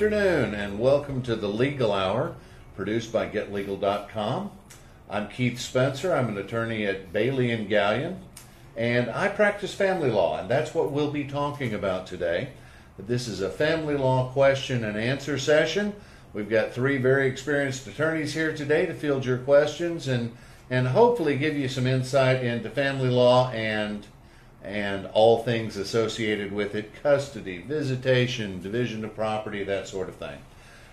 afternoon, 0.00 0.54
and 0.54 0.78
welcome 0.78 1.20
to 1.20 1.36
the 1.36 1.46
Legal 1.46 1.92
Hour, 1.92 2.34
produced 2.74 3.12
by 3.12 3.28
GetLegal.com. 3.28 4.50
I'm 5.10 5.28
Keith 5.28 5.60
Spencer. 5.60 6.14
I'm 6.14 6.30
an 6.30 6.38
attorney 6.38 6.86
at 6.86 7.12
Bailey 7.12 7.50
and 7.50 7.68
Galyen, 7.68 8.16
and 8.74 9.10
I 9.10 9.28
practice 9.28 9.74
family 9.74 10.10
law, 10.10 10.40
and 10.40 10.48
that's 10.48 10.74
what 10.74 10.90
we'll 10.90 11.10
be 11.10 11.24
talking 11.24 11.74
about 11.74 12.06
today. 12.06 12.48
This 12.98 13.28
is 13.28 13.42
a 13.42 13.50
family 13.50 13.94
law 13.94 14.30
question 14.32 14.84
and 14.84 14.96
answer 14.96 15.36
session. 15.36 15.92
We've 16.32 16.48
got 16.48 16.72
three 16.72 16.96
very 16.96 17.28
experienced 17.28 17.86
attorneys 17.86 18.32
here 18.32 18.56
today 18.56 18.86
to 18.86 18.94
field 18.94 19.26
your 19.26 19.36
questions 19.36 20.08
and 20.08 20.34
and 20.70 20.88
hopefully 20.88 21.36
give 21.36 21.58
you 21.58 21.68
some 21.68 21.86
insight 21.86 22.42
into 22.42 22.70
family 22.70 23.10
law 23.10 23.50
and 23.50 24.06
and 24.62 25.06
all 25.12 25.42
things 25.42 25.76
associated 25.76 26.52
with 26.52 26.74
it 26.74 27.02
custody, 27.02 27.58
visitation, 27.58 28.60
division 28.60 29.04
of 29.04 29.14
property, 29.14 29.64
that 29.64 29.88
sort 29.88 30.08
of 30.08 30.16
thing. 30.16 30.38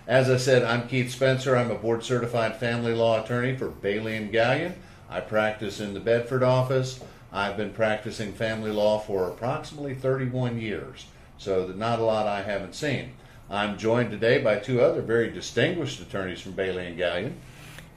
As 0.06 0.30
I 0.30 0.38
said, 0.38 0.62
I'm 0.62 0.88
Keith 0.88 1.10
Spencer. 1.10 1.54
I'm 1.54 1.70
a 1.70 1.74
board 1.74 2.02
certified 2.02 2.56
family 2.56 2.94
law 2.94 3.22
attorney 3.22 3.54
for 3.54 3.68
Bailey 3.68 4.16
and 4.16 4.32
Galyen. 4.32 4.74
I 5.10 5.20
practice 5.20 5.80
in 5.80 5.92
the 5.92 6.00
Bedford 6.00 6.42
office. 6.42 7.00
I've 7.30 7.58
been 7.58 7.72
practicing 7.72 8.32
family 8.32 8.70
law 8.70 8.98
for 8.98 9.28
approximately 9.28 9.94
31 9.94 10.58
years, 10.58 11.06
so 11.36 11.66
not 11.76 11.98
a 11.98 12.04
lot 12.04 12.26
I 12.26 12.42
haven't 12.42 12.74
seen. 12.74 13.12
I'm 13.50 13.76
joined 13.76 14.10
today 14.10 14.38
by 14.38 14.56
two 14.56 14.80
other 14.80 15.02
very 15.02 15.30
distinguished 15.30 16.00
attorneys 16.00 16.40
from 16.40 16.52
Bailey 16.52 16.86
and 16.86 16.98
Galyen. 16.98 17.34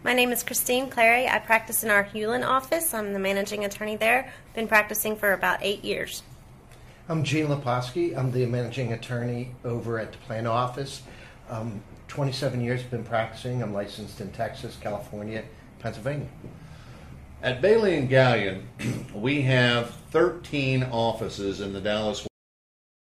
My 0.03 0.13
name 0.13 0.31
is 0.31 0.41
Christine 0.41 0.89
Clary. 0.89 1.27
I 1.27 1.37
practice 1.37 1.83
in 1.83 1.91
our 1.91 2.03
Hewlin 2.03 2.43
office. 2.43 2.91
I'm 2.91 3.13
the 3.13 3.19
managing 3.19 3.65
attorney 3.65 3.95
there. 3.95 4.33
Been 4.55 4.67
practicing 4.67 5.15
for 5.15 5.31
about 5.31 5.59
eight 5.61 5.83
years. 5.83 6.23
I'm 7.07 7.23
Gene 7.23 7.45
Leposki. 7.45 8.17
I'm 8.17 8.31
the 8.31 8.47
managing 8.47 8.93
attorney 8.93 9.53
over 9.63 9.99
at 9.99 10.11
the 10.11 10.17
plan 10.17 10.47
office. 10.47 11.03
Um, 11.51 11.83
27 12.07 12.61
years 12.61 12.81
been 12.81 13.03
practicing. 13.03 13.61
I'm 13.61 13.75
licensed 13.75 14.19
in 14.21 14.31
Texas, 14.31 14.75
California, 14.81 15.43
Pennsylvania. 15.77 16.29
At 17.43 17.61
Bailey 17.61 17.95
and 17.95 18.09
Galyen, 18.09 18.63
we 19.13 19.43
have 19.43 19.91
13 20.09 20.81
offices 20.81 21.61
in 21.61 21.73
the 21.73 21.81
Dallas 21.81 22.25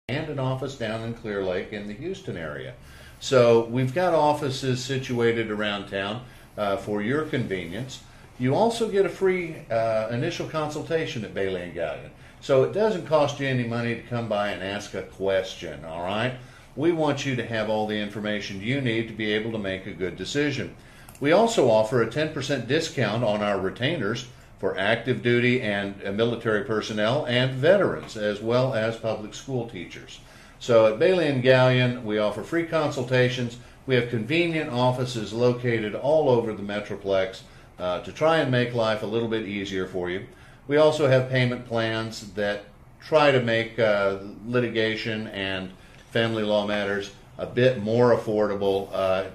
and 0.09 0.31
an 0.31 0.39
office 0.39 0.77
down 0.77 1.03
in 1.03 1.13
Clear 1.13 1.45
Lake 1.45 1.75
in 1.75 1.89
the 1.89 1.95
Houston 1.95 2.39
area. 2.39 2.73
So 3.21 3.67
we've 3.67 3.95
got 3.95 4.15
offices 4.15 4.83
situated 4.83 5.51
around 5.51 5.89
town 5.89 6.25
uh, 6.57 6.77
for 6.77 7.03
your 7.03 7.23
convenience. 7.23 8.01
You 8.39 8.55
also 8.55 8.89
get 8.89 9.07
a 9.07 9.11
free 9.11 9.57
uh, 9.71 10.09
initial 10.11 10.49
consultation 10.49 11.25
at 11.25 11.35
Bailey 11.35 11.63
and 11.63 11.75
Galyen. 11.75 12.11
So 12.41 12.65
it 12.65 12.73
doesn't 12.73 13.07
cost 13.07 13.41
you 13.41 13.47
any 13.47 13.65
money 13.65 13.95
to 13.95 14.03
come 14.03 14.29
by 14.29 14.51
and 14.51 14.63
ask 14.63 14.95
a 14.95 15.03
question, 15.03 15.85
all 15.85 16.05
right? 16.05 16.35
We 16.77 16.93
want 16.93 17.25
you 17.25 17.35
to 17.37 17.47
have 17.47 17.71
all 17.71 17.87
the 17.87 17.99
information 17.99 18.61
you 18.61 18.81
need 18.81 19.09
to 19.09 19.15
be 19.15 19.33
able 19.33 19.53
to 19.53 19.59
make 19.59 19.87
a 19.87 19.93
good 19.93 20.17
decision. 20.17 20.77
We 21.19 21.33
also 21.33 21.71
offer 21.71 22.03
a 22.03 22.07
10% 22.07 22.67
discount 22.69 23.25
on 23.25 23.43
our 23.43 23.59
retainers 23.59 24.27
for 24.59 24.79
active 24.79 25.23
duty 25.23 25.63
and 25.63 25.95
uh, 26.05 26.13
military 26.13 26.65
personnel 26.65 27.25
and 27.27 27.53
veterans, 27.53 28.17
as 28.17 28.41
well 28.41 28.75
as 28.75 28.97
public 28.97 29.35
school 29.35 29.69
teachers. 29.69 30.21
So 30.59 30.87
at 30.87 30.99
Bailey 30.99 31.29
and 31.29 31.43
Galyen, 31.43 32.03
we 32.05 32.19
offer 32.19 32.43
free 32.43 32.67
consultations 32.67 33.59
we 33.87 33.95
have 33.95 34.11
convenient 34.11 34.71
offices 34.71 35.33
located 35.33 35.95
all 35.95 36.29
over 36.29 36.53
the 36.53 36.63
Metroplex 36.63 37.43
uh, 37.79 38.01
to 38.01 38.13
try 38.13 38.39
and 38.39 38.51
make 38.51 38.75
life 38.75 39.03
a 39.03 39.07
little 39.07 39.29
bit 39.29 39.47
easier 39.47 39.87
for 39.87 40.11
you. 40.11 40.27
We 40.67 40.77
also 40.77 41.07
have 41.07 41.31
payment 41.31 41.67
plans 41.67 42.33
that 42.33 42.65
try 43.01 43.31
to 43.31 43.41
make 43.41 43.79
uh, 43.79 44.19
litigation 44.45 45.29
and 45.29 45.71
family 46.11 46.43
law 46.43 46.67
matters 46.67 47.13
a 47.39 47.47
bit 47.47 47.81
more 47.81 48.17
affordable. 48.17 48.89
Uh, 48.93 49.27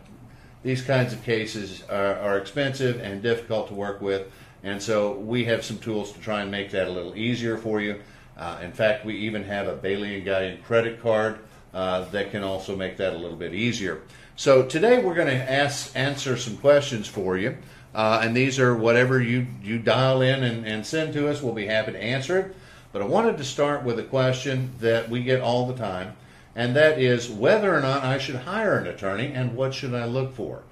these 0.63 0.81
kinds 0.81 1.13
of 1.13 1.23
cases 1.23 1.83
are, 1.89 2.17
are, 2.17 2.37
expensive 2.37 2.99
and 2.99 3.21
difficult 3.21 3.69
to 3.69 3.73
work 3.73 4.01
with, 4.01 4.29
and 4.63 4.81
so 4.81 5.13
we 5.13 5.45
have 5.45 5.63
some 5.63 5.77
tools 5.79 6.11
to 6.11 6.19
try 6.19 6.41
and 6.41 6.51
make 6.51 6.71
that 6.71 6.87
a 6.87 6.91
little 6.91 7.15
easier 7.15 7.57
for 7.57 7.79
you. 7.79 8.01
Uh, 8.37 8.59
in 8.63 8.71
fact, 8.71 9.05
we 9.05 9.15
even 9.15 9.43
have 9.43 9.67
a 9.67 9.75
Bailey 9.75 10.15
and 10.15 10.25
Galyen 10.25 10.63
credit 10.63 11.01
card 11.01 11.39
uh, 11.73 12.05
that 12.05 12.31
can 12.31 12.43
also 12.43 12.75
make 12.75 12.97
that 12.97 13.13
a 13.13 13.17
little 13.17 13.37
bit 13.37 13.53
easier. 13.53 14.01
So 14.35 14.63
today 14.63 15.03
we're 15.03 15.15
going 15.15 15.27
to 15.27 15.51
ask 15.51 15.95
answer 15.95 16.37
some 16.37 16.57
questions 16.57 17.07
for 17.07 17.37
you, 17.37 17.57
uh, 17.93 18.21
and 18.23 18.35
these 18.35 18.59
are 18.59 18.75
whatever 18.75 19.21
you 19.21 19.47
you 19.61 19.77
dial 19.77 20.21
in 20.21 20.43
and, 20.43 20.65
and 20.65 20.85
send 20.85 21.13
to 21.13 21.29
us. 21.29 21.41
We'll 21.41 21.53
be 21.53 21.67
happy 21.67 21.91
to 21.91 22.01
answer 22.01 22.39
it. 22.39 22.55
But 22.91 23.01
I 23.01 23.05
wanted 23.05 23.37
to 23.37 23.43
start 23.43 23.83
with 23.83 23.99
a 23.99 24.03
question 24.03 24.71
that 24.79 25.09
we 25.09 25.23
get 25.23 25.41
all 25.41 25.67
the 25.67 25.75
time, 25.75 26.15
and 26.55 26.75
that 26.75 26.99
is 26.99 27.29
whether 27.29 27.73
or 27.73 27.81
not 27.81 28.03
I 28.03 28.17
should 28.17 28.35
hire 28.35 28.77
an 28.77 28.87
attorney 28.87 29.31
and 29.33 29.55
what 29.55 29.73
should 29.73 29.93
I 29.93 30.05
look 30.05 30.33
for. 30.35 30.63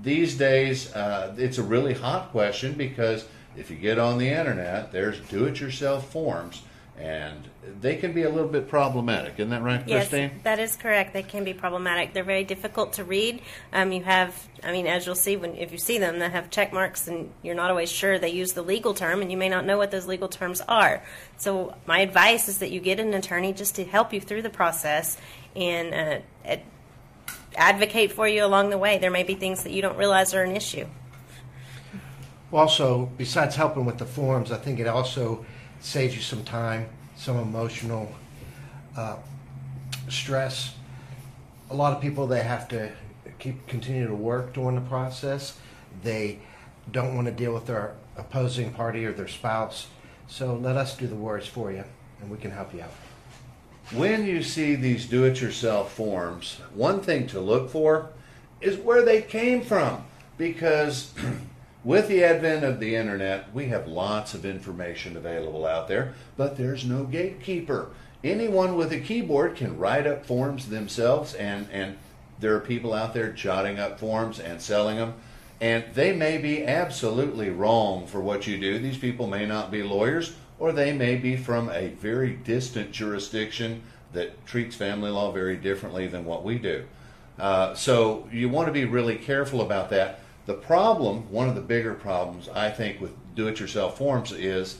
These 0.00 0.36
days, 0.36 0.92
uh, 0.94 1.34
it's 1.36 1.58
a 1.58 1.62
really 1.62 1.94
hot 1.94 2.30
question 2.30 2.72
because 2.72 3.26
if 3.56 3.70
you 3.70 3.76
get 3.76 3.98
on 3.98 4.18
the 4.18 4.28
internet, 4.28 4.92
there's 4.92 5.20
do-it-yourself 5.20 6.10
forms 6.10 6.62
and 7.00 7.48
they 7.80 7.96
can 7.96 8.12
be 8.12 8.24
a 8.24 8.28
little 8.28 8.48
bit 8.48 8.68
problematic. 8.68 9.34
Isn't 9.34 9.50
that 9.50 9.62
right, 9.62 9.84
Christine? 9.86 10.30
Yes, 10.34 10.42
that 10.42 10.58
is 10.58 10.74
correct. 10.76 11.12
They 11.12 11.22
can 11.22 11.44
be 11.44 11.54
problematic. 11.54 12.12
They're 12.12 12.24
very 12.24 12.44
difficult 12.44 12.94
to 12.94 13.04
read. 13.04 13.40
Um, 13.72 13.92
you 13.92 14.02
have, 14.02 14.34
I 14.64 14.72
mean, 14.72 14.86
as 14.86 15.06
you'll 15.06 15.14
see 15.14 15.36
when 15.36 15.54
if 15.54 15.70
you 15.70 15.78
see 15.78 15.98
them, 15.98 16.18
they 16.18 16.28
have 16.28 16.50
check 16.50 16.72
marks, 16.72 17.06
and 17.06 17.30
you're 17.42 17.54
not 17.54 17.70
always 17.70 17.90
sure 17.90 18.18
they 18.18 18.30
use 18.30 18.52
the 18.52 18.62
legal 18.62 18.94
term, 18.94 19.22
and 19.22 19.30
you 19.30 19.36
may 19.36 19.48
not 19.48 19.64
know 19.64 19.78
what 19.78 19.90
those 19.90 20.06
legal 20.06 20.28
terms 20.28 20.60
are. 20.62 21.02
So 21.36 21.74
my 21.86 22.00
advice 22.00 22.48
is 22.48 22.58
that 22.58 22.70
you 22.70 22.80
get 22.80 22.98
an 22.98 23.14
attorney 23.14 23.52
just 23.52 23.76
to 23.76 23.84
help 23.84 24.12
you 24.12 24.20
through 24.20 24.42
the 24.42 24.50
process 24.50 25.16
and 25.54 26.24
uh, 26.46 26.56
advocate 27.56 28.12
for 28.12 28.26
you 28.26 28.44
along 28.44 28.70
the 28.70 28.78
way. 28.78 28.98
There 28.98 29.10
may 29.10 29.22
be 29.22 29.34
things 29.34 29.62
that 29.62 29.72
you 29.72 29.82
don't 29.82 29.96
realize 29.96 30.34
are 30.34 30.42
an 30.42 30.56
issue. 30.56 30.86
Also, 32.50 33.10
besides 33.18 33.56
helping 33.56 33.84
with 33.84 33.98
the 33.98 34.06
forms, 34.06 34.50
I 34.50 34.56
think 34.56 34.80
it 34.80 34.86
also 34.86 35.44
saves 35.80 36.14
you 36.14 36.22
some 36.22 36.44
time, 36.44 36.88
some 37.16 37.38
emotional 37.38 38.12
uh, 38.96 39.16
stress. 40.08 40.74
A 41.70 41.74
lot 41.74 41.94
of 41.94 42.00
people 42.00 42.26
they 42.26 42.42
have 42.42 42.68
to 42.68 42.90
keep 43.38 43.66
continue 43.66 44.06
to 44.06 44.14
work 44.14 44.52
during 44.52 44.74
the 44.74 44.80
process. 44.82 45.58
They 46.02 46.40
don't 46.90 47.14
want 47.14 47.26
to 47.26 47.32
deal 47.32 47.52
with 47.52 47.66
their 47.66 47.94
opposing 48.16 48.72
party 48.72 49.04
or 49.04 49.12
their 49.12 49.28
spouse. 49.28 49.88
So 50.26 50.54
let 50.54 50.76
us 50.76 50.96
do 50.96 51.06
the 51.06 51.14
words 51.14 51.46
for 51.46 51.72
you, 51.72 51.84
and 52.20 52.30
we 52.30 52.36
can 52.36 52.50
help 52.50 52.74
you 52.74 52.82
out. 52.82 52.92
When 53.92 54.26
you 54.26 54.42
see 54.42 54.74
these 54.74 55.06
do-it-yourself 55.06 55.92
forms, 55.92 56.60
one 56.74 57.00
thing 57.00 57.26
to 57.28 57.40
look 57.40 57.70
for 57.70 58.10
is 58.60 58.76
where 58.76 59.02
they 59.02 59.22
came 59.22 59.62
from, 59.62 60.04
because 60.36 61.14
With 61.88 62.08
the 62.08 62.22
advent 62.22 62.64
of 62.64 62.80
the 62.80 62.96
internet, 62.96 63.54
we 63.54 63.68
have 63.68 63.88
lots 63.88 64.34
of 64.34 64.44
information 64.44 65.16
available 65.16 65.64
out 65.64 65.88
there, 65.88 66.12
but 66.36 66.58
there's 66.58 66.84
no 66.84 67.04
gatekeeper. 67.04 67.88
Anyone 68.22 68.76
with 68.76 68.92
a 68.92 69.00
keyboard 69.00 69.56
can 69.56 69.78
write 69.78 70.06
up 70.06 70.26
forms 70.26 70.68
themselves, 70.68 71.32
and, 71.32 71.66
and 71.72 71.96
there 72.40 72.54
are 72.54 72.60
people 72.60 72.92
out 72.92 73.14
there 73.14 73.32
jotting 73.32 73.78
up 73.78 73.98
forms 73.98 74.38
and 74.38 74.60
selling 74.60 74.98
them. 74.98 75.14
And 75.62 75.82
they 75.94 76.12
may 76.12 76.36
be 76.36 76.62
absolutely 76.62 77.48
wrong 77.48 78.06
for 78.06 78.20
what 78.20 78.46
you 78.46 78.60
do. 78.60 78.78
These 78.78 78.98
people 78.98 79.26
may 79.26 79.46
not 79.46 79.70
be 79.70 79.82
lawyers, 79.82 80.34
or 80.58 80.72
they 80.72 80.92
may 80.92 81.16
be 81.16 81.38
from 81.38 81.70
a 81.70 81.88
very 81.88 82.34
distant 82.34 82.92
jurisdiction 82.92 83.82
that 84.12 84.44
treats 84.44 84.76
family 84.76 85.08
law 85.10 85.32
very 85.32 85.56
differently 85.56 86.06
than 86.06 86.26
what 86.26 86.44
we 86.44 86.58
do. 86.58 86.84
Uh, 87.38 87.72
so 87.72 88.28
you 88.30 88.50
want 88.50 88.66
to 88.66 88.72
be 88.74 88.84
really 88.84 89.16
careful 89.16 89.62
about 89.62 89.88
that. 89.88 90.20
The 90.48 90.54
problem, 90.54 91.30
one 91.30 91.50
of 91.50 91.54
the 91.54 91.60
bigger 91.60 91.92
problems, 91.92 92.48
I 92.48 92.70
think, 92.70 93.02
with 93.02 93.12
do 93.34 93.48
it 93.48 93.60
yourself 93.60 93.98
forms 93.98 94.32
is 94.32 94.78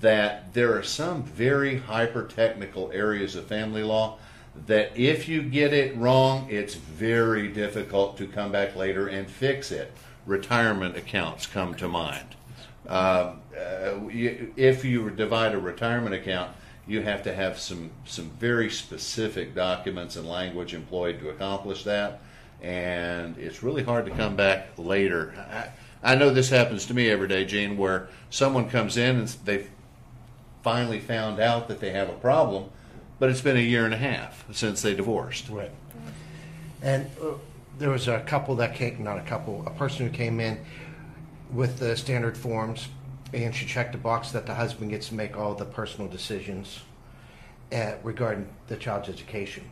that 0.00 0.52
there 0.54 0.76
are 0.76 0.82
some 0.82 1.22
very 1.22 1.78
hyper 1.78 2.24
technical 2.24 2.90
areas 2.90 3.36
of 3.36 3.46
family 3.46 3.84
law 3.84 4.18
that 4.66 4.90
if 4.96 5.28
you 5.28 5.40
get 5.42 5.72
it 5.72 5.96
wrong, 5.96 6.48
it's 6.50 6.74
very 6.74 7.46
difficult 7.46 8.18
to 8.18 8.26
come 8.26 8.50
back 8.50 8.74
later 8.74 9.06
and 9.06 9.30
fix 9.30 9.70
it. 9.70 9.92
Retirement 10.26 10.96
accounts 10.96 11.46
come 11.46 11.76
to 11.76 11.86
mind. 11.86 12.34
Uh, 12.84 13.34
uh, 13.56 14.08
you, 14.10 14.52
if 14.56 14.84
you 14.84 15.10
divide 15.10 15.54
a 15.54 15.60
retirement 15.60 16.16
account, 16.16 16.50
you 16.88 17.02
have 17.02 17.22
to 17.22 17.32
have 17.32 17.60
some, 17.60 17.92
some 18.04 18.30
very 18.40 18.68
specific 18.68 19.54
documents 19.54 20.16
and 20.16 20.28
language 20.28 20.74
employed 20.74 21.20
to 21.20 21.28
accomplish 21.28 21.84
that 21.84 22.20
and 22.64 23.36
it's 23.36 23.62
really 23.62 23.82
hard 23.82 24.06
to 24.06 24.10
come 24.12 24.36
back 24.36 24.68
later. 24.78 25.34
I, 26.02 26.12
I 26.12 26.14
know 26.14 26.30
this 26.32 26.48
happens 26.48 26.86
to 26.86 26.94
me 26.94 27.10
every 27.10 27.28
day, 27.28 27.44
Gene, 27.44 27.76
where 27.76 28.08
someone 28.30 28.70
comes 28.70 28.96
in 28.96 29.16
and 29.16 29.28
they've 29.44 29.68
finally 30.62 30.98
found 30.98 31.40
out 31.40 31.68
that 31.68 31.80
they 31.80 31.90
have 31.90 32.08
a 32.08 32.14
problem, 32.14 32.70
but 33.18 33.28
it's 33.28 33.42
been 33.42 33.58
a 33.58 33.60
year 33.60 33.84
and 33.84 33.92
a 33.92 33.98
half 33.98 34.44
since 34.52 34.80
they 34.80 34.94
divorced. 34.94 35.50
Right. 35.50 35.70
And 36.80 37.10
uh, 37.22 37.34
there 37.78 37.90
was 37.90 38.08
a 38.08 38.20
couple 38.20 38.56
that 38.56 38.74
came, 38.74 39.04
not 39.04 39.18
a 39.18 39.22
couple, 39.22 39.62
a 39.66 39.70
person 39.70 40.06
who 40.06 40.12
came 40.12 40.40
in 40.40 40.58
with 41.52 41.78
the 41.78 41.96
standard 41.98 42.36
forms, 42.36 42.88
and 43.34 43.54
she 43.54 43.66
checked 43.66 43.92
the 43.92 43.98
box 43.98 44.30
that 44.30 44.46
the 44.46 44.54
husband 44.54 44.90
gets 44.90 45.08
to 45.08 45.14
make 45.14 45.36
all 45.36 45.54
the 45.54 45.66
personal 45.66 46.10
decisions 46.10 46.80
uh, 47.72 47.92
regarding 48.02 48.48
the 48.68 48.76
child's 48.76 49.10
education 49.10 49.64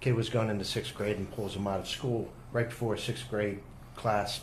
kid 0.00 0.14
was 0.14 0.28
going 0.28 0.50
into 0.50 0.64
sixth 0.64 0.94
grade 0.94 1.16
and 1.16 1.30
pulls 1.32 1.56
him 1.56 1.66
out 1.66 1.80
of 1.80 1.88
school 1.88 2.30
right 2.52 2.68
before 2.68 2.96
sixth 2.96 3.28
grade 3.28 3.60
class. 3.96 4.40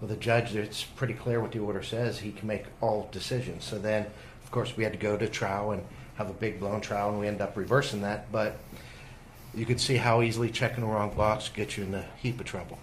With 0.00 0.10
a 0.10 0.16
judge, 0.16 0.54
it's 0.56 0.82
pretty 0.82 1.14
clear 1.14 1.40
what 1.40 1.52
the 1.52 1.60
order 1.60 1.82
says. 1.82 2.18
He 2.18 2.32
can 2.32 2.48
make 2.48 2.64
all 2.80 3.08
decisions. 3.12 3.64
So 3.64 3.78
then, 3.78 4.06
of 4.42 4.50
course, 4.50 4.76
we 4.76 4.82
had 4.82 4.92
to 4.92 4.98
go 4.98 5.16
to 5.16 5.28
trial 5.28 5.70
and 5.70 5.84
have 6.16 6.28
a 6.28 6.32
big 6.32 6.58
blown 6.58 6.80
trial, 6.80 7.10
and 7.10 7.20
we 7.20 7.28
end 7.28 7.40
up 7.40 7.56
reversing 7.56 8.02
that. 8.02 8.30
But 8.32 8.58
you 9.54 9.64
could 9.64 9.80
see 9.80 9.96
how 9.96 10.22
easily 10.22 10.50
checking 10.50 10.80
the 10.80 10.90
wrong 10.90 11.14
box 11.14 11.48
gets 11.48 11.76
you 11.76 11.84
in 11.84 11.94
a 11.94 12.04
heap 12.20 12.40
of 12.40 12.46
trouble. 12.46 12.78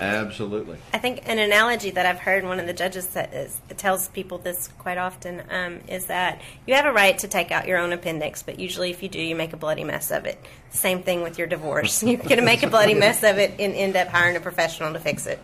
Absolutely. 0.00 0.76
I 0.92 0.98
think 0.98 1.22
an 1.26 1.38
analogy 1.38 1.90
that 1.90 2.04
I've 2.04 2.18
heard 2.18 2.44
one 2.44 2.58
of 2.58 2.66
the 2.66 2.72
judges 2.72 3.06
that 3.08 3.32
is, 3.32 3.60
tells 3.76 4.08
people 4.08 4.38
this 4.38 4.68
quite 4.78 4.98
often 4.98 5.42
um, 5.50 5.80
is 5.86 6.06
that 6.06 6.40
you 6.66 6.74
have 6.74 6.84
a 6.84 6.92
right 6.92 7.16
to 7.18 7.28
take 7.28 7.52
out 7.52 7.68
your 7.68 7.78
own 7.78 7.92
appendix, 7.92 8.42
but 8.42 8.58
usually 8.58 8.90
if 8.90 9.02
you 9.02 9.08
do, 9.08 9.20
you 9.20 9.36
make 9.36 9.52
a 9.52 9.56
bloody 9.56 9.84
mess 9.84 10.10
of 10.10 10.24
it. 10.24 10.38
Same 10.70 11.02
thing 11.02 11.22
with 11.22 11.38
your 11.38 11.46
divorce. 11.46 12.02
You're 12.02 12.16
going 12.16 12.36
to 12.36 12.42
make 12.42 12.62
a 12.64 12.68
bloody 12.68 12.94
mess 12.94 13.22
of 13.22 13.38
it 13.38 13.52
and 13.60 13.74
end 13.74 13.94
up 13.96 14.08
hiring 14.08 14.36
a 14.36 14.40
professional 14.40 14.92
to 14.92 14.98
fix 14.98 15.26
it. 15.26 15.38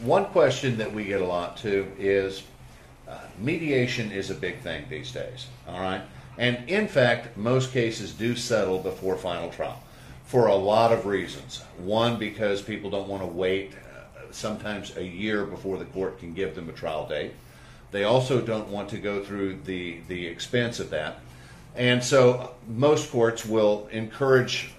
One 0.00 0.26
question 0.26 0.78
that 0.78 0.92
we 0.92 1.04
get 1.04 1.20
a 1.20 1.26
lot 1.26 1.56
too 1.56 1.90
is 1.98 2.42
uh, 3.08 3.18
mediation 3.38 4.10
is 4.10 4.30
a 4.30 4.34
big 4.34 4.60
thing 4.60 4.84
these 4.90 5.12
days, 5.12 5.46
all 5.68 5.80
right? 5.80 6.02
And 6.38 6.68
in 6.68 6.88
fact, 6.88 7.36
most 7.36 7.72
cases 7.72 8.12
do 8.12 8.34
settle 8.34 8.78
before 8.78 9.16
final 9.16 9.48
trial 9.48 9.80
for 10.26 10.48
a 10.48 10.54
lot 10.54 10.92
of 10.92 11.06
reasons. 11.06 11.62
One, 11.78 12.18
because 12.18 12.60
people 12.60 12.90
don't 12.90 13.08
want 13.08 13.22
to 13.22 13.28
wait 13.28 13.72
uh, 13.72 14.22
sometimes 14.32 14.96
a 14.96 15.04
year 15.04 15.44
before 15.44 15.78
the 15.78 15.84
court 15.86 16.18
can 16.18 16.34
give 16.34 16.54
them 16.54 16.68
a 16.68 16.72
trial 16.72 17.06
date. 17.08 17.32
They 17.92 18.04
also 18.04 18.40
don't 18.40 18.68
want 18.68 18.90
to 18.90 18.98
go 18.98 19.24
through 19.24 19.60
the, 19.64 20.00
the 20.08 20.26
expense 20.26 20.80
of 20.80 20.90
that. 20.90 21.20
And 21.76 22.02
so 22.02 22.54
most 22.66 23.10
courts 23.10 23.46
will 23.46 23.88
encourage 23.92 24.72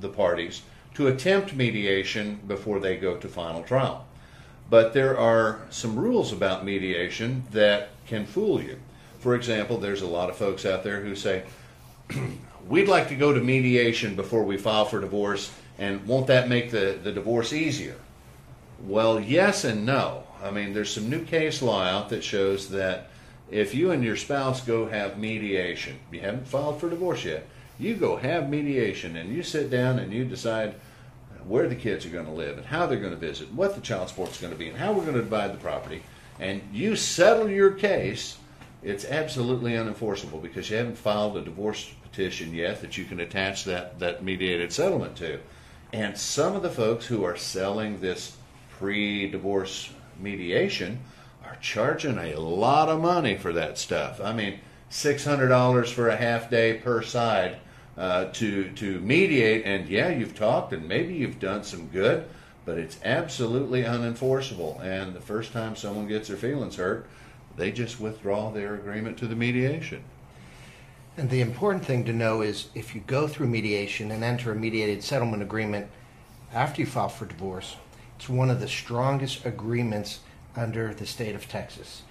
the 0.00 0.08
parties 0.08 0.62
to 0.94 1.08
attempt 1.08 1.54
mediation 1.54 2.40
before 2.46 2.78
they 2.78 2.96
go 2.96 3.16
to 3.16 3.28
final 3.28 3.62
trial. 3.62 4.06
But 4.70 4.92
there 4.92 5.18
are 5.18 5.60
some 5.70 5.96
rules 5.96 6.32
about 6.32 6.64
mediation 6.64 7.44
that 7.52 7.90
can 8.06 8.26
fool 8.26 8.62
you. 8.62 8.78
For 9.18 9.34
example, 9.34 9.78
there's 9.78 10.02
a 10.02 10.06
lot 10.06 10.30
of 10.30 10.36
folks 10.36 10.64
out 10.64 10.84
there 10.84 11.00
who 11.00 11.16
say, 11.16 11.44
we'd 12.68 12.88
like 12.88 13.08
to 13.08 13.16
go 13.16 13.32
to 13.32 13.40
mediation 13.40 14.16
before 14.16 14.44
we 14.44 14.56
file 14.56 14.84
for 14.84 15.00
divorce, 15.00 15.52
and 15.78 16.06
won't 16.06 16.26
that 16.28 16.48
make 16.48 16.70
the, 16.70 16.98
the 17.02 17.12
divorce 17.12 17.52
easier? 17.52 17.96
Well, 18.86 19.20
yes 19.20 19.64
and 19.64 19.86
no. 19.86 20.24
I 20.42 20.50
mean, 20.50 20.72
there's 20.72 20.92
some 20.92 21.08
new 21.08 21.24
case 21.24 21.62
law 21.62 21.82
out 21.82 22.08
that 22.10 22.22
shows 22.22 22.68
that 22.70 23.08
if 23.50 23.74
you 23.74 23.90
and 23.90 24.04
your 24.04 24.16
spouse 24.16 24.60
go 24.60 24.86
have 24.86 25.18
mediation, 25.18 25.98
you 26.10 26.20
haven't 26.20 26.48
filed 26.48 26.80
for 26.80 26.90
divorce 26.90 27.24
yet, 27.24 27.46
you 27.78 27.94
go 27.94 28.16
have 28.16 28.50
mediation 28.50 29.16
and 29.16 29.34
you 29.34 29.42
sit 29.42 29.70
down 29.70 29.98
and 29.98 30.12
you 30.12 30.24
decide 30.24 30.74
where 31.46 31.68
the 31.68 31.76
kids 31.76 32.04
are 32.04 32.10
going 32.10 32.26
to 32.26 32.32
live 32.32 32.58
and 32.58 32.66
how 32.66 32.86
they're 32.86 32.98
going 32.98 33.12
to 33.12 33.16
visit, 33.16 33.52
what 33.52 33.74
the 33.74 33.80
child 33.80 34.08
support 34.08 34.30
is 34.30 34.38
going 34.38 34.52
to 34.52 34.58
be, 34.58 34.68
and 34.68 34.76
how 34.76 34.92
we're 34.92 35.02
going 35.02 35.14
to 35.14 35.22
divide 35.22 35.52
the 35.52 35.58
property, 35.58 36.02
and 36.40 36.60
you 36.72 36.96
settle 36.96 37.48
your 37.48 37.70
case, 37.70 38.36
it's 38.82 39.04
absolutely 39.04 39.72
unenforceable 39.72 40.40
because 40.40 40.70
you 40.70 40.76
haven't 40.76 40.98
filed 40.98 41.36
a 41.36 41.42
divorce 41.42 41.92
petition 42.02 42.54
yet 42.54 42.80
that 42.80 42.96
you 42.96 43.04
can 43.04 43.20
attach 43.20 43.64
that, 43.64 43.98
that 43.98 44.22
mediated 44.22 44.72
settlement 44.72 45.16
to. 45.16 45.38
And 45.92 46.16
some 46.16 46.56
of 46.56 46.62
the 46.62 46.70
folks 46.70 47.06
who 47.06 47.24
are 47.24 47.36
selling 47.36 48.00
this 48.00 48.36
pre 48.78 49.30
divorce 49.30 49.90
mediation 50.20 51.00
are 51.44 51.56
charging 51.60 52.18
a 52.18 52.36
lot 52.36 52.88
of 52.88 53.00
money 53.00 53.36
for 53.36 53.52
that 53.52 53.78
stuff. 53.78 54.20
I 54.20 54.32
mean, 54.32 54.58
$600 54.90 55.88
for 55.88 56.08
a 56.08 56.16
half 56.16 56.50
day 56.50 56.74
per 56.74 57.02
side 57.02 57.58
uh, 57.96 58.26
to, 58.26 58.70
to 58.72 59.00
mediate, 59.00 59.64
and 59.64 59.88
yeah, 59.88 60.08
you've 60.08 60.34
talked 60.34 60.72
and 60.72 60.86
maybe 60.86 61.14
you've 61.14 61.40
done 61.40 61.64
some 61.64 61.86
good, 61.88 62.28
but 62.64 62.78
it's 62.78 62.98
absolutely 63.04 63.82
unenforceable. 63.82 64.82
And 64.82 65.14
the 65.14 65.20
first 65.20 65.52
time 65.52 65.76
someone 65.76 66.06
gets 66.06 66.28
their 66.28 66.36
feelings 66.36 66.76
hurt, 66.76 67.06
they 67.56 67.72
just 67.72 68.00
withdraw 68.00 68.50
their 68.50 68.74
agreement 68.74 69.18
to 69.18 69.26
the 69.26 69.36
mediation. 69.36 70.02
And 71.16 71.30
the 71.30 71.40
important 71.40 71.84
thing 71.84 72.04
to 72.04 72.12
know 72.12 72.42
is 72.42 72.68
if 72.74 72.94
you 72.94 73.00
go 73.06 73.26
through 73.26 73.46
mediation 73.48 74.10
and 74.10 74.22
enter 74.22 74.52
a 74.52 74.56
mediated 74.56 75.02
settlement 75.02 75.42
agreement 75.42 75.88
after 76.52 76.82
you 76.82 76.86
file 76.86 77.08
for 77.08 77.24
divorce, 77.24 77.76
it's 78.16 78.28
one 78.28 78.50
of 78.50 78.60
the 78.60 78.68
strongest 78.68 79.44
agreements 79.46 80.20
under 80.54 80.92
the 80.92 81.06
state 81.06 81.34
of 81.34 81.48
Texas. 81.48 82.02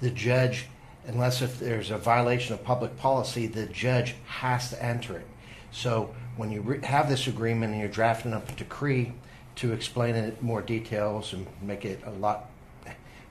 The 0.00 0.10
judge, 0.10 0.66
unless 1.06 1.42
if 1.42 1.58
there's 1.58 1.90
a 1.90 1.98
violation 1.98 2.54
of 2.54 2.64
public 2.64 2.96
policy, 2.96 3.46
the 3.46 3.66
judge 3.66 4.14
has 4.26 4.70
to 4.70 4.82
enter 4.82 5.18
it. 5.18 5.26
So 5.70 6.14
when 6.36 6.50
you 6.50 6.62
re- 6.62 6.84
have 6.84 7.08
this 7.08 7.26
agreement 7.26 7.72
and 7.72 7.80
you're 7.80 7.90
drafting 7.90 8.32
up 8.32 8.48
a 8.48 8.52
decree 8.52 9.12
to 9.56 9.72
explain 9.72 10.14
it 10.14 10.42
more 10.42 10.62
details 10.62 11.32
and 11.34 11.46
make 11.60 11.84
it 11.84 12.00
a 12.06 12.10
lot 12.10 12.46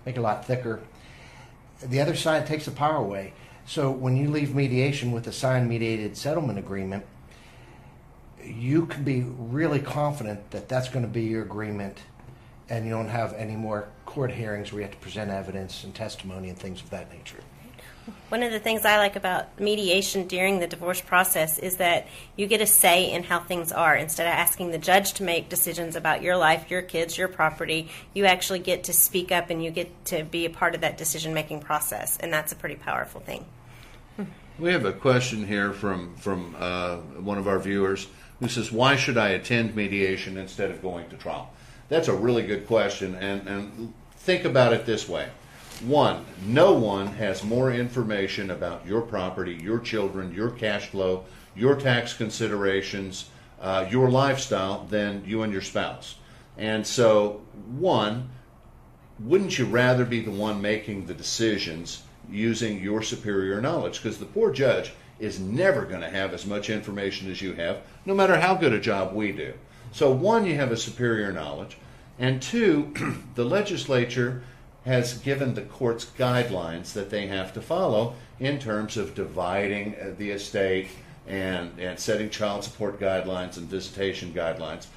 make 0.06 0.16
it 0.16 0.20
a 0.20 0.24
lot 0.24 0.46
thicker, 0.46 0.80
the 1.82 2.02
other 2.02 2.16
side 2.16 2.46
takes 2.46 2.66
the 2.66 2.72
power 2.72 2.98
away. 2.98 3.34
So 3.66 3.92
when 3.92 4.18
you 4.18 4.30
leave 4.30 4.56
mediation 4.56 5.12
with 5.12 5.28
a 5.28 5.32
signed 5.32 5.70
mediated 5.70 6.18
settlement 6.18 6.60
agreement, 6.60 7.06
you 8.44 8.86
can 8.86 9.04
be 9.04 9.22
really 9.22 9.80
confident 9.80 10.52
that 10.52 10.68
that's 10.68 10.90
going 10.90 11.04
to 11.06 11.12
be 11.12 11.24
your 11.24 11.44
agreement 11.44 12.00
and 12.70 12.86
you 12.86 12.92
don't 12.92 13.10
have 13.10 13.34
any 13.34 13.56
more 13.56 13.90
court 14.06 14.32
hearings 14.32 14.72
where 14.72 14.82
you 14.82 14.86
have 14.86 14.96
to 14.96 15.02
present 15.02 15.32
evidence 15.32 15.84
and 15.84 15.94
testimony 15.94 16.50
and 16.50 16.58
things 16.58 16.82
of 16.82 16.90
that 16.90 17.12
nature. 17.12 17.40
One 18.30 18.44
of 18.44 18.52
the 18.52 18.60
things 18.60 18.86
I 18.86 18.98
like 18.98 19.16
about 19.16 19.60
mediation 19.60 20.28
during 20.28 20.60
the 20.60 20.68
divorce 20.68 21.02
process 21.02 21.60
is 21.60 21.78
that 21.78 22.08
you 22.36 22.48
get 22.48 22.62
a 22.62 22.68
say 22.68 23.12
in 23.12 23.24
how 23.24 23.40
things 23.40 23.72
are. 23.72 23.96
Instead 23.96 24.28
of 24.28 24.34
asking 24.34 24.72
the 24.72 24.78
judge 24.78 25.14
to 25.14 25.24
make 25.24 25.50
decisions 25.50 25.96
about 25.96 26.22
your 26.22 26.38
life, 26.38 26.70
your 26.70 26.82
kids, 26.82 27.18
your 27.18 27.28
property, 27.28 27.90
you 28.14 28.26
actually 28.26 28.60
get 28.60 28.84
to 28.86 28.94
speak 28.94 29.32
up 29.32 29.50
and 29.50 29.64
you 29.64 29.72
get 29.72 30.06
to 30.06 30.24
be 30.24 30.46
a 30.46 30.50
part 30.50 30.76
of 30.76 30.82
that 30.82 30.98
decision 30.98 31.34
making 31.34 31.62
process. 31.62 32.18
And 32.18 32.32
that's 32.32 32.52
a 32.52 32.56
pretty 32.56 32.76
powerful 32.76 33.22
thing. 33.22 33.46
We 34.60 34.74
have 34.74 34.84
a 34.84 34.92
question 34.92 35.48
here 35.48 35.72
from 35.72 36.16
from 36.18 36.54
uh, 36.60 36.98
one 36.98 37.38
of 37.38 37.48
our 37.48 37.60
viewers 37.60 38.08
who 38.42 38.50
says, 38.50 38.74
"Why 38.74 38.98
should 38.98 39.18
I 39.18 39.30
attend 39.30 39.74
mediation 39.74 40.38
instead 40.38 40.70
of 40.70 40.82
going 40.82 41.10
to 41.10 41.16
trial?" 41.16 41.54
That's 41.88 42.10
a 42.10 42.14
really 42.14 42.44
good 42.44 42.68
question, 42.68 43.16
and 43.16 43.48
and 43.48 43.94
think 44.18 44.44
about 44.44 44.74
it 44.74 44.86
this 44.86 45.08
way: 45.08 45.30
one, 45.82 46.26
no 46.46 46.74
one 46.74 47.08
has 47.08 47.44
more 47.44 47.72
information 47.72 48.52
about 48.52 48.86
your 48.86 49.02
property, 49.02 49.54
your 49.54 49.80
children, 49.80 50.34
your 50.34 50.52
cash 50.52 50.88
flow, 50.88 51.26
your 51.56 51.76
tax 51.76 52.14
considerations, 52.14 53.30
uh, 53.62 53.88
your 53.90 54.10
lifestyle 54.10 54.86
than 54.86 55.24
you 55.26 55.44
and 55.44 55.52
your 55.52 55.62
spouse. 55.62 56.16
And 56.58 56.86
so, 56.86 57.42
one, 57.78 58.30
wouldn't 59.20 59.58
you 59.58 59.66
rather 59.66 60.06
be 60.06 60.22
the 60.22 60.32
one 60.32 60.62
making 60.62 61.06
the 61.06 61.14
decisions? 61.14 62.04
using 62.32 62.82
your 62.82 63.02
superior 63.02 63.62
knowledge 63.62 64.02
because 64.02 64.18
the 64.18 64.26
poor 64.26 64.52
judge 64.52 64.92
is 65.20 65.40
never 65.40 65.86
going 65.86 66.02
to 66.02 66.10
have 66.10 66.34
as 66.34 66.46
much 66.46 66.70
information 66.70 67.30
as 67.30 67.42
you 67.42 67.54
have, 67.54 67.82
no 68.06 68.14
matter 68.14 68.40
how 68.40 68.56
good 68.56 68.74
a 68.74 68.80
job 68.80 69.14
we 69.14 69.32
do. 69.32 69.54
So, 69.92 70.12
one, 70.12 70.46
you 70.46 70.56
have 70.56 70.72
a 70.72 70.78
superior 70.78 71.32
knowledge, 71.32 71.78
and 72.18 72.42
two, 72.42 72.94
the 73.36 73.44
legislature 73.44 74.44
has 74.86 75.18
given 75.20 75.54
the 75.54 75.62
courts 75.62 76.06
guidelines 76.18 76.94
that 76.94 77.10
they 77.10 77.28
have 77.28 77.54
to 77.54 77.62
follow 77.62 78.16
in 78.40 78.60
terms 78.60 78.98
of 78.98 79.14
dividing 79.14 79.96
uh, 79.96 80.14
the 80.18 80.32
estate 80.32 80.88
and, 81.28 81.78
and 81.80 82.00
setting 82.00 82.30
child 82.30 82.64
support 82.64 83.00
guidelines 83.00 83.58
and 83.58 83.68
visitation 83.68 84.34
guidelines. 84.34 84.88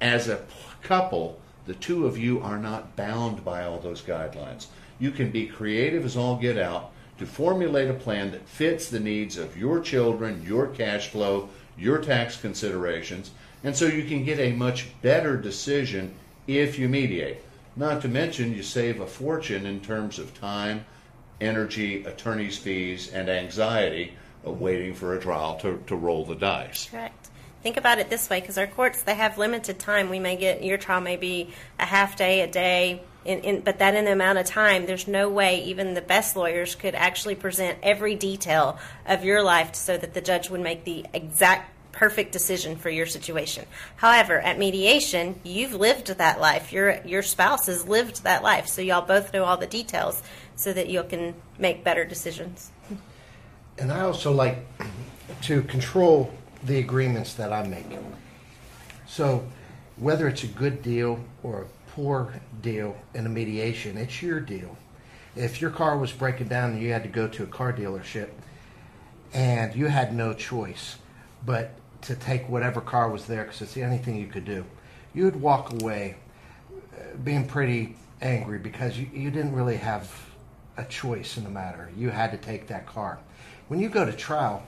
As 0.00 0.28
a 0.28 0.40
couple, 0.82 1.38
the 1.66 1.74
two 1.74 2.06
of 2.06 2.16
you 2.16 2.40
are 2.40 2.58
not 2.58 2.96
bound 2.96 3.44
by 3.44 3.64
all 3.64 3.78
those 3.78 4.02
guidelines 4.02 4.66
you 5.02 5.10
can 5.10 5.32
be 5.32 5.46
creative 5.46 6.04
as 6.04 6.16
all 6.16 6.36
get 6.36 6.56
out 6.56 6.92
to 7.18 7.26
formulate 7.26 7.90
a 7.90 7.94
plan 7.94 8.30
that 8.30 8.48
fits 8.48 8.88
the 8.88 9.00
needs 9.00 9.36
of 9.36 9.56
your 9.56 9.80
children, 9.80 10.44
your 10.46 10.68
cash 10.68 11.08
flow, 11.08 11.48
your 11.76 11.98
tax 11.98 12.40
considerations, 12.40 13.32
and 13.64 13.76
so 13.76 13.86
you 13.86 14.04
can 14.04 14.24
get 14.24 14.38
a 14.38 14.52
much 14.52 14.86
better 15.02 15.36
decision 15.36 16.14
if 16.46 16.78
you 16.78 16.88
mediate. 16.88 17.38
Not 17.74 18.02
to 18.02 18.08
mention, 18.08 18.54
you 18.54 18.62
save 18.62 19.00
a 19.00 19.06
fortune 19.06 19.66
in 19.66 19.80
terms 19.80 20.18
of 20.18 20.38
time, 20.38 20.84
energy, 21.40 22.04
attorney's 22.04 22.58
fees, 22.58 23.10
and 23.12 23.28
anxiety 23.28 24.12
of 24.44 24.60
waiting 24.60 24.94
for 24.94 25.16
a 25.16 25.20
trial 25.20 25.56
to, 25.60 25.82
to 25.86 25.96
roll 25.96 26.24
the 26.24 26.34
dice. 26.34 26.88
Correct. 26.90 27.30
Think 27.62 27.76
about 27.76 27.98
it 27.98 28.10
this 28.10 28.28
way 28.28 28.40
because 28.40 28.58
our 28.58 28.66
courts, 28.66 29.02
they 29.02 29.14
have 29.14 29.38
limited 29.38 29.78
time. 29.78 30.10
We 30.10 30.18
may 30.18 30.36
get, 30.36 30.64
your 30.64 30.78
trial 30.78 31.00
may 31.00 31.16
be 31.16 31.50
a 31.78 31.86
half 31.86 32.16
day, 32.16 32.40
a 32.40 32.48
day, 32.48 33.02
in, 33.24 33.38
in, 33.40 33.60
but 33.60 33.78
that 33.78 33.94
in 33.94 34.04
the 34.04 34.12
amount 34.12 34.38
of 34.38 34.46
time, 34.46 34.86
there's 34.86 35.06
no 35.06 35.28
way 35.28 35.62
even 35.64 35.94
the 35.94 36.00
best 36.00 36.34
lawyers 36.34 36.74
could 36.74 36.96
actually 36.96 37.36
present 37.36 37.78
every 37.82 38.16
detail 38.16 38.78
of 39.06 39.24
your 39.24 39.44
life 39.44 39.76
so 39.76 39.96
that 39.96 40.12
the 40.12 40.20
judge 40.20 40.50
would 40.50 40.60
make 40.60 40.84
the 40.84 41.06
exact 41.14 41.71
perfect 41.92 42.32
decision 42.32 42.76
for 42.76 42.90
your 42.90 43.06
situation. 43.06 43.66
However, 43.96 44.40
at 44.40 44.58
mediation, 44.58 45.38
you've 45.44 45.74
lived 45.74 46.08
that 46.08 46.40
life. 46.40 46.72
Your 46.72 47.00
your 47.04 47.22
spouse 47.22 47.66
has 47.66 47.86
lived 47.86 48.24
that 48.24 48.42
life, 48.42 48.66
so 48.66 48.82
y'all 48.82 49.06
both 49.06 49.32
know 49.32 49.44
all 49.44 49.56
the 49.56 49.66
details, 49.66 50.22
so 50.56 50.72
that 50.72 50.88
you 50.88 51.02
can 51.04 51.34
make 51.58 51.84
better 51.84 52.04
decisions. 52.04 52.70
And 53.78 53.92
I 53.92 54.00
also 54.00 54.32
like 54.32 54.58
to 55.42 55.62
control 55.62 56.32
the 56.64 56.78
agreements 56.78 57.34
that 57.34 57.52
I 57.52 57.66
make. 57.66 57.86
So, 59.06 59.46
whether 59.96 60.28
it's 60.28 60.42
a 60.42 60.48
good 60.48 60.82
deal 60.82 61.20
or 61.42 61.62
a 61.62 61.90
poor 61.90 62.34
deal 62.62 62.96
in 63.14 63.26
a 63.26 63.28
mediation, 63.28 63.98
it's 63.98 64.22
your 64.22 64.40
deal. 64.40 64.76
If 65.36 65.60
your 65.60 65.70
car 65.70 65.96
was 65.98 66.12
breaking 66.12 66.48
down 66.48 66.72
and 66.72 66.82
you 66.82 66.92
had 66.92 67.02
to 67.02 67.08
go 67.08 67.28
to 67.28 67.42
a 67.42 67.46
car 67.46 67.72
dealership 67.72 68.28
and 69.32 69.74
you 69.74 69.86
had 69.86 70.14
no 70.14 70.34
choice 70.34 70.96
but 71.44 71.74
to 72.02 72.16
take 72.16 72.48
whatever 72.48 72.80
car 72.80 73.08
was 73.08 73.26
there 73.26 73.44
because 73.44 73.62
it's 73.62 73.74
the 73.74 73.84
only 73.84 73.98
thing 73.98 74.16
you 74.16 74.26
could 74.26 74.44
do, 74.44 74.64
you 75.14 75.24
would 75.24 75.40
walk 75.40 75.72
away 75.80 76.16
uh, 76.70 77.16
being 77.24 77.46
pretty 77.46 77.96
angry 78.20 78.58
because 78.58 78.98
you, 78.98 79.08
you 79.12 79.30
didn't 79.30 79.54
really 79.54 79.76
have 79.76 80.10
a 80.76 80.84
choice 80.84 81.36
in 81.36 81.44
the 81.44 81.50
matter. 81.50 81.90
You 81.96 82.10
had 82.10 82.30
to 82.32 82.38
take 82.38 82.66
that 82.68 82.86
car. 82.86 83.18
When 83.68 83.80
you 83.80 83.88
go 83.88 84.04
to 84.04 84.12
trial, 84.12 84.62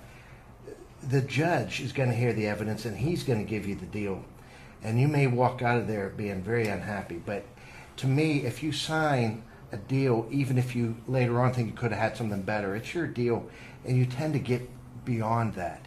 the 1.08 1.20
judge 1.20 1.80
is 1.80 1.92
going 1.92 2.08
to 2.08 2.14
hear 2.14 2.32
the 2.32 2.46
evidence 2.46 2.84
and 2.84 2.96
he's 2.96 3.22
going 3.22 3.44
to 3.44 3.48
give 3.48 3.66
you 3.66 3.74
the 3.74 3.86
deal. 3.86 4.24
And 4.82 5.00
you 5.00 5.08
may 5.08 5.26
walk 5.26 5.62
out 5.62 5.78
of 5.78 5.88
there 5.88 6.10
being 6.10 6.42
very 6.42 6.68
unhappy. 6.68 7.20
But 7.24 7.44
to 7.98 8.06
me, 8.06 8.44
if 8.44 8.62
you 8.62 8.72
sign 8.72 9.42
a 9.72 9.76
deal, 9.76 10.26
even 10.30 10.58
if 10.58 10.76
you 10.76 10.96
later 11.08 11.40
on 11.40 11.52
think 11.52 11.68
you 11.68 11.74
could 11.74 11.90
have 11.90 12.00
had 12.00 12.16
something 12.16 12.42
better, 12.42 12.76
it's 12.76 12.94
your 12.94 13.06
deal. 13.06 13.48
And 13.84 13.96
you 13.96 14.06
tend 14.06 14.34
to 14.34 14.38
get 14.38 14.68
beyond 15.04 15.54
that. 15.54 15.86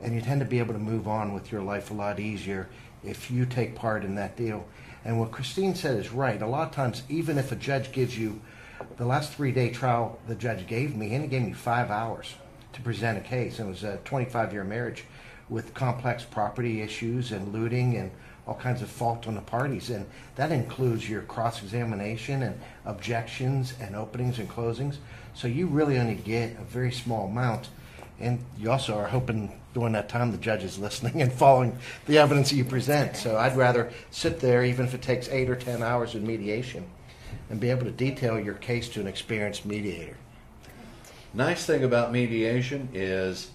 And 0.00 0.14
you 0.14 0.20
tend 0.20 0.40
to 0.40 0.46
be 0.46 0.58
able 0.58 0.74
to 0.74 0.80
move 0.80 1.08
on 1.08 1.32
with 1.32 1.50
your 1.50 1.62
life 1.62 1.90
a 1.90 1.94
lot 1.94 2.20
easier 2.20 2.68
if 3.02 3.30
you 3.30 3.46
take 3.46 3.74
part 3.74 4.04
in 4.04 4.14
that 4.16 4.36
deal. 4.36 4.66
And 5.04 5.18
what 5.18 5.30
Christine 5.30 5.74
said 5.74 5.98
is 5.98 6.12
right. 6.12 6.42
A 6.42 6.46
lot 6.46 6.68
of 6.68 6.74
times, 6.74 7.02
even 7.08 7.38
if 7.38 7.52
a 7.52 7.56
judge 7.56 7.92
gives 7.92 8.18
you 8.18 8.40
the 8.96 9.06
last 9.06 9.32
three 9.32 9.52
day 9.52 9.70
trial 9.70 10.18
the 10.26 10.34
judge 10.34 10.66
gave 10.66 10.96
me, 10.96 11.14
and 11.14 11.22
he 11.22 11.28
gave 11.28 11.42
me 11.42 11.52
five 11.52 11.90
hours 11.90 12.34
to 12.72 12.82
present 12.82 13.18
a 13.18 13.22
case. 13.22 13.58
It 13.58 13.66
was 13.66 13.84
a 13.84 13.98
25 14.04 14.52
year 14.52 14.64
marriage 14.64 15.04
with 15.48 15.74
complex 15.74 16.24
property 16.24 16.82
issues 16.82 17.32
and 17.32 17.52
looting 17.52 17.96
and 17.96 18.10
all 18.46 18.54
kinds 18.54 18.82
of 18.82 18.88
fault 18.88 19.26
on 19.26 19.34
the 19.34 19.40
parties. 19.40 19.90
And 19.90 20.06
that 20.36 20.52
includes 20.52 21.08
your 21.08 21.22
cross 21.22 21.62
examination 21.62 22.42
and 22.42 22.60
objections 22.84 23.74
and 23.80 23.96
openings 23.96 24.38
and 24.38 24.48
closings. 24.48 24.96
So 25.34 25.48
you 25.48 25.66
really 25.66 25.98
only 25.98 26.14
get 26.14 26.56
a 26.58 26.64
very 26.64 26.92
small 26.92 27.26
amount. 27.26 27.68
And 28.18 28.44
you 28.58 28.70
also 28.70 28.96
are 28.96 29.08
hoping 29.08 29.60
during 29.74 29.92
that 29.92 30.08
time 30.08 30.32
the 30.32 30.38
judge 30.38 30.64
is 30.64 30.78
listening 30.78 31.20
and 31.20 31.32
following 31.32 31.78
the 32.06 32.18
evidence 32.18 32.50
that 32.50 32.56
you 32.56 32.64
present. 32.64 33.16
So 33.16 33.36
I'd 33.36 33.56
rather 33.56 33.92
sit 34.10 34.40
there, 34.40 34.64
even 34.64 34.86
if 34.86 34.94
it 34.94 35.02
takes 35.02 35.28
eight 35.28 35.50
or 35.50 35.56
ten 35.56 35.82
hours 35.82 36.14
in 36.14 36.26
mediation, 36.26 36.86
and 37.50 37.60
be 37.60 37.70
able 37.70 37.84
to 37.84 37.90
detail 37.90 38.40
your 38.40 38.54
case 38.54 38.88
to 38.90 39.00
an 39.00 39.06
experienced 39.06 39.66
mediator. 39.66 40.16
Nice 41.34 41.66
thing 41.66 41.84
about 41.84 42.12
mediation 42.12 42.88
is 42.94 43.50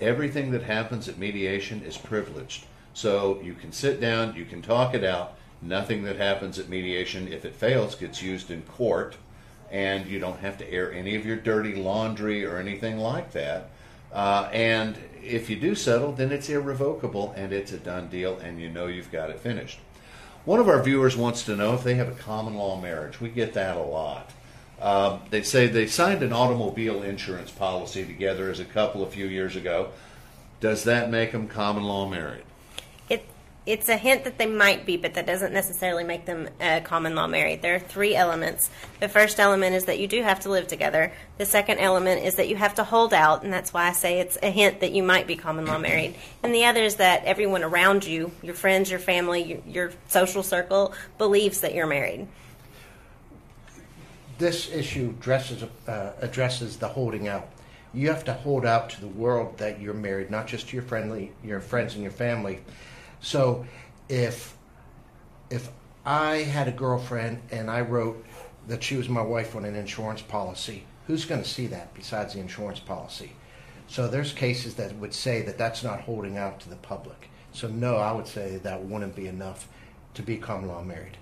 everything 0.00 0.50
that 0.52 0.62
happens 0.62 1.08
at 1.08 1.18
mediation 1.18 1.82
is 1.82 1.98
privileged. 1.98 2.64
So 2.94 3.38
you 3.42 3.52
can 3.52 3.72
sit 3.72 4.00
down, 4.00 4.34
you 4.34 4.46
can 4.46 4.62
talk 4.62 4.94
it 4.94 5.04
out. 5.04 5.36
Nothing 5.60 6.04
that 6.04 6.16
happens 6.16 6.58
at 6.58 6.70
mediation, 6.70 7.28
if 7.28 7.44
it 7.44 7.54
fails, 7.54 7.94
gets 7.94 8.22
used 8.22 8.50
in 8.50 8.62
court, 8.62 9.18
and 9.70 10.06
you 10.06 10.18
don't 10.18 10.40
have 10.40 10.56
to 10.58 10.72
air 10.72 10.90
any 10.90 11.14
of 11.16 11.26
your 11.26 11.36
dirty 11.36 11.74
laundry 11.74 12.46
or 12.46 12.56
anything 12.56 12.98
like 12.98 13.32
that. 13.32 13.68
Uh, 14.12 14.48
and 14.52 14.96
if 15.22 15.48
you 15.48 15.56
do 15.56 15.74
settle, 15.74 16.12
then 16.12 16.32
it's 16.32 16.48
irrevocable 16.48 17.32
and 17.36 17.52
it's 17.52 17.72
a 17.72 17.78
done 17.78 18.08
deal, 18.08 18.38
and 18.38 18.60
you 18.60 18.68
know 18.68 18.86
you've 18.86 19.12
got 19.12 19.30
it 19.30 19.38
finished. 19.38 19.78
One 20.44 20.58
of 20.58 20.68
our 20.68 20.82
viewers 20.82 21.16
wants 21.16 21.44
to 21.44 21.56
know 21.56 21.74
if 21.74 21.84
they 21.84 21.94
have 21.94 22.08
a 22.08 22.14
common 22.14 22.54
law 22.54 22.80
marriage. 22.80 23.20
We 23.20 23.28
get 23.28 23.52
that 23.54 23.76
a 23.76 23.82
lot. 23.82 24.30
Um, 24.80 25.20
they 25.28 25.42
say 25.42 25.66
they 25.66 25.86
signed 25.86 26.22
an 26.22 26.32
automobile 26.32 27.02
insurance 27.02 27.50
policy 27.50 28.04
together 28.04 28.50
as 28.50 28.60
a 28.60 28.64
couple 28.64 29.02
a 29.02 29.06
few 29.06 29.26
years 29.26 29.54
ago. 29.54 29.90
Does 30.60 30.84
that 30.84 31.10
make 31.10 31.32
them 31.32 31.48
common 31.48 31.84
law 31.84 32.08
married? 32.08 32.44
It 33.66 33.80
it's 33.80 33.88
a 33.88 33.96
hint 33.96 34.24
that 34.24 34.36
they 34.36 34.46
might 34.46 34.84
be, 34.84 34.96
but 34.96 35.14
that 35.14 35.26
doesn't 35.26 35.52
necessarily 35.52 36.04
make 36.04 36.26
them 36.26 36.48
uh, 36.60 36.80
common 36.84 37.14
law 37.14 37.26
married. 37.26 37.62
There 37.62 37.74
are 37.74 37.78
three 37.78 38.14
elements. 38.14 38.68
The 39.00 39.08
first 39.08 39.40
element 39.40 39.74
is 39.74 39.86
that 39.86 39.98
you 39.98 40.06
do 40.06 40.22
have 40.22 40.40
to 40.40 40.50
live 40.50 40.66
together. 40.66 41.12
The 41.38 41.46
second 41.46 41.78
element 41.78 42.24
is 42.24 42.34
that 42.34 42.48
you 42.48 42.56
have 42.56 42.74
to 42.74 42.84
hold 42.84 43.14
out, 43.14 43.42
and 43.42 43.52
that's 43.52 43.72
why 43.72 43.88
I 43.88 43.92
say 43.92 44.20
it's 44.20 44.38
a 44.42 44.50
hint 44.50 44.80
that 44.80 44.92
you 44.92 45.02
might 45.02 45.26
be 45.26 45.36
common 45.36 45.66
law 45.66 45.78
married. 45.78 46.14
And 46.42 46.54
the 46.54 46.64
other 46.66 46.82
is 46.82 46.96
that 46.96 47.24
everyone 47.24 47.62
around 47.62 48.06
you, 48.06 48.32
your 48.42 48.54
friends, 48.54 48.90
your 48.90 49.00
family, 49.00 49.42
your, 49.42 49.60
your 49.66 49.92
social 50.08 50.42
circle, 50.42 50.92
believes 51.16 51.60
that 51.60 51.74
you're 51.74 51.86
married. 51.86 52.28
this 54.40 54.72
issue 54.72 55.14
addresses, 55.20 55.64
uh, 55.86 56.12
addresses 56.20 56.78
the 56.78 56.88
holding 56.88 57.28
out. 57.28 57.48
You 57.92 58.08
have 58.08 58.24
to 58.24 58.32
hold 58.32 58.64
out 58.64 58.90
to 58.90 59.00
the 59.00 59.08
world 59.08 59.58
that 59.58 59.80
you're 59.80 59.94
married, 59.94 60.30
not 60.30 60.46
just 60.46 60.68
to 60.68 60.76
your 60.76 60.82
friendly, 60.82 61.32
your 61.44 61.60
friends 61.60 61.94
and 61.94 62.02
your 62.02 62.12
family. 62.12 62.60
So, 63.20 63.66
if 64.08 64.56
if 65.50 65.68
I 66.04 66.36
had 66.36 66.68
a 66.68 66.72
girlfriend 66.72 67.42
and 67.50 67.70
I 67.70 67.80
wrote 67.82 68.24
that 68.68 68.82
she 68.82 68.96
was 68.96 69.08
my 69.08 69.22
wife 69.22 69.54
on 69.56 69.64
an 69.64 69.74
insurance 69.74 70.22
policy, 70.22 70.84
who's 71.06 71.24
going 71.24 71.42
to 71.42 71.48
see 71.48 71.66
that 71.68 71.92
besides 71.94 72.34
the 72.34 72.40
insurance 72.40 72.80
policy? 72.80 73.32
So 73.88 74.06
there's 74.06 74.32
cases 74.32 74.74
that 74.76 74.94
would 74.96 75.12
say 75.12 75.42
that 75.42 75.58
that's 75.58 75.82
not 75.82 76.02
holding 76.02 76.38
out 76.38 76.60
to 76.60 76.70
the 76.70 76.76
public. 76.76 77.28
So 77.52 77.66
no, 77.66 77.96
I 77.96 78.12
would 78.12 78.28
say 78.28 78.58
that 78.58 78.84
wouldn't 78.84 79.16
be 79.16 79.26
enough 79.26 79.66
to 80.14 80.22
be 80.22 80.36
common 80.36 80.68
law 80.68 80.82
married. 80.82 81.16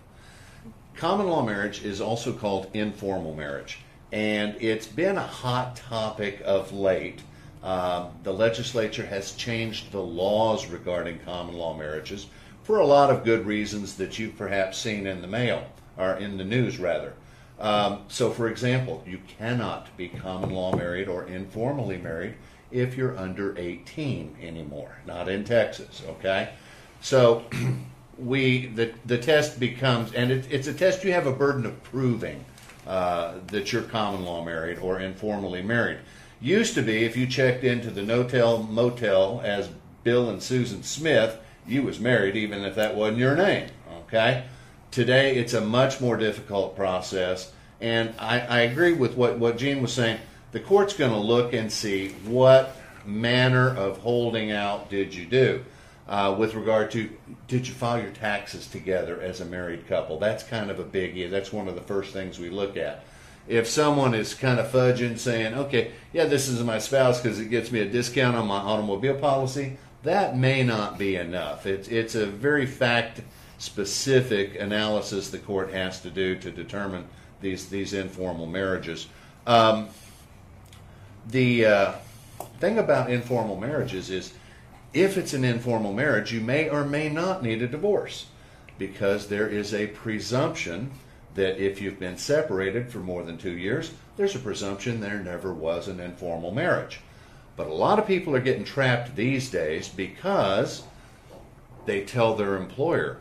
Common 0.94 1.28
law 1.28 1.42
marriage 1.42 1.82
is 1.82 2.00
also 2.00 2.32
called 2.32 2.68
informal 2.74 3.34
marriage, 3.34 3.78
and 4.12 4.54
it's 4.60 4.86
been 4.86 5.16
a 5.16 5.26
hot 5.26 5.76
topic 5.76 6.42
of 6.44 6.72
late. 6.72 7.22
Um, 7.62 8.10
the 8.22 8.32
legislature 8.32 9.06
has 9.06 9.32
changed 9.32 9.90
the 9.90 10.00
laws 10.00 10.66
regarding 10.66 11.18
common 11.20 11.56
law 11.56 11.76
marriages 11.76 12.26
for 12.62 12.78
a 12.78 12.86
lot 12.86 13.10
of 13.10 13.24
good 13.24 13.46
reasons 13.46 13.96
that 13.96 14.18
you've 14.18 14.36
perhaps 14.36 14.78
seen 14.78 15.06
in 15.06 15.22
the 15.22 15.26
mail, 15.26 15.66
or 15.96 16.14
in 16.14 16.36
the 16.36 16.44
news 16.44 16.78
rather. 16.78 17.14
Um, 17.58 18.02
so, 18.08 18.30
for 18.30 18.48
example, 18.48 19.02
you 19.06 19.18
cannot 19.38 19.96
be 19.96 20.08
common 20.08 20.50
law 20.50 20.76
married 20.76 21.08
or 21.08 21.26
informally 21.26 21.96
married 21.96 22.34
if 22.70 22.96
you're 22.96 23.16
under 23.18 23.58
18 23.58 24.36
anymore, 24.40 24.98
not 25.06 25.28
in 25.28 25.44
Texas, 25.44 26.02
okay? 26.08 26.50
So, 27.00 27.44
we 28.18 28.66
the 28.66 28.92
the 29.06 29.18
test 29.18 29.58
becomes, 29.58 30.12
and 30.12 30.30
it, 30.30 30.46
it's 30.50 30.66
a 30.66 30.74
test 30.74 31.04
you 31.04 31.12
have 31.12 31.26
a 31.26 31.32
burden 31.32 31.64
of 31.66 31.82
proving 31.84 32.44
uh, 32.86 33.34
that 33.48 33.72
you're 33.72 33.82
common 33.82 34.24
law 34.24 34.44
married 34.44 34.78
or 34.78 35.00
informally 35.00 35.62
married. 35.62 35.98
Used 36.40 36.75
to 36.75 36.83
be, 36.83 37.04
if 37.04 37.16
you 37.16 37.26
checked 37.26 37.64
into 37.64 37.90
the 37.90 38.00
Notel 38.00 38.68
Motel 38.68 39.40
as 39.45 39.71
Bill 40.04 40.30
and 40.30 40.42
Susan 40.42 40.83
Smith, 40.85 41.38
you 41.66 41.83
was 41.83 41.99
married, 41.99 42.37
even 42.37 42.62
if 42.62 42.76
that 42.76 42.95
wasn't 42.95 43.18
your 43.18 43.35
name. 43.35 43.68
Okay. 44.07 44.45
Today, 44.90 45.37
it's 45.37 45.52
a 45.52 45.61
much 45.61 46.00
more 46.00 46.16
difficult 46.16 46.76
process, 46.76 47.52
and 47.80 48.14
I, 48.18 48.40
I 48.40 48.61
agree 48.61 48.95
with 48.95 49.16
what 49.16 49.38
what 49.38 49.59
Gene 49.59 49.83
was 49.83 49.92
saying. 49.92 50.18
The 50.52 50.61
court's 50.61 50.95
going 50.95 51.11
to 51.11 51.18
look 51.18 51.52
and 51.52 51.71
see 51.71 52.11
what 52.25 52.75
manner 53.04 53.68
of 53.68 53.99
holding 53.99 54.50
out 54.50 54.88
did 54.88 55.14
you 55.14 55.26
do 55.26 55.64
uh, 56.09 56.35
with 56.38 56.54
regard 56.54 56.90
to 56.92 57.11
did 57.49 57.68
you 57.68 57.75
file 57.75 58.00
your 58.00 58.12
taxes 58.12 58.66
together 58.66 59.21
as 59.21 59.40
a 59.40 59.45
married 59.45 59.87
couple? 59.87 60.18
That's 60.18 60.42
kind 60.42 60.71
of 60.71 60.78
a 60.78 60.85
biggie. 60.85 61.30
That's 61.30 61.52
one 61.52 61.68
of 61.68 61.75
the 61.75 61.83
first 61.83 62.12
things 62.12 62.38
we 62.38 62.49
look 62.49 62.76
at. 62.76 63.04
If 63.48 63.66
someone 63.66 64.14
is 64.14 64.34
kind 64.34 64.60
of 64.60 64.70
fudging, 64.70 65.18
saying, 65.18 65.54
okay, 65.54 65.92
yeah, 66.12 66.26
this 66.26 66.48
is 66.48 66.62
my 66.62 66.78
spouse 66.78 67.20
because 67.20 67.40
it 67.40 67.46
gets 67.46 67.72
me 67.72 67.80
a 67.80 67.88
discount 67.88 68.36
on 68.36 68.46
my 68.46 68.58
automobile 68.58 69.14
policy, 69.14 69.78
that 70.02 70.36
may 70.36 70.62
not 70.62 70.98
be 70.98 71.16
enough. 71.16 71.66
It's, 71.66 71.88
it's 71.88 72.14
a 72.14 72.26
very 72.26 72.66
fact 72.66 73.22
specific 73.56 74.60
analysis 74.60 75.30
the 75.30 75.38
court 75.38 75.72
has 75.72 76.00
to 76.02 76.10
do 76.10 76.36
to 76.36 76.50
determine 76.50 77.06
these, 77.40 77.68
these 77.68 77.94
informal 77.94 78.46
marriages. 78.46 79.06
Um, 79.46 79.88
the 81.28 81.64
uh, 81.64 81.92
thing 82.60 82.78
about 82.78 83.10
informal 83.10 83.56
marriages 83.56 84.10
is 84.10 84.34
if 84.92 85.16
it's 85.16 85.34
an 85.34 85.44
informal 85.44 85.92
marriage, 85.92 86.32
you 86.32 86.40
may 86.40 86.68
or 86.68 86.84
may 86.84 87.08
not 87.08 87.42
need 87.42 87.62
a 87.62 87.68
divorce 87.68 88.26
because 88.78 89.28
there 89.28 89.48
is 89.48 89.74
a 89.74 89.88
presumption 89.88 90.90
that 91.38 91.64
if 91.64 91.80
you've 91.80 92.00
been 92.00 92.18
separated 92.18 92.90
for 92.90 92.99
more 92.99 93.23
than 93.23 93.38
two 93.38 93.57
years, 93.57 93.92
there's 94.16 94.35
a 94.35 94.40
presumption 94.40 95.00
there 95.00 95.21
never 95.21 95.54
was 95.54 95.87
an 95.87 96.00
informal 96.00 96.52
marriage. 96.52 96.99
But 97.57 97.68
a 97.68 97.73
lot 97.75 98.00
of 98.00 98.09
people 98.09 98.35
are 98.35 98.40
getting 98.40 98.64
trapped 98.64 99.14
these 99.14 99.49
days 99.49 99.88
because 99.88 100.83
they 101.87 102.02
tell 102.02 102.35
their 102.35 102.57
employer, 102.57 103.18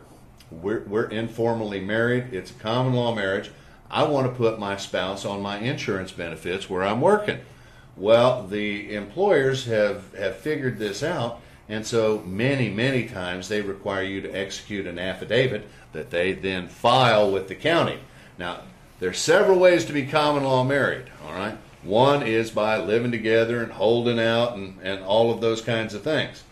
we're, 0.50 0.80
we're 0.80 1.06
informally 1.06 1.80
married, 1.80 2.32
it's 2.32 2.50
a 2.50 2.54
common 2.54 2.92
law 2.92 3.14
marriage. 3.14 3.52
I 3.88 4.02
want 4.02 4.26
to 4.26 4.32
put 4.36 4.58
my 4.58 4.76
spouse 4.76 5.24
on 5.24 5.40
my 5.40 5.58
insurance 5.58 6.10
benefits 6.10 6.68
where 6.68 6.82
I'm 6.82 7.00
working. 7.00 7.38
Well, 7.96 8.46
the 8.48 8.94
employers 8.94 9.64
have, 9.66 10.12
have 10.14 10.36
figured 10.36 10.78
this 10.78 11.04
out 11.04 11.40
and 11.68 11.86
so 11.86 12.22
many, 12.26 12.68
many 12.68 13.06
times 13.06 13.48
they 13.48 13.60
require 13.60 14.02
you 14.02 14.20
to 14.22 14.30
execute 14.30 14.86
an 14.86 14.98
affidavit 14.98 15.68
that 15.92 16.10
they 16.10 16.32
then 16.32 16.66
file 16.66 17.30
with 17.30 17.46
the 17.46 17.54
county. 17.54 17.98
Now, 18.38 18.60
there's 19.00 19.18
several 19.18 19.58
ways 19.58 19.84
to 19.86 19.92
be 19.92 20.06
common 20.06 20.44
law 20.44 20.64
married, 20.64 21.06
all 21.24 21.32
right? 21.32 21.56
One 21.82 22.22
is 22.22 22.50
by 22.50 22.78
living 22.78 23.10
together 23.10 23.62
and 23.62 23.72
holding 23.72 24.18
out 24.18 24.56
and, 24.56 24.78
and 24.82 25.02
all 25.04 25.30
of 25.30 25.40
those 25.40 25.60
kinds 25.60 25.94
of 25.94 26.02
things. 26.02 26.42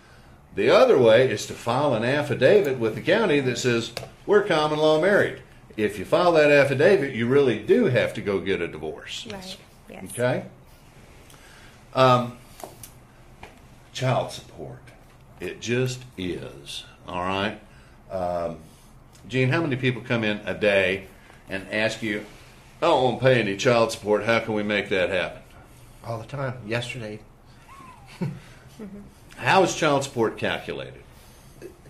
The 0.55 0.71
other 0.71 0.99
way 0.99 1.31
is 1.31 1.47
to 1.47 1.53
file 1.53 1.95
an 1.95 2.05
affidavit 2.05 2.79
with 2.79 2.95
the 2.95 3.03
county 3.03 3.41
that 3.41 3.59
says 3.59 3.93
we're 4.25 4.45
common 4.45 4.79
law 4.79 5.01
married. 5.01 5.43
If 5.77 5.99
you 5.99 6.05
file 6.05 6.33
that 6.33 6.51
affidavit, 6.51 7.15
you 7.15 7.27
really 7.27 7.59
do 7.59 7.87
have 7.87 8.15
to 8.15 8.23
go 8.23 8.41
get 8.41 8.63
a 8.63 8.69
divorce. 8.69 9.27
Right. 9.31 9.57
Yes. 9.91 10.05
Okay? 10.13 10.45
Um, 11.95 12.39
child 13.93 14.33
support. 14.33 14.79
It 15.41 15.61
just 15.61 16.01
is. 16.17 16.85
All 17.07 17.23
right? 17.23 17.61
Um, 18.11 18.59
Gene, 19.29 19.51
how 19.51 19.61
many 19.61 19.77
people 19.77 20.01
come 20.03 20.25
in 20.25 20.41
a 20.47 20.55
day 20.55 21.09
and 21.49 21.67
ask 21.71 22.03
you, 22.03 22.25
I 22.83 22.87
don't 22.87 23.03
want 23.03 23.19
to 23.21 23.25
pay 23.25 23.41
any 23.41 23.57
child 23.57 23.93
support. 23.93 24.25
How 24.25 24.41
can 24.41 24.55
we 24.55 24.63
make 24.63 24.89
that 24.91 25.11
happen? 25.11 25.43
All 26.05 26.19
the 26.19 26.27
time. 26.27 26.55
Yesterday, 26.67 27.21
How 29.37 29.63
is 29.63 29.75
child 29.75 30.05
support 30.05 30.39
calculated? 30.39 31.03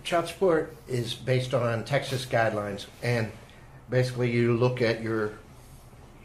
child 0.03 0.27
support 0.29 0.73
is 0.87 1.13
based 1.13 1.53
on 1.53 1.83
Texas 1.83 2.25
guidelines, 2.25 2.85
and 3.03 3.29
basically 3.89 4.31
you 4.31 4.55
look 4.55 4.81
at 4.81 5.01
your 5.01 5.33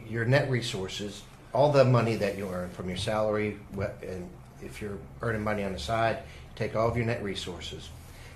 your 0.07 0.23
net 0.25 0.49
resources, 0.49 1.23
all 1.53 1.71
the 1.71 1.83
money 1.83 2.15
that 2.15 2.37
you 2.37 2.47
earn 2.49 2.69
from 2.69 2.87
your 2.87 2.97
salary, 2.97 3.57
and 4.01 4.29
if 4.61 4.81
you're 4.81 4.97
earning 5.21 5.43
money 5.43 5.63
on 5.63 5.73
the 5.73 5.79
side, 5.79 6.19
take 6.55 6.75
all 6.75 6.87
of 6.87 6.95
your 6.95 7.05
net 7.05 7.21
resources. 7.23 7.89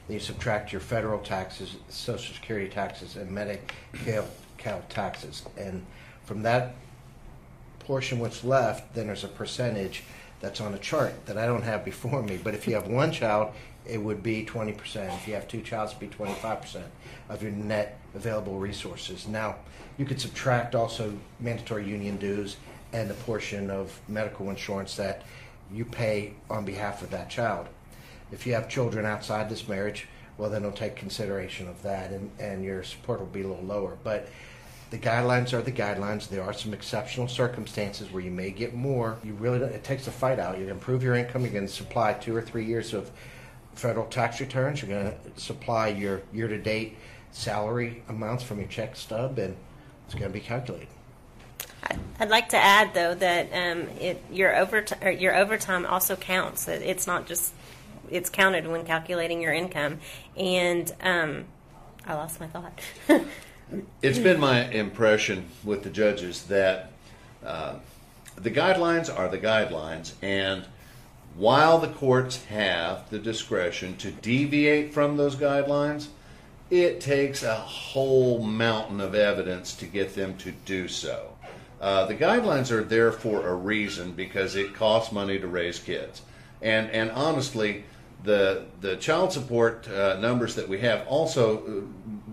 Then 0.08 0.16
you 0.16 0.20
subtract 0.20 0.72
your 0.72 0.82
federal 0.82 1.20
taxes, 1.20 1.78
Social 1.90 2.34
Security 2.36 2.70
taxes, 2.70 3.16
and 3.16 3.32
Medicare 3.32 4.26
Cal 4.58 4.82
taxes, 4.90 5.44
and 5.58 5.86
from 6.26 6.44
that 6.44 6.76
portion 7.80 8.20
what's 8.20 8.44
left, 8.44 8.94
then 8.94 9.08
there's 9.08 9.24
a 9.24 9.30
percentage 9.30 10.04
that's 10.40 10.62
on 10.62 10.74
a 10.74 10.78
chart 10.78 11.26
that 11.26 11.38
I 11.38 11.46
don't 11.46 11.64
have 11.64 11.84
before 11.86 12.22
me. 12.22 12.40
But 12.42 12.54
if 12.54 12.68
you 12.68 12.76
have 12.76 12.88
one 12.88 13.12
child, 13.12 13.54
it 13.86 13.98
would 13.98 14.22
be 14.22 14.46
20%. 14.46 15.16
If 15.16 15.28
you 15.28 15.34
have 15.34 15.48
two 15.48 15.62
childs, 15.62 15.94
it'd 15.94 16.10
be 16.10 16.16
25% 16.16 16.84
of 17.30 17.42
your 17.42 17.52
net 17.52 18.00
available 18.14 18.60
resources. 18.60 19.28
Now, 19.28 19.56
you 19.98 20.06
could 20.06 20.20
subtract 20.20 20.76
also 20.76 21.18
mandatory 21.40 21.88
union 21.88 22.18
dues 22.18 22.58
and 22.94 23.10
the 23.10 23.14
portion 23.14 23.70
of 23.70 24.00
medical 24.08 24.50
insurance 24.50 24.96
that 24.98 25.24
you 25.72 25.86
pay 25.86 26.34
on 26.50 26.66
behalf 26.66 27.02
of 27.02 27.10
that 27.12 27.30
child. 27.30 27.68
If 28.32 28.46
you 28.46 28.54
have 28.54 28.70
children 28.70 29.06
outside 29.06 29.50
this 29.50 29.68
marriage, 29.68 30.08
well, 30.38 30.50
then 30.50 30.64
it'll 30.64 30.78
take 30.78 30.96
consideration 30.96 31.68
of 31.68 31.82
that, 31.82 32.12
and, 32.12 32.30
and 32.40 32.64
your 32.64 32.84
support 32.84 33.20
will 33.20 33.28
be 33.28 33.42
a 33.42 33.48
little 33.48 33.64
lower. 33.64 33.98
But 34.04 34.28
the 34.90 34.98
guidelines 34.98 35.54
are 35.54 35.62
the 35.62 35.72
guidelines. 35.72 36.30
There 36.30 36.44
are 36.44 36.54
some 36.54 36.74
exceptional 36.74 37.28
circumstances 37.28 38.12
where 38.12 38.24
you 38.24 38.32
may 38.32 38.52
get 38.52 38.74
more. 38.74 39.18
You 39.24 39.34
really 39.34 39.60
it 39.60 39.84
takes 39.84 40.08
a 40.08 40.12
fight 40.12 40.40
out. 40.40 40.58
You 40.58 40.68
improve 40.70 41.04
your 41.04 41.16
income. 41.16 41.42
You're 41.44 41.52
going 41.54 41.68
to 41.68 41.72
supply 41.74 42.14
two 42.14 42.36
or 42.36 42.42
three 42.42 42.66
years 42.66 42.94
of 42.94 43.12
federal 43.76 44.06
tax 44.08 44.40
returns. 44.40 44.82
You're 44.82 44.90
going 45.04 45.14
to 45.36 45.42
supply 45.42 45.90
your 45.90 46.22
year-to-date 46.34 46.98
salary 47.32 48.02
amounts 48.10 48.44
from 48.44 48.60
your 48.60 48.68
check 48.70 48.96
stub, 48.96 49.38
and 49.40 49.56
it's 50.06 50.16
going 50.16 50.32
to 50.32 50.34
be 50.34 50.40
calculated. 50.40 50.88
I'd 52.20 52.30
like 52.30 52.50
to 52.50 52.58
add, 52.58 52.94
though, 52.94 53.14
that 53.16 53.50
um, 53.54 53.88
it, 54.00 54.22
your, 54.32 54.56
overt- 54.58 54.94
or 55.02 55.12
your 55.12 55.36
overtime 55.36 55.86
also 55.86 56.16
counts. 56.16 56.68
It- 56.68 56.82
It's 56.82 57.06
not 57.08 57.28
just 57.28 57.54
it's 58.10 58.30
counted 58.30 58.66
when 58.68 58.86
calculating 58.86 59.42
your 59.42 59.54
income. 59.54 60.00
And 60.38 60.90
um, 61.02 61.46
I 62.06 62.14
lost 62.16 62.40
my 62.40 62.48
thought. 62.48 62.80
It's 64.02 64.20
been 64.20 64.40
my 64.40 64.66
impression 64.70 65.50
with 65.64 65.84
the 65.84 65.90
judges 65.90 66.44
that 66.44 66.92
uh, 67.46 67.76
the 68.36 68.52
guidelines 68.52 69.14
are 69.14 69.28
the 69.28 69.38
guidelines, 69.38 70.14
and 70.22 70.66
while 71.36 71.78
the 71.78 71.90
courts 71.90 72.46
have 72.46 73.10
the 73.10 73.20
discretion 73.20 73.98
to 73.98 74.12
deviate 74.12 74.94
from 74.94 75.18
those 75.18 75.36
guidelines, 75.36 76.08
it 76.70 77.02
takes 77.02 77.44
a 77.44 77.56
whole 77.56 78.42
mountain 78.42 79.02
of 79.02 79.16
evidence 79.16 79.76
to 79.76 79.86
get 79.86 80.16
them 80.16 80.38
to 80.38 80.52
do 80.52 80.88
so. 80.88 81.34
Uh, 81.82 82.06
the 82.06 82.16
guidelines 82.16 82.72
are 82.72 82.84
there 82.84 83.12
for 83.12 83.48
a 83.48 83.54
reason 83.54 84.14
because 84.14 84.56
it 84.56 84.74
costs 84.74 85.12
money 85.12 85.40
to 85.40 85.48
raise 85.48 85.78
kids, 85.78 86.22
and 86.62 86.90
and 86.92 87.12
honestly, 87.12 87.84
the 88.24 88.66
the 88.80 88.96
child 88.96 89.34
support 89.34 89.88
uh, 89.90 90.18
numbers 90.20 90.56
that 90.56 90.68
we 90.70 90.80
have 90.80 91.06
also 91.08 91.58
uh, 91.58 91.82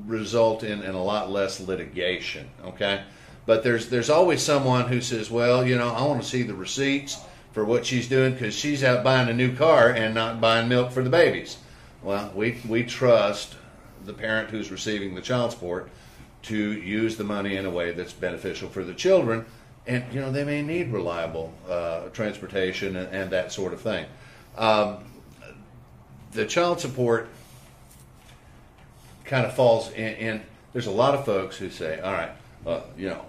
result 0.07 0.63
in, 0.63 0.83
in 0.83 0.95
a 0.95 1.03
lot 1.03 1.31
less 1.31 1.61
litigation. 1.61 2.49
Okay, 2.65 3.03
but 3.47 3.63
there's 3.63 3.89
there's 3.89 4.11
always 4.11 4.43
someone 4.43 4.89
who 4.89 5.01
says, 5.01 5.31
well, 5.31 5.67
you 5.67 5.77
know, 5.77 5.89
I 5.89 6.03
want 6.07 6.23
to 6.23 6.29
see 6.29 6.43
the 6.43 6.55
receipts 6.55 7.19
for 7.53 7.65
what 7.65 7.87
she's 7.87 8.09
doing 8.09 8.33
because 8.33 8.55
she's 8.55 8.83
out 8.83 9.05
buying 9.05 9.29
a 9.29 9.33
new 9.33 9.55
car 9.57 9.91
and 9.91 10.15
not 10.15 10.41
buying 10.41 10.69
milk 10.69 10.91
for 10.93 11.03
the 11.03 11.11
babies. 11.11 11.57
Well, 12.03 12.33
we 12.35 12.61
we 12.69 12.85
trust 12.85 13.55
the 14.05 14.13
parent 14.13 14.51
who's 14.51 14.71
receiving 14.71 15.15
the 15.15 15.23
child 15.23 15.53
support 15.53 15.89
to 16.43 16.57
use 16.57 17.17
the 17.17 17.25
money 17.25 17.57
in 17.57 17.65
a 17.65 17.71
way 17.71 17.93
that's 17.93 18.13
beneficial 18.13 18.69
for 18.69 18.85
the 18.85 18.93
children. 18.93 19.47
And, 19.87 20.05
you 20.13 20.21
know, 20.21 20.31
they 20.31 20.45
may 20.45 20.63
need 20.63 20.93
reliable 20.93 21.53
uh, 21.69 22.09
transportation 22.13 22.97
and, 22.97 23.09
and 23.15 23.31
that 23.31 23.53
sort 23.53 23.73
of 23.73 23.81
thing. 23.81 24.07
Um, 24.57 25.05
the 26.33 26.47
child 26.47 26.81
support 26.81 27.29
kind 29.25 29.47
of 29.47 29.55
falls 29.55 29.91
in, 29.93 30.15
in, 30.15 30.43
there's 30.73 30.87
a 30.87 30.93
lot 30.93 31.15
of 31.15 31.25
folks 31.25 31.57
who 31.57 31.71
say, 31.71 32.01
all 32.01 32.13
right, 32.13 32.31
uh, 32.67 32.81
you 32.97 33.09
know, 33.09 33.25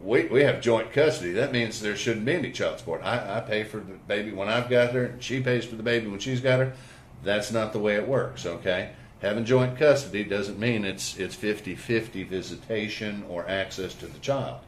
we, 0.00 0.26
we 0.26 0.42
have 0.42 0.60
joint 0.60 0.92
custody. 0.92 1.32
That 1.32 1.52
means 1.52 1.80
there 1.80 1.96
shouldn't 1.96 2.26
be 2.26 2.34
any 2.34 2.50
child 2.50 2.78
support. 2.78 3.02
I, 3.02 3.38
I 3.38 3.40
pay 3.40 3.64
for 3.64 3.78
the 3.78 3.94
baby 4.08 4.32
when 4.32 4.48
I've 4.48 4.68
got 4.68 4.92
her, 4.92 5.04
and 5.04 5.22
she 5.22 5.40
pays 5.40 5.64
for 5.64 5.76
the 5.76 5.82
baby 5.82 6.08
when 6.08 6.18
she's 6.18 6.40
got 6.40 6.58
her. 6.58 6.72
That's 7.22 7.52
not 7.52 7.72
the 7.72 7.78
way 7.78 7.94
it 7.94 8.08
works, 8.08 8.46
okay? 8.46 8.90
Having 9.20 9.44
joint 9.44 9.78
custody 9.78 10.24
doesn't 10.24 10.58
mean 10.58 10.84
it's 10.84 11.16
it's 11.16 11.36
50-50 11.36 12.26
visitation 12.26 13.24
or 13.28 13.48
access 13.48 13.94
to 13.94 14.06
the 14.06 14.18
child. 14.18 14.58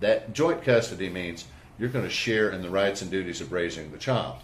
That 0.00 0.32
joint 0.32 0.62
custody 0.62 1.08
means 1.08 1.44
you're 1.78 1.88
going 1.88 2.04
to 2.04 2.10
share 2.10 2.50
in 2.50 2.62
the 2.62 2.70
rights 2.70 3.02
and 3.02 3.10
duties 3.10 3.40
of 3.40 3.52
raising 3.52 3.92
the 3.92 3.98
child. 3.98 4.38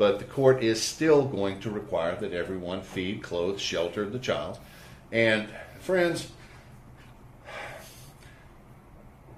But 0.00 0.18
the 0.18 0.24
court 0.24 0.62
is 0.62 0.80
still 0.80 1.26
going 1.26 1.60
to 1.60 1.70
require 1.70 2.16
that 2.16 2.32
everyone 2.32 2.80
feed, 2.80 3.22
clothe, 3.22 3.58
shelter 3.58 4.08
the 4.08 4.18
child. 4.18 4.58
And 5.12 5.50
friends, 5.78 6.32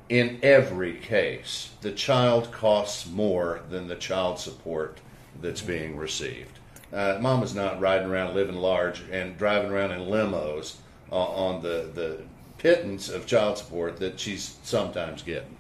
in 0.09 0.39
every 0.41 0.99
case, 0.99 1.71
the 1.81 1.91
child 1.91 2.53
costs 2.53 3.09
more 3.09 3.63
than 3.71 3.89
the 3.89 3.97
child 3.97 4.39
support 4.39 5.01
that's 5.41 5.63
being 5.63 5.97
received. 5.97 6.61
Uh, 6.93 7.19
mama's 7.21 7.57
not 7.57 7.81
riding 7.81 8.09
around 8.09 8.37
living 8.37 8.55
large 8.55 9.03
and 9.11 9.37
driving 9.37 9.73
around 9.73 9.91
in 9.91 10.03
limos 10.03 10.77
uh, 11.11 11.17
on 11.17 11.61
the, 11.61 11.91
the 11.93 12.19
pittance 12.59 13.09
of 13.09 13.27
child 13.27 13.59
support 13.59 13.97
that 13.97 14.21
she's 14.21 14.59
sometimes 14.63 15.23
getting. 15.23 15.57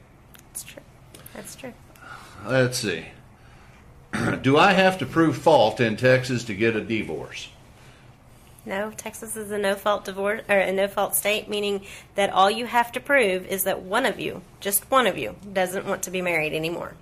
That's 0.52 0.62
true. 0.62 0.82
That's 1.34 1.56
true. 1.56 1.72
Let's 2.46 2.78
see. 2.78 3.06
Do 4.42 4.58
I 4.58 4.72
have 4.72 4.98
to 4.98 5.06
prove 5.06 5.36
fault 5.36 5.80
in 5.80 5.96
Texas 5.96 6.44
to 6.44 6.54
get 6.54 6.76
a 6.76 6.80
divorce? 6.80 7.48
No, 8.64 8.92
Texas 8.96 9.36
is 9.36 9.50
a 9.50 9.58
no 9.58 9.74
fault 9.74 10.04
divorce 10.04 10.42
or 10.48 10.58
a 10.58 10.72
no 10.72 10.86
fault 10.86 11.16
state, 11.16 11.48
meaning 11.48 11.82
that 12.14 12.30
all 12.30 12.50
you 12.50 12.66
have 12.66 12.92
to 12.92 13.00
prove 13.00 13.44
is 13.46 13.64
that 13.64 13.82
one 13.82 14.06
of 14.06 14.20
you, 14.20 14.42
just 14.60 14.88
one 14.90 15.06
of 15.06 15.18
you, 15.18 15.34
doesn't 15.52 15.84
want 15.84 16.02
to 16.04 16.10
be 16.10 16.22
married 16.22 16.52
anymore. 16.52 16.94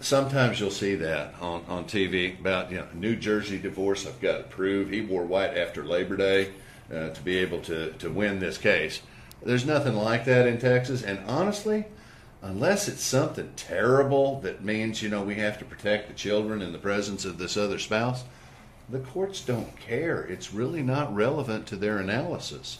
Sometimes 0.00 0.60
you'll 0.60 0.70
see 0.70 0.96
that 0.96 1.34
on, 1.40 1.64
on 1.68 1.84
TV 1.84 2.38
about 2.38 2.70
you 2.70 2.78
know 2.78 2.86
New 2.94 3.16
Jersey 3.16 3.58
divorce. 3.58 4.06
I've 4.06 4.20
got 4.20 4.38
to 4.38 4.44
prove 4.44 4.90
he 4.90 5.00
wore 5.00 5.24
white 5.24 5.56
after 5.56 5.84
Labor 5.84 6.16
Day 6.16 6.52
uh, 6.92 7.10
to 7.10 7.22
be 7.22 7.38
able 7.38 7.60
to, 7.62 7.92
to 7.92 8.10
win 8.10 8.40
this 8.40 8.58
case. 8.58 9.00
There's 9.42 9.64
nothing 9.64 9.94
like 9.94 10.24
that 10.24 10.46
in 10.46 10.58
Texas, 10.58 11.02
and 11.02 11.20
honestly, 11.28 11.84
unless 12.46 12.88
it's 12.88 13.02
something 13.02 13.50
terrible 13.56 14.40
that 14.40 14.64
means 14.64 15.02
you 15.02 15.08
know 15.08 15.22
we 15.22 15.34
have 15.34 15.58
to 15.58 15.64
protect 15.64 16.08
the 16.08 16.14
children 16.14 16.62
in 16.62 16.72
the 16.72 16.78
presence 16.78 17.24
of 17.24 17.38
this 17.38 17.56
other 17.56 17.78
spouse, 17.78 18.24
the 18.88 19.00
courts 19.00 19.40
don't 19.40 19.76
care. 19.80 20.22
It's 20.22 20.54
really 20.54 20.82
not 20.82 21.14
relevant 21.14 21.66
to 21.66 21.76
their 21.76 21.98
analysis. 21.98 22.78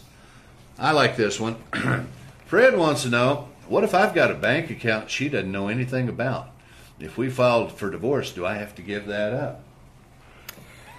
I 0.79 0.91
like 0.91 1.17
this 1.17 1.39
one. 1.39 1.57
Fred 2.45 2.77
wants 2.77 3.03
to 3.03 3.09
know 3.09 3.49
what 3.67 3.83
if 3.83 3.93
I've 3.93 4.15
got 4.15 4.31
a 4.31 4.35
bank 4.35 4.69
account 4.69 5.09
she 5.09 5.27
doesn't 5.27 5.51
know 5.51 5.67
anything 5.67 6.07
about? 6.07 6.49
If 6.99 7.17
we 7.17 7.29
filed 7.29 7.73
for 7.73 7.89
divorce, 7.89 8.31
do 8.31 8.45
I 8.45 8.55
have 8.55 8.73
to 8.75 8.81
give 8.81 9.07
that 9.07 9.33
up? 9.33 9.63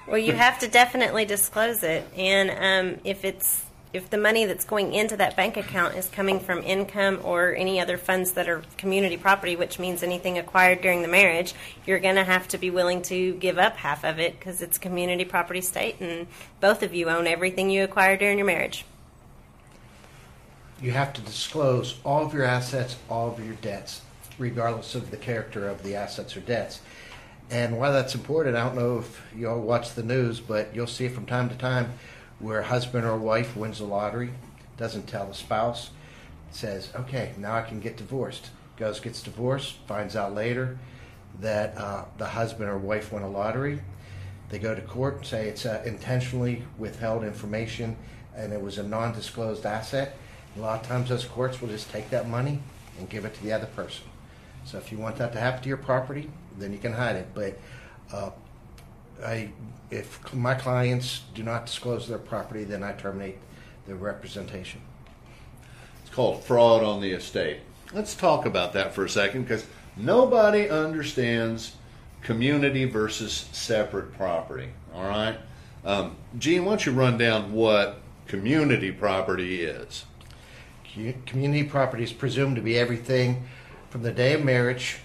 Well, 0.07 0.19
you 0.19 0.33
have 0.33 0.59
to 0.61 0.69
definitely 0.69 1.25
disclose 1.25 1.83
it, 1.83 2.07
and 2.17 2.51
um, 2.51 3.01
if 3.05 3.25
it's 3.25 3.65
if 3.93 4.11
the 4.11 4.19
money 4.19 4.45
that's 4.45 4.65
going 4.65 4.93
into 4.93 5.17
that 5.17 5.37
bank 5.37 5.57
account 5.57 5.95
is 5.95 6.09
coming 6.09 6.39
from 6.39 6.63
income 6.63 7.21
or 7.23 7.55
any 7.55 7.81
other 7.81 7.97
funds 7.97 8.33
that 8.33 8.49
are 8.49 8.63
community 8.77 9.17
property, 9.17 9.57
which 9.57 9.79
means 9.79 10.03
anything 10.03 10.37
acquired 10.37 10.83
during 10.83 11.03
the 11.03 11.09
marriage, 11.09 11.55
you're 11.87 11.99
going 11.99 12.17
to 12.17 12.25
have 12.25 12.47
to 12.49 12.59
be 12.59 12.71
willing 12.71 13.01
to 13.03 13.35
give 13.35 13.59
up 13.59 13.77
half 13.77 14.05
of 14.05 14.19
it 14.19 14.39
because 14.39 14.61
it's 14.61 14.77
community 14.77 15.25
property 15.25 15.63
state, 15.63 15.97
and 16.01 16.27
both 16.61 16.83
of 16.83 16.95
you 16.95 17.09
own 17.09 17.27
everything 17.27 17.71
you 17.71 17.83
acquired 17.83 18.19
during 18.19 18.37
your 18.37 18.47
marriage. 18.47 18.85
You 20.83 20.93
have 20.93 21.13
to 21.15 21.21
disclose 21.23 21.99
all 22.05 22.27
of 22.27 22.35
your 22.35 22.45
assets, 22.45 22.97
all 23.09 23.31
of 23.31 23.45
your 23.45 23.57
debts, 23.57 24.03
regardless 24.39 24.95
of 24.95 25.11
the 25.11 25.17
character 25.17 25.67
of 25.67 25.83
the 25.83 25.95
assets 25.95 26.37
or 26.37 26.41
debts. 26.41 26.81
And 27.51 27.79
why 27.79 27.91
that's 27.91 28.15
important, 28.15 28.57
I 28.57 28.65
don't 28.65 28.77
know 28.77 28.99
if 28.99 29.23
you 29.35 29.49
all 29.49 29.59
watch 29.59 29.95
the 29.95 30.03
news, 30.03 30.39
but 30.39 30.75
you'll 30.75 30.87
see 30.87 31.09
from 31.09 31.25
time 31.25 31.49
to 31.49 31.55
time 31.57 31.95
where 32.39 32.63
husband 32.63 33.05
or 33.05 33.17
wife 33.17 33.57
wins 33.57 33.79
the 33.79 33.85
lottery, 33.85 34.31
doesn't 34.77 35.07
tell 35.07 35.27
the 35.27 35.35
spouse, 35.35 35.91
says, 36.51 36.91
okay, 36.95 37.35
now 37.37 37.57
I 37.57 37.63
can 37.63 37.81
get 37.81 37.97
divorced. 37.97 38.51
Goes, 38.77 39.01
gets 39.01 39.23
divorced, 39.23 39.75
finds 39.87 40.15
out 40.15 40.35
later 40.35 40.79
that 41.41 41.77
uh, 41.77 42.05
the 42.17 42.27
husband 42.27 42.71
or 42.71 42.79
wife 42.79 43.13
won 43.13 43.23
a 43.23 43.29
lottery. 43.29 43.81
They 44.51 44.59
go 44.59 44.75
to 44.75 44.81
court 44.81 45.17
and 45.17 45.27
say 45.27 45.49
it's 45.49 45.67
uh, 45.67 45.83
intentionally 45.85 46.63
withheld 46.79 47.25
information 47.25 47.97
and 48.39 48.53
it 48.53 48.63
was 48.63 48.79
a 48.79 48.83
non 48.83 49.13
disclosed 49.13 49.67
asset. 49.67 50.17
A 50.57 50.61
lot 50.61 50.81
of 50.81 50.87
times, 50.87 51.09
those 51.09 51.25
courts 51.25 51.61
will 51.61 51.69
just 51.69 51.91
take 51.91 52.09
that 52.11 52.29
money 52.29 52.61
and 52.99 53.09
give 53.11 53.25
it 53.25 53.35
to 53.35 53.43
the 53.43 53.53
other 53.53 53.67
person. 53.67 54.05
So, 54.65 54.79
if 54.79 54.91
you 54.91 54.99
want 54.99 55.17
that 55.17 55.33
to 55.33 55.41
happen 55.41 55.63
to 55.63 55.69
your 55.69 55.77
property, 55.77 56.31
then 56.57 56.73
you 56.73 56.79
can 56.79 56.93
hide 56.93 57.17
it. 57.17 57.29
But 57.35 57.59
uh, 58.13 58.31
I, 59.25 59.51
if 59.91 60.33
my 60.35 60.55
clients 60.55 61.23
do 61.35 61.43
not 61.43 61.67
disclose 61.67 62.09
their 62.09 62.19
property, 62.19 62.65
then 62.65 62.83
I 62.83 62.93
terminate 62.93 63.39
the 63.87 63.95
representation. 63.95 64.81
It's 66.03 66.15
called 66.15 66.45
fraud 66.45 66.83
on 66.83 67.01
the 67.01 67.13
estate. 67.13 67.61
Let's 67.93 68.15
talk 68.15 68.47
about 68.47 68.73
that 68.75 68.95
for 68.95 69.05
a 69.05 69.09
second 69.09 69.43
because 69.43 69.67
nobody 69.97 70.69
understands 70.69 71.77
community 72.23 72.85
versus 72.85 73.49
separate 73.53 74.13
property. 74.15 74.69
All 74.95 75.09
right? 75.09 75.39
Um, 75.85 76.17
Gene, 76.39 76.65
why 76.65 76.73
don't 76.73 76.87
you 76.87 76.93
run 76.93 77.17
down 77.17 77.53
what 77.53 78.01
community 78.27 78.93
property 78.93 79.63
is? 79.63 80.05
Community 81.27 81.65
property 81.65 82.03
is 82.03 82.13
presumed 82.13 82.57
to 82.57 82.63
be 82.63 82.79
everything 82.79 83.47
from 83.89 84.03
the 84.03 84.13
day 84.13 84.35
of 84.35 84.45
marriage 84.45 84.99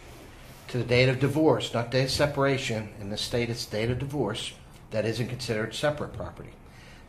to 0.73 0.79
the 0.79 0.83
date 0.83 1.07
of 1.07 1.19
divorce, 1.19 1.71
not 1.71 1.91
date 1.91 2.05
of 2.05 2.09
separation. 2.09 2.89
In 2.99 3.11
the 3.11 3.17
state, 3.17 3.47
it's 3.47 3.63
date 3.63 3.91
of 3.91 3.99
divorce. 3.99 4.53
That 4.89 5.05
isn't 5.05 5.27
considered 5.27 5.75
separate 5.75 6.13
property. 6.13 6.49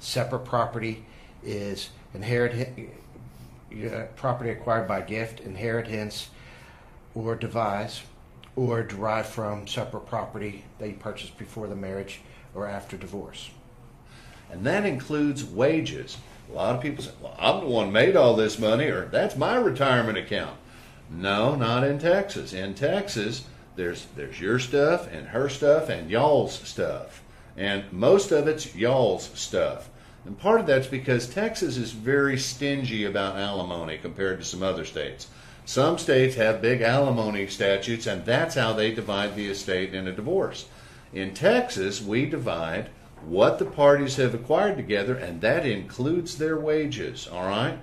Separate 0.01 0.45
property 0.45 1.07
is 1.43 1.89
inherited 2.13 2.91
uh, 3.73 4.03
property 4.17 4.51
acquired 4.51 4.87
by 4.87 5.01
gift, 5.01 5.41
inheritance, 5.41 6.29
or 7.15 7.35
devise, 7.37 8.03
or 8.55 8.83
derived 8.83 9.29
from 9.29 9.67
separate 9.67 10.05
property 10.05 10.67
that 10.79 10.89
you 10.89 10.97
purchased 10.97 11.39
before 11.39 11.67
the 11.67 11.75
marriage 11.75 12.21
or 12.55 12.67
after 12.67 12.99
divorce. 12.99 13.49
And 14.53 14.67
that 14.67 14.85
includes 14.85 15.43
wages. 15.43 16.19
A 16.51 16.53
lot 16.53 16.77
of 16.77 16.83
people 16.83 17.03
say, 17.03 17.13
well, 17.19 17.35
I'm 17.39 17.61
the 17.61 17.71
one 17.71 17.91
made 17.91 18.15
all 18.15 18.37
this 18.37 18.59
money, 18.59 18.89
or 18.89 19.07
that's 19.07 19.37
my 19.37 19.57
retirement 19.57 20.19
account. 20.19 20.59
No, 21.11 21.55
not 21.55 21.83
in 21.83 21.99
Texas. 21.99 22.53
In 22.53 22.75
Texas, 22.75 23.45
there's 23.77 24.07
there's 24.17 24.41
your 24.41 24.59
stuff 24.59 25.13
and 25.13 25.29
her 25.29 25.49
stuff 25.49 25.89
and 25.89 26.11
y'all's 26.11 26.55
stuff. 26.61 27.23
And 27.57 27.85
most 27.93 28.33
of 28.33 28.49
it's 28.49 28.75
y'all's 28.75 29.31
stuff. 29.35 29.89
And 30.25 30.39
part 30.39 30.61
of 30.61 30.67
that's 30.67 30.87
because 30.87 31.29
Texas 31.29 31.77
is 31.77 31.93
very 31.93 32.39
stingy 32.39 33.05
about 33.05 33.37
alimony 33.37 33.99
compared 33.99 34.39
to 34.39 34.45
some 34.45 34.63
other 34.63 34.85
states. 34.85 35.29
Some 35.67 35.99
states 35.99 36.37
have 36.37 36.61
big 36.61 36.83
alimony 36.83 37.47
statutes, 37.47 38.07
and 38.07 38.25
that's 38.25 38.55
how 38.55 38.73
they 38.73 38.93
divide 38.93 39.35
the 39.35 39.49
estate 39.49 39.95
in 39.95 40.07
a 40.07 40.13
divorce. 40.13 40.67
In 41.13 41.33
Texas, 41.33 42.03
we 42.03 42.27
divide 42.27 42.91
what 43.25 43.59
the 43.59 43.65
parties 43.65 44.17
have 44.17 44.35
acquired 44.35 44.77
together, 44.77 45.15
and 45.15 45.41
that 45.41 45.65
includes 45.65 46.37
their 46.37 46.59
wages, 46.59 47.29
all 47.29 47.47
right? 47.47 47.79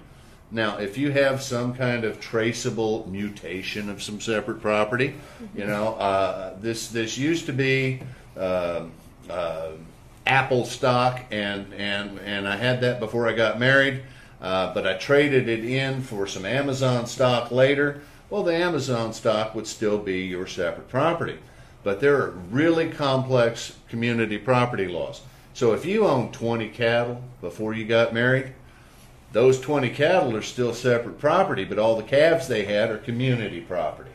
Now, 0.52 0.80
if 0.80 0.98
you 0.98 1.12
have 1.12 1.42
some 1.42 1.74
kind 1.74 2.04
of 2.04 2.20
traceable 2.20 3.08
mutation 3.10 3.90
of 3.90 4.04
some 4.04 4.20
separate 4.20 4.62
property, 4.62 5.16
you 5.56 5.66
know, 5.66 5.94
uh, 5.94 6.56
this 6.60 6.90
this 6.90 7.18
used 7.18 7.46
to 7.46 7.54
be 7.54 8.02
uh, 8.36 8.86
uh, 9.30 9.72
Apple 10.28 10.66
stock, 10.66 11.22
and 11.32 11.74
and 11.74 12.20
and 12.20 12.48
I 12.48 12.58
had 12.58 12.82
that 12.82 13.00
before 13.00 13.30
I 13.30 13.34
got 13.34 13.60
married, 13.60 14.04
uh, 14.42 14.74
but 14.74 14.86
I 14.86 14.96
traded 14.96 15.48
it 15.48 15.64
in 15.64 16.02
for 16.02 16.28
some 16.28 16.46
Amazon 16.46 17.08
stock 17.08 17.52
later. 17.52 18.02
Well, 18.30 18.44
the 18.44 18.56
Amazon 18.56 19.14
stock 19.14 19.56
would 19.56 19.68
still 19.68 20.00
be 20.00 20.22
your 20.22 20.48
separate 20.48 20.90
property, 20.90 21.38
but 21.84 22.02
there 22.02 22.22
are 22.22 22.32
really 22.50 22.90
complex 22.90 23.78
community 23.88 24.38
property 24.38 24.88
laws. 24.88 25.22
So 25.54 25.74
if 25.74 25.86
you 25.86 26.08
own 26.08 26.32
20 26.32 26.70
cattle 26.70 27.22
before 27.42 27.74
you 27.74 27.86
got 27.86 28.14
married, 28.14 28.54
those 29.32 29.60
20 29.60 29.90
cattle 29.92 30.36
are 30.36 30.42
still 30.42 30.74
separate 30.74 31.20
property, 31.20 31.64
but 31.64 31.80
all 31.80 31.96
the 31.96 32.04
calves 32.04 32.48
they 32.48 32.66
had 32.66 32.90
are 32.90 32.98
community 32.98 33.62
property. 33.62 34.12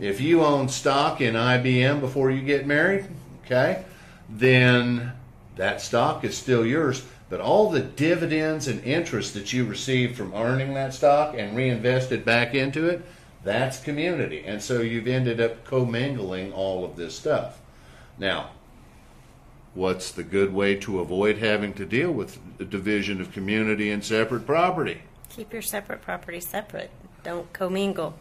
If 0.00 0.20
you 0.20 0.42
own 0.42 0.68
stock 0.68 1.20
in 1.20 1.34
IBM 1.34 2.00
before 2.00 2.30
you 2.30 2.42
get 2.42 2.66
married, 2.66 3.06
okay, 3.44 3.84
then 4.28 5.12
that 5.56 5.80
stock 5.80 6.24
is 6.24 6.36
still 6.36 6.64
yours, 6.64 7.04
but 7.28 7.40
all 7.40 7.70
the 7.70 7.80
dividends 7.80 8.68
and 8.68 8.82
interest 8.84 9.34
that 9.34 9.52
you 9.52 9.64
receive 9.64 10.16
from 10.16 10.34
earning 10.34 10.74
that 10.74 10.94
stock 10.94 11.34
and 11.36 11.56
reinvested 11.56 12.24
back 12.24 12.54
into 12.54 12.88
it, 12.88 13.04
that's 13.44 13.80
community. 13.80 14.44
And 14.44 14.62
so 14.62 14.80
you've 14.80 15.06
ended 15.06 15.40
up 15.40 15.64
commingling 15.64 16.52
all 16.52 16.84
of 16.84 16.96
this 16.96 17.14
stuff. 17.14 17.58
Now, 18.18 18.50
what's 19.78 20.10
the 20.10 20.24
good 20.24 20.52
way 20.52 20.74
to 20.74 20.98
avoid 20.98 21.38
having 21.38 21.72
to 21.72 21.86
deal 21.86 22.10
with 22.10 22.36
the 22.58 22.64
division 22.64 23.20
of 23.20 23.30
community 23.32 23.92
and 23.92 24.04
separate 24.04 24.44
property? 24.44 25.00
Keep 25.30 25.52
your 25.52 25.62
separate 25.62 26.02
property 26.02 26.40
separate. 26.40 26.90
Don't 27.22 27.50
commingle. 27.52 28.18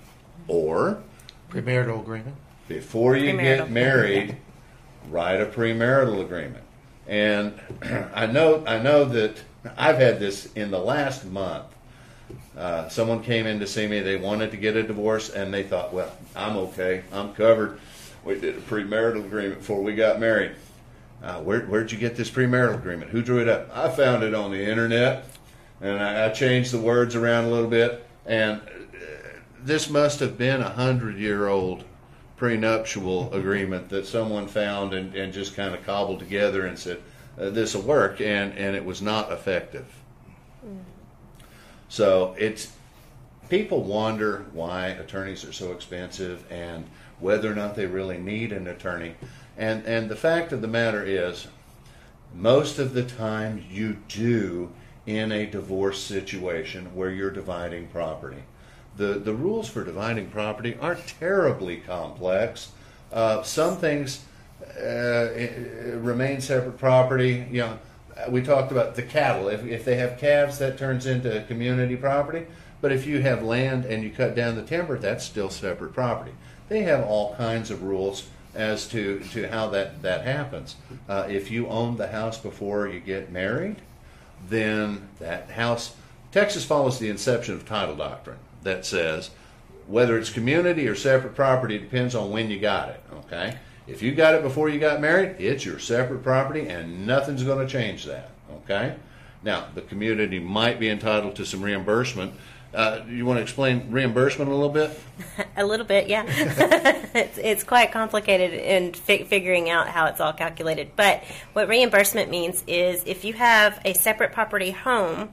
Or 0.47 1.01
premarital 1.49 1.99
agreement. 1.99 2.35
Before 2.67 3.17
you 3.17 3.33
premarital. 3.33 3.57
get 3.57 3.71
married, 3.71 4.37
write 5.09 5.41
a 5.41 5.47
premarital 5.47 6.21
agreement. 6.21 6.63
And 7.07 7.59
I 8.13 8.27
know 8.27 8.63
I 8.67 8.77
know 8.77 9.05
that 9.05 9.41
I've 9.75 9.97
had 9.97 10.19
this 10.19 10.53
in 10.53 10.69
the 10.69 10.79
last 10.79 11.25
month. 11.25 11.65
Uh, 12.55 12.87
someone 12.89 13.23
came 13.23 13.47
in 13.47 13.59
to 13.61 13.67
see 13.67 13.87
me. 13.87 14.01
They 14.01 14.17
wanted 14.17 14.51
to 14.51 14.57
get 14.57 14.75
a 14.75 14.83
divorce, 14.83 15.29
and 15.29 15.53
they 15.53 15.63
thought, 15.63 15.93
"Well, 15.93 16.11
I'm 16.35 16.57
okay. 16.57 17.03
I'm 17.11 17.33
covered." 17.33 17.79
We 18.25 18.39
did 18.39 18.57
a 18.57 18.61
premarital 18.61 19.25
agreement 19.25 19.59
before 19.59 19.81
we 19.81 19.95
got 19.95 20.19
married. 20.19 20.51
Uh, 21.21 21.41
where, 21.41 21.61
where'd 21.61 21.91
you 21.91 21.97
get 21.97 22.15
this 22.15 22.29
premarital 22.29 22.75
agreement? 22.75 23.09
Who 23.11 23.21
drew 23.21 23.39
it 23.39 23.49
up? 23.49 23.69
I 23.75 23.89
found 23.89 24.23
it 24.23 24.35
on 24.35 24.51
the 24.51 24.69
internet, 24.69 25.25
and 25.81 25.99
I, 25.99 26.27
I 26.27 26.29
changed 26.29 26.71
the 26.71 26.79
words 26.79 27.15
around 27.15 27.45
a 27.45 27.49
little 27.49 27.69
bit. 27.69 28.05
And 28.25 28.61
uh, 28.61 28.65
this 29.63 29.89
must 29.89 30.19
have 30.19 30.37
been 30.37 30.61
a 30.61 30.69
hundred-year-old 30.69 31.83
prenuptial 32.37 33.33
agreement 33.33 33.89
that 33.89 34.05
someone 34.05 34.47
found 34.47 34.93
and, 34.93 35.15
and 35.15 35.33
just 35.33 35.55
kind 35.55 35.73
of 35.73 35.83
cobbled 35.85 36.19
together 36.19 36.67
and 36.67 36.77
said, 36.77 37.01
uh, 37.39 37.49
"This 37.49 37.73
will 37.73 37.81
work," 37.81 38.21
and 38.21 38.53
and 38.53 38.75
it 38.75 38.85
was 38.85 39.01
not 39.01 39.31
effective. 39.31 39.87
Mm. 40.63 40.83
So 41.89 42.35
it's 42.37 42.71
people 43.49 43.81
wonder 43.83 44.45
why 44.53 44.87
attorneys 44.87 45.43
are 45.45 45.53
so 45.53 45.71
expensive 45.71 46.43
and 46.51 46.85
whether 47.19 47.51
or 47.51 47.55
not 47.55 47.75
they 47.75 47.85
really 47.85 48.17
need 48.17 48.51
an 48.51 48.67
attorney. 48.67 49.15
And, 49.57 49.85
and 49.85 50.09
the 50.09 50.15
fact 50.15 50.51
of 50.51 50.61
the 50.61 50.67
matter 50.67 51.03
is, 51.03 51.47
most 52.33 52.77
of 52.77 52.93
the 52.93 53.03
time 53.03 53.63
you 53.69 53.97
do 54.07 54.71
in 55.05 55.31
a 55.31 55.45
divorce 55.45 56.01
situation 56.01 56.93
where 56.93 57.09
you're 57.09 57.31
dividing 57.31 57.87
property. 57.87 58.43
The, 58.97 59.13
the 59.13 59.33
rules 59.33 59.69
for 59.69 59.83
dividing 59.83 60.29
property 60.29 60.77
are 60.81 60.95
terribly 60.95 61.77
complex. 61.77 62.71
Uh, 63.11 63.41
some 63.43 63.77
things 63.77 64.25
uh, 64.79 65.29
remain 65.95 66.41
separate 66.41 66.77
property. 66.77 67.47
You 67.49 67.61
know, 67.61 67.79
we 68.29 68.41
talked 68.41 68.71
about 68.71 68.95
the 68.95 69.03
cattle. 69.03 69.47
If, 69.47 69.65
if 69.65 69.85
they 69.85 69.95
have 69.95 70.19
calves, 70.19 70.57
that 70.59 70.77
turns 70.77 71.05
into 71.05 71.43
community 71.47 71.95
property. 71.95 72.45
But 72.81 72.91
if 72.91 73.07
you 73.07 73.21
have 73.21 73.43
land 73.43 73.85
and 73.85 74.03
you 74.03 74.09
cut 74.09 74.35
down 74.35 74.55
the 74.55 74.63
timber, 74.63 74.97
that's 74.97 75.23
still 75.23 75.49
separate 75.49 75.93
property. 75.93 76.33
They 76.69 76.81
have 76.81 77.05
all 77.05 77.35
kinds 77.35 77.71
of 77.71 77.83
rules 77.83 78.27
as 78.57 78.87
to, 78.87 79.19
to 79.31 79.47
how 79.47 79.69
that, 79.69 80.01
that 80.01 80.25
happens. 80.25 80.75
Uh, 81.07 81.27
if 81.29 81.51
you 81.51 81.67
own 81.67 81.95
the 81.95 82.07
house 82.07 82.37
before 82.37 82.87
you 82.87 82.99
get 82.99 83.31
married, 83.31 83.77
then 84.49 85.07
that 85.19 85.51
house, 85.51 85.95
Texas 86.31 86.65
follows 86.65 86.99
the 86.99 87.09
inception 87.09 87.53
of 87.53 87.65
title 87.65 87.95
doctrine 87.95 88.39
that 88.63 88.85
says 88.85 89.29
whether 89.87 90.17
it's 90.17 90.29
community 90.29 90.87
or 90.87 90.95
separate 90.95 91.35
property 91.35 91.77
depends 91.77 92.13
on 92.13 92.31
when 92.31 92.49
you 92.49 92.59
got 92.59 92.89
it, 92.89 93.01
okay? 93.13 93.57
If 93.87 94.01
you 94.01 94.13
got 94.13 94.35
it 94.35 94.43
before 94.43 94.67
you 94.67 94.79
got 94.79 94.99
married, 94.99 95.37
it's 95.39 95.63
your 95.63 95.79
separate 95.79 96.23
property 96.23 96.67
and 96.67 97.07
nothing's 97.07 97.43
going 97.43 97.65
to 97.65 97.71
change 97.71 98.03
that, 98.05 98.31
okay? 98.63 98.95
Now, 99.43 99.67
the 99.75 99.81
community 99.81 100.39
might 100.39 100.79
be 100.79 100.89
entitled 100.89 101.35
to 101.37 101.45
some 101.45 101.61
reimbursement 101.61 102.33
uh, 102.73 103.01
you 103.07 103.25
want 103.25 103.37
to 103.37 103.41
explain 103.41 103.91
reimbursement 103.91 104.49
a 104.51 104.53
little 104.53 104.69
bit? 104.69 104.99
a 105.57 105.65
little 105.65 105.85
bit, 105.85 106.07
yeah. 106.07 106.25
it's, 106.27 107.37
it's 107.37 107.63
quite 107.63 107.91
complicated 107.91 108.53
in 108.53 108.93
fi- 108.93 109.23
figuring 109.23 109.69
out 109.69 109.87
how 109.87 110.05
it's 110.05 110.19
all 110.19 110.33
calculated. 110.33 110.91
But 110.95 111.23
what 111.53 111.67
reimbursement 111.67 112.29
means 112.29 112.63
is 112.67 113.03
if 113.05 113.23
you 113.23 113.33
have 113.33 113.79
a 113.85 113.93
separate 113.93 114.33
property 114.33 114.71
home 114.71 115.29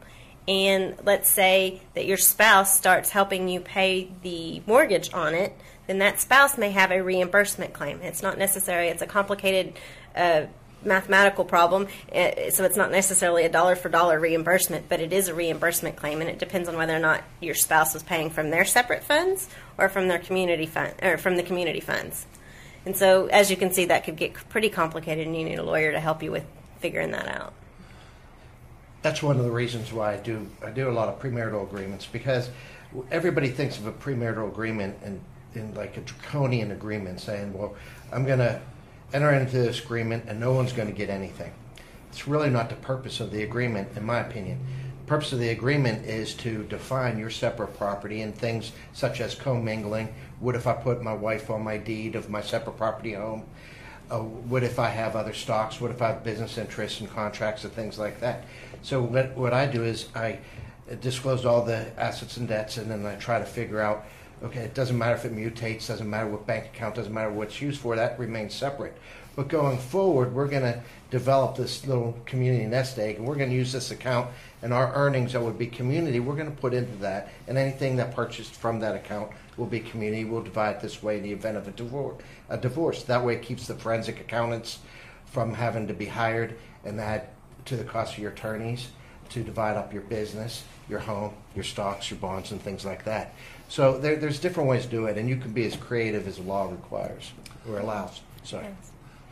and 0.47 0.95
let's 1.05 1.29
say 1.29 1.81
that 1.95 2.07
your 2.07 2.19
spouse 2.19 2.77
starts 2.77 3.11
helping 3.11 3.49
you 3.49 3.61
pay 3.61 4.11
the 4.23 4.63
mortgage 4.67 5.13
on 5.13 5.35
it, 5.35 5.57
then 5.87 5.99
that 5.99 6.21
spouse 6.21 6.57
may 6.57 6.71
have 6.71 6.91
a 6.91 7.03
reimbursement 7.03 7.73
claim. 7.73 8.01
It's 8.03 8.23
not 8.23 8.39
necessary, 8.39 8.89
it's 8.89 9.03
a 9.03 9.07
complicated 9.07 9.75
uh, 10.15 10.43
mathematical 10.85 11.45
problem, 11.45 11.89
uh, 12.13 12.51
so 12.51 12.65
it's 12.65 12.77
not 12.77 12.91
necessarily 12.91 13.45
a 13.45 13.49
dollar 13.49 13.77
for 13.77 13.89
dollar 13.89 14.19
reimbursement, 14.19 14.89
but 14.89 15.01
it 15.01 15.13
is 15.13 15.29
a 15.29 15.35
reimbursement 15.35 15.97
claim, 15.97 16.21
and 16.21 16.31
it 16.31 16.39
depends 16.39 16.69
on 16.69 16.77
whether 16.77 16.95
or 16.95 16.99
not 16.99 17.23
your 17.41 17.55
spouse 17.55 17.95
was 17.95 18.03
paying 18.03 18.31
from 18.31 18.51
their 18.51 18.65
separate 18.65 19.05
funds 19.05 19.49
or 19.79 19.89
from 19.89 20.09
their 20.09 20.19
community 20.19 20.67
fund 20.67 20.95
or 21.03 21.19
from 21.19 21.37
the 21.37 21.43
community 21.43 21.81
funds. 21.81 22.27
And 22.87 22.97
so, 22.97 23.27
as 23.27 23.51
you 23.51 23.57
can 23.57 23.73
see, 23.73 23.87
that 23.87 24.05
could 24.05 24.17
get 24.17 24.35
pretty 24.49 24.69
complicated, 24.69 25.27
and 25.27 25.37
you 25.37 25.45
need 25.45 25.59
a 25.59 25.63
lawyer 25.63 25.93
to 25.93 26.01
help 26.01 26.23
you 26.23 26.31
with 26.31 26.45
figuring 26.81 27.13
that 27.13 27.29
out. 27.29 27.55
That's 29.03 29.23
one 29.23 29.39
of 29.39 29.45
the 29.45 29.51
reasons 29.51 29.93
why 29.93 30.15
I 30.15 30.17
do 30.17 30.49
I 30.65 30.71
do 30.71 30.89
a 30.89 30.93
lot 30.93 31.09
of 31.09 31.21
premarital 31.21 31.63
agreements 31.63 32.07
because 32.07 32.51
everybody 33.11 33.49
thinks 33.49 33.79
of 33.79 33.87
a 33.87 33.93
premarital 33.93 34.49
agreement 34.49 34.97
and 35.03 35.21
in 35.55 35.75
like 35.75 35.97
a 35.97 36.01
draconian 36.01 36.73
agreement, 36.73 37.21
saying, 37.21 37.53
"Well, 37.53 37.75
I'm 38.13 38.25
going 38.25 38.39
to 38.41 38.61
enter 39.15 39.33
into 39.33 39.57
this 39.57 39.83
agreement 39.83 40.25
and 40.29 40.39
no 40.39 40.53
one's 40.53 40.75
going 40.75 40.89
to 40.89 40.95
get 40.95 41.09
anything." 41.09 41.53
It's 42.11 42.29
really 42.29 42.51
not 42.51 42.69
the 42.69 42.77
purpose 42.77 43.19
of 43.19 43.33
the 43.33 43.43
agreement, 43.43 43.89
in 43.97 44.05
my 44.05 44.21
opinion. 44.21 44.61
The 45.01 45.09
purpose 45.09 45.33
of 45.33 45.41
the 45.41 45.49
agreement 45.49 46.07
is 46.07 46.35
to 46.35 46.63
define 46.65 47.19
your 47.19 47.29
separate 47.29 47.77
property 47.77 48.23
and 48.23 48.33
things 48.33 48.71
such 48.93 49.21
as 49.21 49.35
commingling. 49.35 50.15
What 50.39 50.55
if 50.55 50.67
I 50.67 50.75
put 50.75 51.03
my 51.03 51.13
wife 51.13 51.51
on 51.51 51.65
my 51.65 51.77
deed 51.77 52.15
of 52.15 52.31
my 52.31 52.41
separate 52.41 52.77
property 52.77 53.15
home? 53.15 53.45
Uh, 54.11 54.21
what 54.21 54.63
if 54.63 54.79
I 54.79 54.91
have 54.91 55.17
other 55.17 55.33
stocks? 55.33 55.81
What 55.81 55.91
if 55.91 56.01
I 56.01 56.09
have 56.09 56.23
business 56.23 56.57
interests 56.57 57.01
and 57.01 57.11
contracts 57.11 57.65
and 57.65 57.73
things 57.73 57.99
like 57.99 58.21
that? 58.21 58.45
So 58.83 59.03
what, 59.03 59.37
what 59.37 59.53
I 59.53 59.67
do 59.67 59.83
is 59.83 60.07
I 60.15 60.39
disclose 61.01 61.45
all 61.45 61.65
the 61.65 61.87
assets 62.01 62.37
and 62.37 62.47
debts, 62.47 62.77
and 62.77 62.91
then 62.91 63.05
I 63.07 63.17
try 63.17 63.39
to 63.39 63.45
figure 63.45 63.81
out. 63.81 64.05
Okay, 64.45 64.61
it 64.61 64.75
doesn't 64.75 64.99
matter 64.99 65.15
if 65.15 65.25
it 65.25 65.35
mutates, 65.35 65.89
doesn't 65.89 66.09
matter 66.09 66.27
what 66.27 66.47
bank 66.47 66.67
account, 66.67 66.95
doesn't 66.95 67.15
matter 67.15 67.31
what 67.31 67.49
it's 67.49 67.63
used 67.63 67.81
for. 67.81 67.97
That 67.97 68.19
remains 68.19 68.53
separate. 68.53 68.95
But 69.37 69.49
going 69.49 69.79
forward, 69.79 70.35
we're 70.35 70.49
going 70.49 70.63
to 70.63 70.83
develop 71.11 71.57
this 71.57 71.87
little 71.87 72.15
community 72.27 72.67
nest 72.67 72.99
egg, 72.99 73.17
and 73.17 73.27
we're 73.27 73.37
going 73.37 73.49
to 73.49 73.57
use 73.57 73.73
this 73.73 73.91
account 73.91 74.29
and 74.61 74.73
our 74.73 74.95
earnings 74.95 75.33
that 75.33 75.41
would 75.41 75.59
be 75.59 75.67
community. 75.67 76.21
We're 76.21 76.37
going 76.37 76.55
to 76.55 76.61
put 76.61 76.75
into 76.75 76.95
that, 76.99 77.31
and 77.49 77.57
anything 77.57 77.97
that 77.97 78.15
purchased 78.15 78.53
from 78.55 78.81
that 78.81 78.95
account 78.95 79.31
will 79.57 79.67
be 79.67 79.81
community. 79.81 80.25
We'll 80.25 80.43
divide 80.43 80.81
this 80.81 81.03
way 81.03 81.17
in 81.17 81.23
the 81.23 81.33
event 81.33 81.57
of 81.57 81.67
a 81.67 81.71
divorce. 81.71 82.23
A 82.51 82.59
divorce. 82.59 83.03
That 83.05 83.25
way, 83.25 83.37
it 83.37 83.43
keeps 83.43 83.67
the 83.67 83.75
forensic 83.75 84.21
accountants 84.21 84.79
from 85.25 85.55
having 85.55 85.89
to 85.89 85.95
be 85.95 86.07
hired, 86.07 86.59
and 86.85 86.99
that 86.99 87.31
to 87.65 87.77
the 87.77 87.85
cost 87.85 88.13
of 88.13 88.19
your 88.19 88.33
attorneys 88.33 88.89
to 89.31 89.43
divide 89.43 89.77
up 89.77 89.93
your 89.93 90.03
business, 90.03 90.65
your 90.89 90.99
home, 90.99 91.33
your 91.55 91.65
stocks, 91.65 92.11
your 92.11 92.19
bonds, 92.19 92.53
and 92.53 92.61
things 92.61 92.85
like 92.85 93.05
that. 93.05 93.35
So 93.69 93.99
there, 93.99 94.17
there's 94.17 94.39
different 94.39 94.69
ways 94.69 94.85
to 94.85 94.91
do 94.91 95.07
it, 95.07 95.19
and 95.19 95.29
you 95.29 95.37
can 95.37 95.53
be 95.53 95.65
as 95.67 95.77
creative 95.77 96.29
as 96.29 96.37
the 96.37 96.43
law 96.43 96.71
requires 96.71 97.33
or 97.69 97.79
allows. 97.79 98.21
Sorry. 98.43 98.67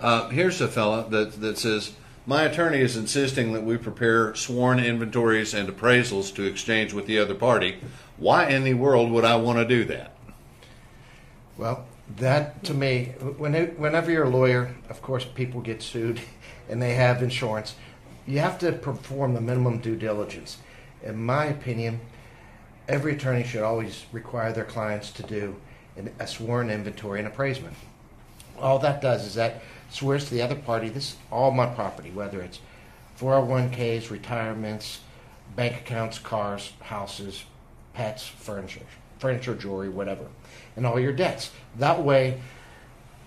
Uh, 0.01 0.29
here's 0.31 0.61
a 0.61 0.69
fella 0.69 1.09
that, 1.11 1.41
that 1.41 1.59
says, 1.59 1.93
My 2.27 2.43
attorney 2.43 2.81
is 2.81 2.97
insisting 2.97 3.53
that 3.53 3.63
we 3.63 3.77
prepare 3.77 4.35
sworn 4.35 4.81
inventories 4.81 5.55
and 5.55 5.69
appraisals 5.69 6.35
to 6.35 6.45
exchange 6.45 6.93
with 6.93 7.07
the 7.07 7.19
other 7.19 7.35
party. 7.35 7.77
Why 8.17 8.49
in 8.49 8.65
the 8.65 8.75
world 8.75 9.11
would 9.11 9.25
I 9.25 9.37
want 9.37 9.59
to 9.59 9.65
do 9.65 9.85
that? 9.85 10.17
Well, 11.57 11.85
that 12.17 12.65
to 12.65 12.75
me, 12.75 13.15
when 13.37 13.55
it, 13.55 13.79
whenever 13.79 14.11
you're 14.11 14.25
a 14.25 14.31
lawyer, 14.31 14.75
of 14.89 15.03
course, 15.03 15.25
people 15.25 15.61
get 15.61 15.83
sued 15.83 16.21
and 16.69 16.81
they 16.81 16.95
have 16.95 17.23
insurance. 17.23 17.75
You 18.27 18.39
have 18.39 18.59
to 18.61 18.73
perform 18.73 19.35
the 19.35 19.41
minimum 19.41 19.79
due 19.79 19.97
diligence. 19.97 20.59
In 21.03 21.23
my 21.23 21.47
opinion, 21.47 22.01
every 22.89 23.15
attorney 23.15 23.45
should 23.45 23.63
always 23.63 24.05
require 24.13 24.53
their 24.53 24.65
clients 24.65 25.11
to 25.13 25.23
do 25.23 25.57
an, 25.97 26.11
a 26.19 26.27
sworn 26.27 26.71
inventory 26.71 27.19
and 27.19 27.29
appraisement. 27.29 27.75
All 28.59 28.79
that 28.81 29.01
does 29.01 29.25
is 29.25 29.35
that 29.35 29.63
swears 29.91 30.25
to 30.27 30.35
the 30.35 30.43
other 30.43 30.55
party 30.55 30.89
this 30.89 31.11
is 31.11 31.17
all 31.31 31.51
my 31.51 31.67
property, 31.67 32.11
whether 32.11 32.41
it's 32.41 32.61
401ks, 33.19 34.11
retirements, 34.11 35.01
bank 35.55 35.77
accounts, 35.77 36.19
cars, 36.19 36.73
houses, 36.81 37.45
pets, 37.93 38.27
furniture, 38.27 38.81
furniture, 39.19 39.55
jewelry, 39.55 39.89
whatever, 39.89 40.27
and 40.77 40.87
all 40.87 40.99
your 40.99 41.13
debts. 41.13 41.51
That 41.77 42.03
way, 42.03 42.41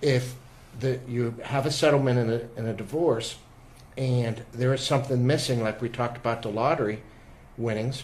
if 0.02 0.36
the, 0.80 1.00
you 1.08 1.36
have 1.44 1.66
a 1.66 1.72
settlement 1.72 2.20
in 2.20 2.30
a, 2.30 2.60
in 2.60 2.68
a 2.68 2.74
divorce 2.74 3.38
and 3.98 4.44
there 4.54 4.74
is 4.74 4.82
something 4.82 5.26
missing, 5.26 5.64
like 5.64 5.82
we 5.82 5.88
talked 5.88 6.18
about 6.18 6.42
the 6.42 6.50
lottery 6.50 7.02
winnings, 7.58 8.04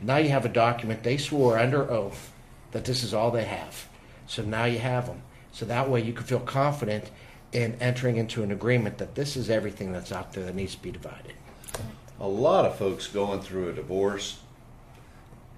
now 0.00 0.16
you 0.16 0.28
have 0.28 0.44
a 0.44 0.50
document 0.50 1.02
they 1.02 1.16
swore 1.16 1.58
under 1.58 1.90
oath 1.90 2.32
that 2.72 2.84
this 2.84 3.02
is 3.02 3.14
all 3.14 3.30
they 3.30 3.44
have. 3.44 3.88
So 4.26 4.42
now 4.42 4.64
you 4.64 4.78
have 4.78 5.06
them. 5.06 5.22
So 5.52 5.64
that 5.66 5.88
way 5.88 6.02
you 6.02 6.12
can 6.12 6.24
feel 6.24 6.40
confident 6.40 7.10
in 7.52 7.76
entering 7.80 8.16
into 8.16 8.42
an 8.42 8.50
agreement 8.52 8.98
that 8.98 9.14
this 9.14 9.36
is 9.36 9.48
everything 9.48 9.92
that's 9.92 10.12
out 10.12 10.32
there 10.32 10.44
that 10.44 10.54
needs 10.54 10.74
to 10.74 10.82
be 10.82 10.90
divided. 10.90 11.32
A 12.20 12.28
lot 12.28 12.64
of 12.64 12.76
folks 12.76 13.06
going 13.06 13.40
through 13.40 13.68
a 13.68 13.72
divorce 13.72 14.40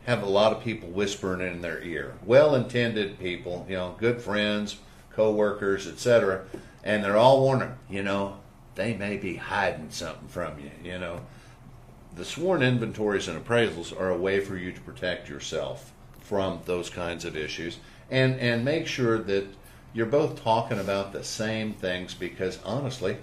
have 0.07 0.22
a 0.22 0.27
lot 0.27 0.53
of 0.53 0.62
people 0.62 0.88
whispering 0.88 1.40
in 1.40 1.61
their 1.61 1.83
ear. 1.83 2.14
Well 2.24 2.55
intended 2.55 3.18
people, 3.18 3.66
you 3.68 3.77
know, 3.77 3.94
good 3.98 4.20
friends, 4.20 4.79
co 5.12 5.33
workers, 5.33 5.87
etc. 5.87 6.44
And 6.85 7.03
they're 7.03 7.16
all 7.16 7.42
warning, 7.42 7.74
you 7.90 8.03
know, 8.03 8.38
they 8.74 8.94
may 8.94 9.16
be 9.16 9.37
hiding 9.37 9.90
something 9.90 10.29
from 10.29 10.59
you, 10.61 10.70
you 10.83 10.98
know. 10.98 11.20
The 12.18 12.24
sworn 12.24 12.64
inventories 12.64 13.28
and 13.28 13.38
appraisals 13.38 13.96
are 13.96 14.11
a 14.11 14.16
way 14.18 14.40
for 14.40 14.57
you 14.57 14.72
to 14.72 14.81
protect 14.81 15.28
yourself 15.28 15.92
from 16.18 16.59
those 16.64 16.90
kinds 16.90 17.24
of 17.24 17.37
issues 17.37 17.78
and, 18.11 18.40
and 18.40 18.64
make 18.64 18.88
sure 18.88 19.18
that 19.18 19.46
you're 19.92 20.04
both 20.04 20.42
talking 20.42 20.81
about 20.81 21.12
the 21.12 21.22
same 21.22 21.74
things 21.74 22.14
because 22.14 22.59
honestly, 22.64 23.18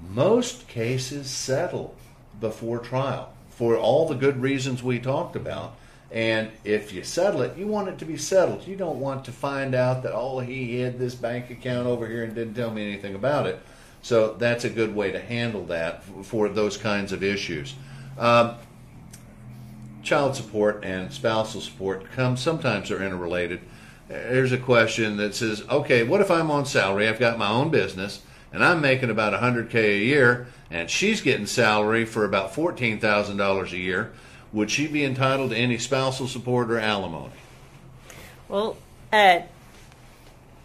most 0.00 0.68
cases 0.68 1.28
settle 1.28 1.96
before 2.40 2.78
trial 2.78 3.32
for 3.50 3.76
all 3.76 4.06
the 4.06 4.14
good 4.14 4.40
reasons 4.40 4.80
we 4.80 5.00
talked 5.00 5.34
about. 5.34 5.74
And 6.12 6.52
if 6.62 6.92
you 6.92 7.02
settle 7.02 7.42
it, 7.42 7.58
you 7.58 7.66
want 7.66 7.88
it 7.88 7.98
to 7.98 8.04
be 8.04 8.16
settled. 8.16 8.64
You 8.68 8.76
don't 8.76 9.00
want 9.00 9.24
to 9.24 9.32
find 9.32 9.74
out 9.74 10.04
that, 10.04 10.14
oh, 10.14 10.38
he 10.38 10.78
had 10.78 11.00
this 11.00 11.16
bank 11.16 11.50
account 11.50 11.88
over 11.88 12.06
here 12.06 12.22
and 12.22 12.32
didn't 12.32 12.54
tell 12.54 12.70
me 12.70 12.86
anything 12.86 13.16
about 13.16 13.48
it. 13.48 13.58
So 14.02 14.34
that's 14.34 14.62
a 14.62 14.70
good 14.70 14.94
way 14.94 15.10
to 15.10 15.18
handle 15.18 15.64
that 15.64 16.04
for 16.22 16.48
those 16.48 16.76
kinds 16.76 17.10
of 17.10 17.24
issues. 17.24 17.74
Um, 18.18 18.56
child 20.02 20.36
support 20.36 20.84
and 20.84 21.12
spousal 21.12 21.60
support 21.60 22.10
come 22.12 22.36
sometimes 22.36 22.90
are 22.90 23.02
interrelated. 23.02 23.60
There's 24.08 24.52
a 24.52 24.58
question 24.58 25.16
that 25.16 25.34
says, 25.34 25.64
okay, 25.68 26.04
what 26.04 26.20
if 26.20 26.30
I'm 26.30 26.50
on 26.50 26.64
salary? 26.64 27.08
I've 27.08 27.18
got 27.18 27.38
my 27.38 27.50
own 27.50 27.70
business 27.70 28.22
and 28.52 28.64
I'm 28.64 28.80
making 28.80 29.10
about 29.10 29.38
100k 29.38 29.74
a 29.74 30.04
year, 30.04 30.46
and 30.70 30.88
she's 30.88 31.20
getting 31.20 31.46
salary 31.46 32.04
for 32.04 32.24
about 32.24 32.54
$14,000 32.54 33.72
a 33.72 33.76
year. 33.76 34.12
Would 34.52 34.70
she 34.70 34.86
be 34.86 35.04
entitled 35.04 35.50
to 35.50 35.56
any 35.56 35.76
spousal 35.76 36.28
support 36.28 36.70
or 36.70 36.78
alimony? 36.78 37.32
Well, 38.48 38.78
uh, 39.12 39.40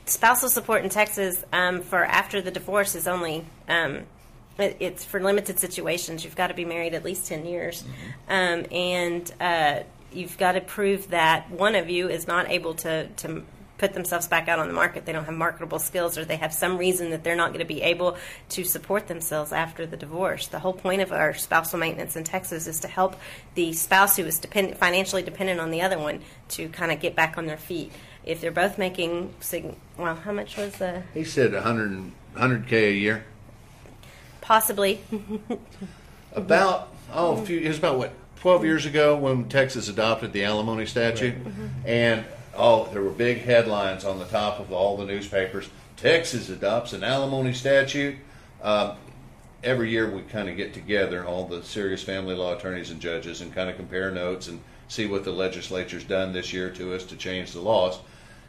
spousal 0.05 0.49
support 0.49 0.83
in 0.83 0.89
Texas 0.89 1.43
um, 1.51 1.81
for 1.81 2.05
after 2.05 2.41
the 2.41 2.51
divorce 2.51 2.95
is 2.95 3.07
only 3.07 3.45
um, 3.67 4.03
it, 4.61 4.77
it's 4.79 5.03
for 5.03 5.21
limited 5.21 5.59
situations. 5.59 6.23
You've 6.23 6.35
got 6.35 6.47
to 6.47 6.53
be 6.53 6.65
married 6.65 6.93
at 6.93 7.03
least 7.03 7.27
ten 7.27 7.45
years, 7.45 7.83
um, 8.27 8.65
and 8.71 9.31
uh, 9.39 9.81
you've 10.13 10.37
got 10.37 10.53
to 10.53 10.61
prove 10.61 11.09
that 11.09 11.49
one 11.51 11.75
of 11.75 11.89
you 11.89 12.09
is 12.09 12.27
not 12.27 12.49
able 12.49 12.75
to 12.75 13.07
to 13.07 13.43
put 13.81 13.93
themselves 13.93 14.27
back 14.27 14.47
out 14.47 14.59
on 14.59 14.67
the 14.67 14.73
market. 14.75 15.07
They 15.07 15.11
don't 15.11 15.25
have 15.25 15.33
marketable 15.33 15.79
skills, 15.79 16.15
or 16.15 16.23
they 16.23 16.35
have 16.35 16.53
some 16.53 16.77
reason 16.77 17.09
that 17.09 17.23
they're 17.23 17.35
not 17.35 17.47
going 17.47 17.65
to 17.67 17.73
be 17.73 17.81
able 17.81 18.15
to 18.49 18.63
support 18.63 19.07
themselves 19.07 19.51
after 19.51 19.87
the 19.87 19.97
divorce. 19.97 20.47
The 20.47 20.59
whole 20.59 20.73
point 20.73 21.01
of 21.01 21.11
our 21.11 21.33
spousal 21.33 21.79
maintenance 21.79 22.15
in 22.15 22.23
Texas 22.23 22.67
is 22.67 22.79
to 22.81 22.87
help 22.87 23.15
the 23.55 23.73
spouse 23.73 24.17
who 24.17 24.23
is 24.25 24.37
dependent, 24.37 24.77
financially 24.77 25.23
dependent 25.23 25.59
on 25.59 25.71
the 25.71 25.81
other 25.81 25.97
one 25.97 26.21
to 26.49 26.69
kind 26.69 26.91
of 26.91 26.99
get 26.99 27.15
back 27.15 27.39
on 27.39 27.47
their 27.47 27.57
feet. 27.57 27.91
If 28.23 28.39
they're 28.39 28.51
both 28.51 28.77
making, 28.77 29.33
sig- 29.39 29.75
well, 29.97 30.13
how 30.13 30.31
much 30.31 30.57
was 30.57 30.73
the 30.75 31.01
He 31.15 31.23
said 31.23 31.51
100, 31.53 32.11
100k 32.35 32.71
a 32.71 32.93
year. 32.93 33.25
Possibly? 34.51 34.99
About 36.33 36.89
oh, 37.13 37.37
a 37.37 37.45
few, 37.45 37.57
it 37.59 37.69
was 37.69 37.77
about 37.77 37.97
what 37.97 38.11
twelve 38.35 38.65
years 38.65 38.85
ago 38.85 39.15
when 39.15 39.47
Texas 39.47 39.87
adopted 39.87 40.33
the 40.33 40.43
alimony 40.43 40.85
statute, 40.85 41.35
and 41.85 42.25
oh, 42.55 42.89
there 42.91 43.01
were 43.01 43.11
big 43.11 43.39
headlines 43.39 44.03
on 44.03 44.19
the 44.19 44.25
top 44.25 44.59
of 44.59 44.73
all 44.73 44.97
the 44.97 45.05
newspapers. 45.05 45.69
Texas 45.95 46.49
adopts 46.49 46.91
an 46.91 47.01
alimony 47.01 47.53
statute. 47.53 48.17
Um, 48.61 48.97
every 49.63 49.89
year 49.89 50.09
we 50.09 50.21
kind 50.23 50.49
of 50.49 50.57
get 50.57 50.73
together, 50.73 51.25
all 51.25 51.47
the 51.47 51.63
serious 51.63 52.03
family 52.03 52.35
law 52.35 52.57
attorneys 52.57 52.91
and 52.91 52.99
judges, 52.99 53.39
and 53.39 53.55
kind 53.55 53.69
of 53.69 53.77
compare 53.77 54.11
notes 54.11 54.49
and 54.49 54.59
see 54.89 55.05
what 55.05 55.23
the 55.23 55.31
legislature's 55.31 56.03
done 56.03 56.33
this 56.33 56.51
year 56.51 56.69
to 56.71 56.93
us 56.93 57.05
to 57.05 57.15
change 57.15 57.53
the 57.53 57.61
laws. 57.61 57.99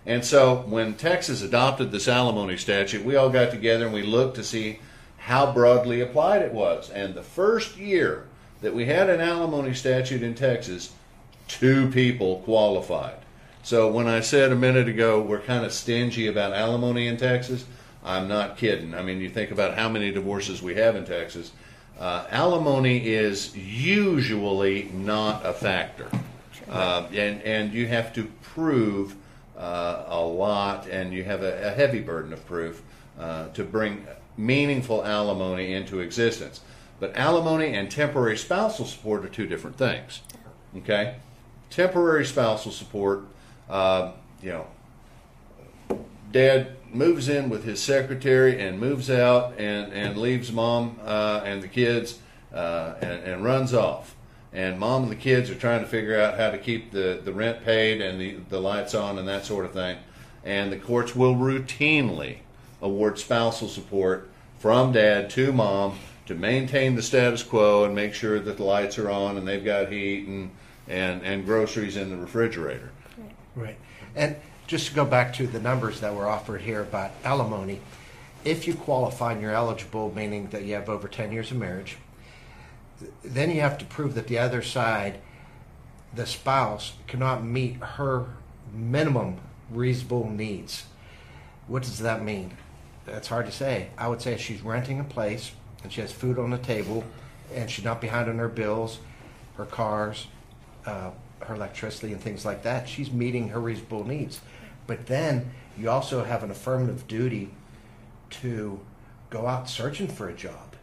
And 0.05 0.25
so 0.25 0.65
when 0.67 0.95
Texas 0.95 1.43
adopted 1.43 1.93
this 1.93 2.09
alimony 2.09 2.57
statute, 2.57 3.05
we 3.05 3.15
all 3.15 3.31
got 3.31 3.53
together 3.53 3.85
and 3.85 3.95
we 3.95 4.03
looked 4.03 4.35
to 4.37 4.43
see 4.43 4.81
how 5.22 5.52
broadly 5.52 6.00
applied 6.00 6.42
it 6.42 6.52
was. 6.52 6.90
And 6.90 7.14
the 7.14 7.22
first 7.22 7.76
year 7.76 8.26
that 8.61 8.74
we 8.74 8.87
had 8.87 9.08
an 9.08 9.20
alimony 9.20 9.72
statute 9.72 10.22
in 10.22 10.35
Texas, 10.35 10.92
two 11.46 11.88
people 11.90 12.40
qualified. 12.40 13.18
So 13.62 13.88
when 13.88 14.08
I 14.08 14.18
said 14.18 14.50
a 14.50 14.56
minute 14.56 14.88
ago 14.88 15.22
we're 15.22 15.40
kind 15.40 15.64
of 15.64 15.72
stingy 15.72 16.26
about 16.26 16.52
alimony 16.52 17.06
in 17.06 17.16
Texas, 17.16 17.64
I'm 18.04 18.26
not 18.26 18.56
kidding. 18.56 18.94
I 18.94 19.02
mean, 19.02 19.20
you 19.20 19.28
think 19.28 19.52
about 19.52 19.76
how 19.76 19.88
many 19.88 20.11
divorces 20.11 20.61
we 20.61 20.74
have 20.74 20.96
in 20.96 21.04
Texas. 21.04 21.52
Uh, 22.00 22.26
alimony 22.30 23.06
is 23.06 23.56
usually 23.56 24.90
not 24.92 25.46
a 25.46 25.52
factor, 25.52 26.08
uh, 26.68 27.06
and 27.12 27.40
and 27.42 27.72
you 27.72 27.87
have 27.87 28.12
to 28.14 28.24
prove 28.40 29.14
uh, 29.56 30.04
a 30.08 30.20
lot, 30.20 30.88
and 30.88 31.12
you 31.12 31.22
have 31.22 31.44
a, 31.44 31.68
a 31.68 31.70
heavy 31.70 32.00
burden 32.00 32.32
of 32.32 32.44
proof 32.44 32.82
uh, 33.20 33.50
to 33.50 33.62
bring 33.62 34.04
meaningful 34.37 35.05
alimony 35.05 35.73
into 35.73 36.01
existence. 36.01 36.61
But 37.01 37.16
alimony 37.16 37.75
and 37.75 37.90
temporary 37.90 38.37
spousal 38.37 38.87
support 38.87 39.25
are 39.25 39.29
two 39.29 39.47
different 39.47 39.77
things. 39.77 40.21
Okay, 40.77 41.16
temporary 41.68 42.25
spousal 42.25 42.73
support, 42.73 43.25
uh, 43.68 44.12
you 44.42 44.51
know, 44.51 44.66
dad 46.31 46.77
moves 46.92 47.29
in 47.29 47.49
with 47.49 47.64
his 47.64 47.83
secretary 47.83 48.61
and 48.61 48.79
moves 48.79 49.11
out 49.11 49.55
and, 49.59 49.92
and 49.92 50.18
leaves 50.18 50.53
mom 50.53 50.99
uh, 51.05 51.40
and 51.45 51.62
the 51.62 51.68
kids 51.68 52.18
uh, 52.53 52.95
and, 53.01 53.25
and 53.25 53.45
runs 53.45 53.73
off. 53.73 54.14
And 54.53 54.79
mom 54.79 55.05
and 55.05 55.11
the 55.11 55.16
kids 55.16 55.49
are 55.49 55.55
trying 55.55 55.81
to 55.81 55.87
figure 55.87 56.21
out 56.21 56.38
how 56.38 56.51
to 56.51 56.59
keep 56.59 56.90
the, 56.90 57.21
the 57.25 57.33
rent 57.33 57.64
paid 57.64 58.03
and 58.03 58.21
the, 58.21 58.37
the 58.51 58.61
lights 58.61 58.95
on 58.95 59.18
and 59.18 59.27
that 59.27 59.47
sort 59.47 59.64
of 59.64 59.73
thing. 59.73 59.97
And 60.45 60.71
the 60.71 60.77
courts 60.77 61.16
will 61.16 61.35
routinely 61.35 62.38
award 62.83 63.18
spousal 63.18 63.68
support 63.68 64.29
from 64.59 64.92
dad 64.92 65.31
to 65.31 65.53
mom 65.53 65.99
to 66.27 66.35
maintain 66.35 66.95
the 66.95 67.03
status 67.03 67.42
quo 67.42 67.85
and 67.85 67.95
make 67.95 68.14
sure 68.14 68.38
that 68.38 68.57
the 68.57 68.62
lights 68.62 68.99
are 68.99 69.11
on 69.11 69.37
and 69.37 69.47
they've 69.47 69.64
got 69.64 69.90
heat 69.90 70.27
and, 70.27 70.51
and, 70.88 71.23
and 71.23 71.47
groceries 71.47 71.97
in 71.97 72.11
the 72.11 72.16
refrigerator. 72.16 72.90
Right. 73.57 73.77
And 74.14 74.37
just 74.66 74.88
to 74.88 74.95
go 74.95 75.05
back 75.05 75.33
to 75.35 75.47
the 75.47 75.61
numbers 75.61 76.01
that 76.01 76.14
were 76.14 76.29
offered 76.29 76.61
here 76.61 76.83
about 76.83 77.11
alimony, 77.25 77.81
if 78.45 78.66
you 78.66 78.75
qualify 78.75 79.33
and 79.33 79.42
you're 79.42 79.53
eligible, 79.53 80.12
meaning 80.14 80.49
that 80.49 80.64
you 80.64 80.75
have 80.75 80.88
over 80.88 81.09
10 81.09 81.33
years 81.33 81.51
of 81.51 81.57
marriage, 81.57 81.97
then 83.25 83.51
you 83.51 83.61
have 83.61 83.79
to 83.79 83.85
prove 83.85 84.14
that 84.14 84.29
the 84.29 84.38
other 84.38 84.62
side, 84.62 85.21
the 86.14 86.27
spouse, 86.27 86.95
cannot 87.07 87.45
meet 87.45 87.77
her 87.77 88.27
minimum 88.73 89.38
reasonable 89.71 90.29
needs. 90.29 90.85
What 91.66 91.83
does 91.83 91.99
that 91.99 92.23
mean? 92.23 92.57
That's 93.07 93.29
hard 93.29 93.47
to 93.47 93.53
say. 93.53 93.88
I 93.99 94.09
would 94.09 94.23
say 94.23 94.37
she's 94.37 94.62
renting 94.62 95.01
a 95.01 95.05
place 95.05 95.53
and 95.83 95.93
she 95.93 96.01
has 96.01 96.12
food 96.12 96.38
on 96.38 96.51
the 96.51 96.59
table 96.59 97.05
and 97.55 97.71
she's 97.71 97.85
not 97.85 98.01
behind 98.01 98.29
on 98.29 98.38
her 98.38 98.49
bills, 98.49 98.99
her 99.57 99.67
cars, 99.67 100.29
uh, 100.87 101.11
her 101.41 101.55
electricity, 101.55 102.12
and 102.12 102.21
things 102.21 102.45
like 102.45 102.62
that. 102.62 102.88
She's 102.88 103.11
meeting 103.11 103.49
her 103.49 103.61
reasonable 103.61 104.07
needs. 104.07 104.41
But 104.87 105.07
then 105.07 105.51
you 105.77 105.91
also 105.91 106.25
have 106.25 106.43
an 106.43 106.51
affirmative 106.51 107.07
duty 107.09 107.51
to 108.31 108.81
go 109.31 109.47
out 109.47 109.69
searching 109.69 110.09
for 110.09 110.29
a 110.29 110.35
job. 110.35 110.77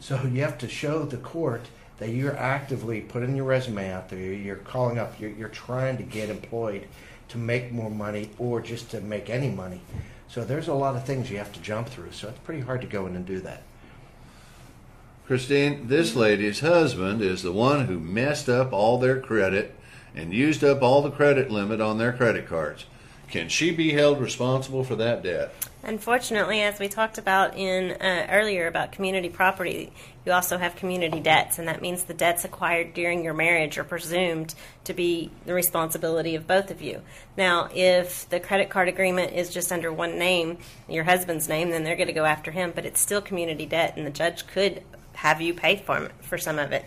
So 0.00 0.22
you 0.32 0.42
have 0.42 0.58
to 0.58 0.68
show 0.68 1.04
the 1.04 1.18
court 1.18 1.62
that 1.98 2.08
you're 2.10 2.36
actively 2.36 3.02
putting 3.02 3.36
your 3.36 3.44
resume 3.44 3.90
out 3.92 4.08
there. 4.08 4.18
You're 4.18 4.56
calling 4.56 4.98
up. 4.98 5.20
You're, 5.20 5.30
you're 5.30 5.48
trying 5.48 5.98
to 5.98 6.02
get 6.02 6.30
employed 6.30 6.86
to 7.28 7.38
make 7.38 7.70
more 7.70 7.90
money 7.90 8.30
or 8.38 8.60
just 8.60 8.90
to 8.90 9.00
make 9.00 9.30
any 9.30 9.50
money. 9.50 9.82
So 10.30 10.44
there's 10.44 10.68
a 10.68 10.74
lot 10.74 10.94
of 10.94 11.04
things 11.04 11.28
you 11.28 11.38
have 11.38 11.52
to 11.54 11.60
jump 11.60 11.88
through. 11.88 12.12
So 12.12 12.28
it's 12.28 12.38
pretty 12.38 12.60
hard 12.60 12.80
to 12.82 12.86
go 12.86 13.06
in 13.06 13.16
and 13.16 13.26
do 13.26 13.40
that. 13.40 13.62
Christine, 15.26 15.88
this 15.88 16.14
lady's 16.14 16.60
husband 16.60 17.20
is 17.20 17.42
the 17.42 17.52
one 17.52 17.86
who 17.86 17.98
messed 17.98 18.48
up 18.48 18.72
all 18.72 18.98
their 18.98 19.20
credit 19.20 19.76
and 20.14 20.32
used 20.32 20.62
up 20.62 20.82
all 20.82 21.02
the 21.02 21.10
credit 21.10 21.50
limit 21.50 21.80
on 21.80 21.98
their 21.98 22.12
credit 22.12 22.46
cards. 22.46 22.84
Can 23.30 23.48
she 23.48 23.70
be 23.70 23.92
held 23.92 24.20
responsible 24.20 24.82
for 24.82 24.96
that 24.96 25.22
debt? 25.22 25.54
Unfortunately, 25.84 26.60
as 26.60 26.78
we 26.78 26.88
talked 26.88 27.16
about 27.16 27.56
in 27.56 27.92
uh, 27.92 28.26
earlier 28.28 28.66
about 28.66 28.92
community 28.92 29.28
property, 29.28 29.92
you 30.26 30.32
also 30.32 30.58
have 30.58 30.74
community 30.76 31.20
debts, 31.20 31.58
and 31.58 31.66
that 31.68 31.80
means 31.80 32.04
the 32.04 32.12
debts 32.12 32.44
acquired 32.44 32.92
during 32.92 33.24
your 33.24 33.32
marriage 33.32 33.78
are 33.78 33.84
presumed 33.84 34.54
to 34.84 34.92
be 34.92 35.30
the 35.46 35.54
responsibility 35.54 36.34
of 36.34 36.46
both 36.46 36.70
of 36.70 36.82
you. 36.82 37.00
Now, 37.36 37.70
if 37.72 38.28
the 38.28 38.40
credit 38.40 38.68
card 38.68 38.88
agreement 38.88 39.32
is 39.32 39.48
just 39.48 39.72
under 39.72 39.92
one 39.92 40.18
name, 40.18 40.58
your 40.88 41.04
husband's 41.04 41.48
name, 41.48 41.70
then 41.70 41.84
they're 41.84 41.96
going 41.96 42.08
to 42.08 42.12
go 42.12 42.26
after 42.26 42.50
him, 42.50 42.72
but 42.74 42.84
it's 42.84 43.00
still 43.00 43.22
community 43.22 43.64
debt, 43.64 43.94
and 43.96 44.04
the 44.04 44.10
judge 44.10 44.46
could 44.48 44.82
have 45.14 45.40
you 45.40 45.54
pay 45.54 45.76
for 45.76 46.10
for 46.20 46.36
some 46.36 46.58
of 46.58 46.72
it. 46.72 46.84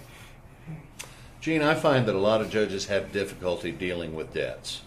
Gene, 1.42 1.62
I 1.62 1.74
find 1.74 2.06
that 2.06 2.16
a 2.16 2.20
lot 2.20 2.42
of 2.42 2.50
judges 2.50 2.86
have 2.86 3.12
difficulty 3.12 3.72
dealing 3.72 4.14
with 4.14 4.34
debts, 4.34 4.82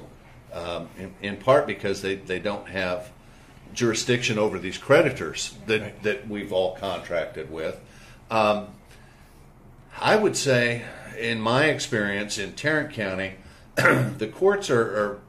um, 0.56 0.88
in, 0.98 1.14
in, 1.20 1.36
part 1.36 1.66
because 1.66 2.02
they, 2.02 2.14
they 2.14 2.38
don't 2.38 2.68
have 2.68 3.10
jurisdiction 3.74 4.38
over 4.38 4.58
these 4.58 4.78
creditors 4.78 5.54
that, 5.66 5.80
right. 5.80 6.02
that 6.02 6.28
we've 6.28 6.52
all 6.52 6.74
contracted 6.76 7.50
with. 7.50 7.78
Um, 8.30 8.68
I 10.00 10.16
would 10.16 10.36
say, 10.36 10.84
in 11.18 11.40
my 11.40 11.66
experience 11.66 12.38
in 12.38 12.52
Tarrant 12.52 12.92
County, 12.92 13.34
the 13.74 14.30
courts 14.32 14.70
are, 14.70 14.82
are 14.82 15.20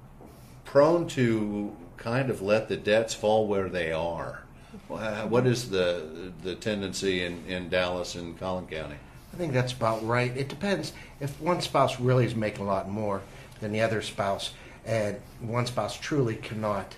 prone 0.65 1.07
to 1.09 1.75
kind 1.97 2.29
of 2.29 2.41
let 2.41 2.69
the 2.69 2.77
debts 2.77 3.13
fall 3.13 3.47
where 3.47 3.69
they 3.69 3.91
are. 3.91 4.43
What 4.87 5.47
is 5.47 5.69
the 5.69 6.31
the 6.43 6.55
tendency 6.55 7.23
in, 7.23 7.43
in 7.45 7.67
Dallas 7.67 8.15
and 8.15 8.37
Collin 8.39 8.67
County? 8.67 8.95
I 9.33 9.37
think 9.37 9.53
that's 9.53 9.73
about 9.73 10.05
right. 10.05 10.35
It 10.35 10.47
depends. 10.47 10.93
If 11.19 11.39
one 11.41 11.61
spouse 11.61 11.99
really 11.99 12.25
is 12.25 12.35
making 12.35 12.65
a 12.65 12.67
lot 12.67 12.89
more 12.89 13.21
than 13.59 13.71
the 13.71 13.81
other 13.81 14.01
spouse, 14.01 14.51
and 14.87 15.17
one 15.41 15.65
spouse 15.65 15.99
truly 15.99 16.35
cannot 16.35 16.95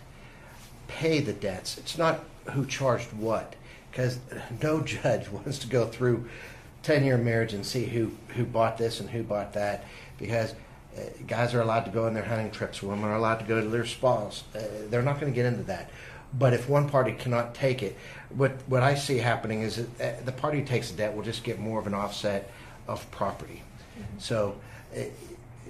pay 0.88 1.20
the 1.20 1.34
debts, 1.34 1.78
it's 1.78 1.98
not 1.98 2.24
who 2.54 2.66
charged 2.66 3.12
what, 3.14 3.56
because 3.92 4.20
no 4.62 4.82
judge 4.96 5.28
wants 5.30 5.60
to 5.60 5.68
go 5.68 5.88
through 5.88 6.30
ten 6.84 7.04
year 7.04 7.18
marriage 7.18 7.54
and 7.54 7.66
see 7.66 7.86
who 7.86 8.12
who 8.30 8.46
bought 8.46 8.78
this 8.78 9.00
and 9.00 9.10
who 9.10 9.24
bought 9.24 9.54
that, 9.54 9.84
because 10.18 10.54
uh, 10.98 11.02
guys 11.28 11.54
are 11.54 11.62
allowed 11.62 11.86
to 11.86 11.92
go 11.92 12.06
on 12.06 12.14
their 12.14 12.24
hunting 12.24 12.52
trips, 12.52 12.82
women 12.82 13.06
are 13.06 13.16
allowed 13.16 13.40
to 13.40 13.46
go 13.46 13.62
to 13.62 13.68
their 13.68 13.86
spas. 13.86 14.44
Uh, 14.56 14.62
they're 14.90 15.02
not 15.02 15.20
going 15.20 15.32
to 15.32 15.36
get 15.36 15.46
into 15.46 15.64
that. 15.64 15.90
But 16.32 16.54
if 16.54 16.70
one 16.70 16.88
party 16.88 17.14
cannot 17.14 17.56
take 17.56 17.82
it, 17.82 17.98
what 18.30 18.52
what 18.68 18.84
I 18.84 18.94
see 18.94 19.18
happening 19.18 19.62
is 19.64 19.88
that 19.98 20.20
uh, 20.20 20.24
the 20.26 20.32
party 20.32 20.60
who 20.60 20.66
takes 20.66 20.92
the 20.92 20.98
debt 20.98 21.16
will 21.16 21.24
just 21.24 21.44
get 21.44 21.60
more 21.60 21.80
of 21.80 21.88
an 21.88 21.96
offset 21.96 22.52
of 22.88 23.10
property. 23.10 23.64
Mm-hmm. 23.98 24.20
So 24.20 24.56
uh, 24.96 25.02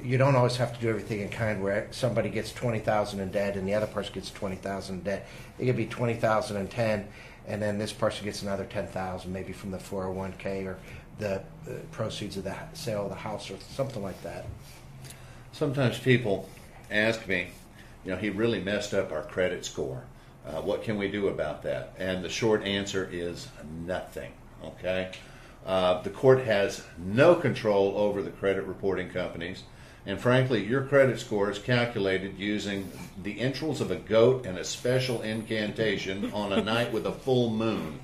you 0.03 0.17
don't 0.17 0.35
always 0.35 0.57
have 0.57 0.73
to 0.73 0.79
do 0.79 0.89
everything 0.89 1.21
in 1.21 1.29
kind 1.29 1.62
where 1.62 1.88
somebody 1.91 2.29
gets 2.29 2.51
20,000 2.53 3.19
in 3.19 3.31
debt 3.31 3.55
and 3.55 3.67
the 3.67 3.73
other 3.73 3.88
person 3.88 4.13
gets 4.13 4.31
20,000 4.31 4.95
in 4.95 5.03
debt. 5.03 5.27
It 5.57 5.65
could 5.65 5.77
be 5.77 5.85
20,000 5.85 6.57
and 6.57 6.69
10 6.69 7.07
and 7.47 7.62
then 7.62 7.77
this 7.77 7.91
person 7.91 8.25
gets 8.25 8.41
another 8.41 8.65
10,000 8.65 9.31
maybe 9.31 9.53
from 9.53 9.71
the 9.71 9.77
401k 9.77 10.65
or 10.65 10.77
the 11.17 11.41
proceeds 11.91 12.38
of 12.38 12.45
the 12.45 12.55
sale 12.73 13.03
of 13.03 13.09
the 13.09 13.15
house 13.15 13.51
or 13.51 13.57
something 13.69 14.01
like 14.01 14.21
that. 14.23 14.45
Sometimes 15.51 15.99
people 15.99 16.47
ask 16.89 17.27
me, 17.27 17.49
you 18.05 18.12
know, 18.12 18.17
he 18.17 18.29
really 18.29 18.62
messed 18.62 18.93
up 18.93 19.12
our 19.12 19.23
credit 19.23 19.65
score. 19.65 20.03
Uh, 20.45 20.62
what 20.62 20.83
can 20.83 20.97
we 20.97 21.09
do 21.09 21.27
about 21.27 21.62
that? 21.63 21.93
And 21.97 22.23
the 22.23 22.29
short 22.29 22.63
answer 22.63 23.07
is 23.12 23.49
nothing. 23.85 24.31
Okay? 24.63 25.12
Uh, 25.65 26.01
the 26.01 26.09
court 26.09 26.39
has 26.45 26.83
no 26.97 27.35
control 27.35 27.97
over 27.97 28.21
the 28.21 28.31
credit 28.31 28.63
reporting 28.63 29.09
companies. 29.09 29.63
And 30.09 30.19
frankly, 30.19 30.65
your 30.65 30.81
credit 30.81 31.19
score 31.19 31.51
is 31.51 31.59
calculated 31.59 32.39
using 32.39 32.91
the 33.21 33.39
entrails 33.39 33.79
of 33.79 33.91
a 33.91 33.95
goat 33.95 34.47
and 34.47 34.57
a 34.57 34.63
special 34.63 35.21
incantation 35.21 36.33
on 36.33 36.51
a 36.51 36.63
night 36.63 36.91
with 36.91 37.05
a 37.05 37.11
full 37.11 37.51
moon. 37.51 37.99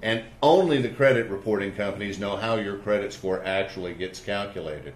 And 0.00 0.24
only 0.42 0.80
the 0.80 0.88
credit 0.88 1.28
reporting 1.28 1.74
companies 1.74 2.18
know 2.18 2.36
how 2.36 2.54
your 2.54 2.78
credit 2.78 3.12
score 3.12 3.44
actually 3.44 3.92
gets 3.92 4.20
calculated. 4.20 4.94